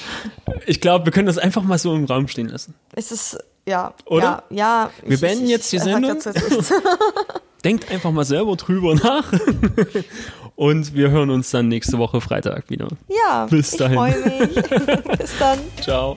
Ich 0.65 0.79
glaube, 0.79 1.05
wir 1.05 1.11
können 1.11 1.27
das 1.27 1.37
einfach 1.37 1.61
mal 1.61 1.77
so 1.77 1.93
im 1.93 2.05
Raum 2.05 2.29
stehen 2.29 2.47
lassen. 2.47 2.73
es 2.93 3.11
ist, 3.11 3.37
ja. 3.67 3.93
Oder? 4.05 4.43
Ja, 4.49 4.55
ja. 4.55 4.89
Wir 5.05 5.19
beenden 5.19 5.47
jetzt 5.47 5.71
die 5.73 5.79
Sendung. 5.79 6.15
jetzt. 6.15 6.29
Denkt 7.65 7.91
einfach 7.91 8.11
mal 8.11 8.23
selber 8.25 8.55
drüber 8.55 8.95
nach. 8.95 9.33
Und 10.55 10.93
wir 10.93 11.09
hören 11.09 11.31
uns 11.31 11.51
dann 11.51 11.67
nächste 11.67 11.97
Woche 11.97 12.21
Freitag 12.21 12.69
wieder. 12.69 12.87
Ja, 13.09 13.45
Bis 13.47 13.73
ich 13.73 13.79
dahin. 13.79 13.97
freue 13.97 14.17
mich. 14.39 14.55
Bis 15.19 15.37
dann. 15.37 15.59
Ciao. 15.81 16.15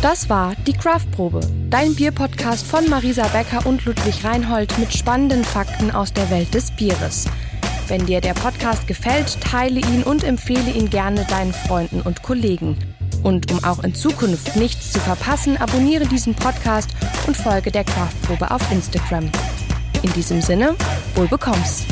Das 0.00 0.28
war 0.28 0.54
die 0.64 0.74
Craftprobe, 0.74 1.40
dein 1.70 1.92
Bierpodcast 1.92 2.64
von 2.64 2.88
Marisa 2.88 3.26
Becker 3.28 3.66
und 3.66 3.84
Ludwig 3.84 4.24
Reinhold 4.24 4.78
mit 4.78 4.92
spannenden 4.92 5.42
Fakten 5.42 5.90
aus 5.90 6.12
der 6.12 6.30
Welt 6.30 6.54
des 6.54 6.70
Bieres. 6.70 7.26
Wenn 7.88 8.06
dir 8.06 8.20
der 8.20 8.34
Podcast 8.34 8.86
gefällt, 8.86 9.40
teile 9.40 9.80
ihn 9.80 10.04
und 10.04 10.22
empfehle 10.22 10.70
ihn 10.70 10.88
gerne 10.88 11.24
deinen 11.24 11.52
Freunden 11.52 12.00
und 12.02 12.22
Kollegen. 12.22 12.76
Und 13.24 13.50
um 13.50 13.64
auch 13.64 13.82
in 13.82 13.92
Zukunft 13.92 14.54
nichts 14.54 14.92
zu 14.92 15.00
verpassen, 15.00 15.56
abonniere 15.56 16.06
diesen 16.06 16.34
Podcast 16.36 16.90
und 17.26 17.36
folge 17.36 17.72
der 17.72 17.82
Craftprobe 17.82 18.52
auf 18.52 18.70
Instagram. 18.70 19.28
In 20.02 20.12
diesem 20.12 20.40
Sinne, 20.40 20.76
wohl 21.16 21.26
bekomm's. 21.26 21.86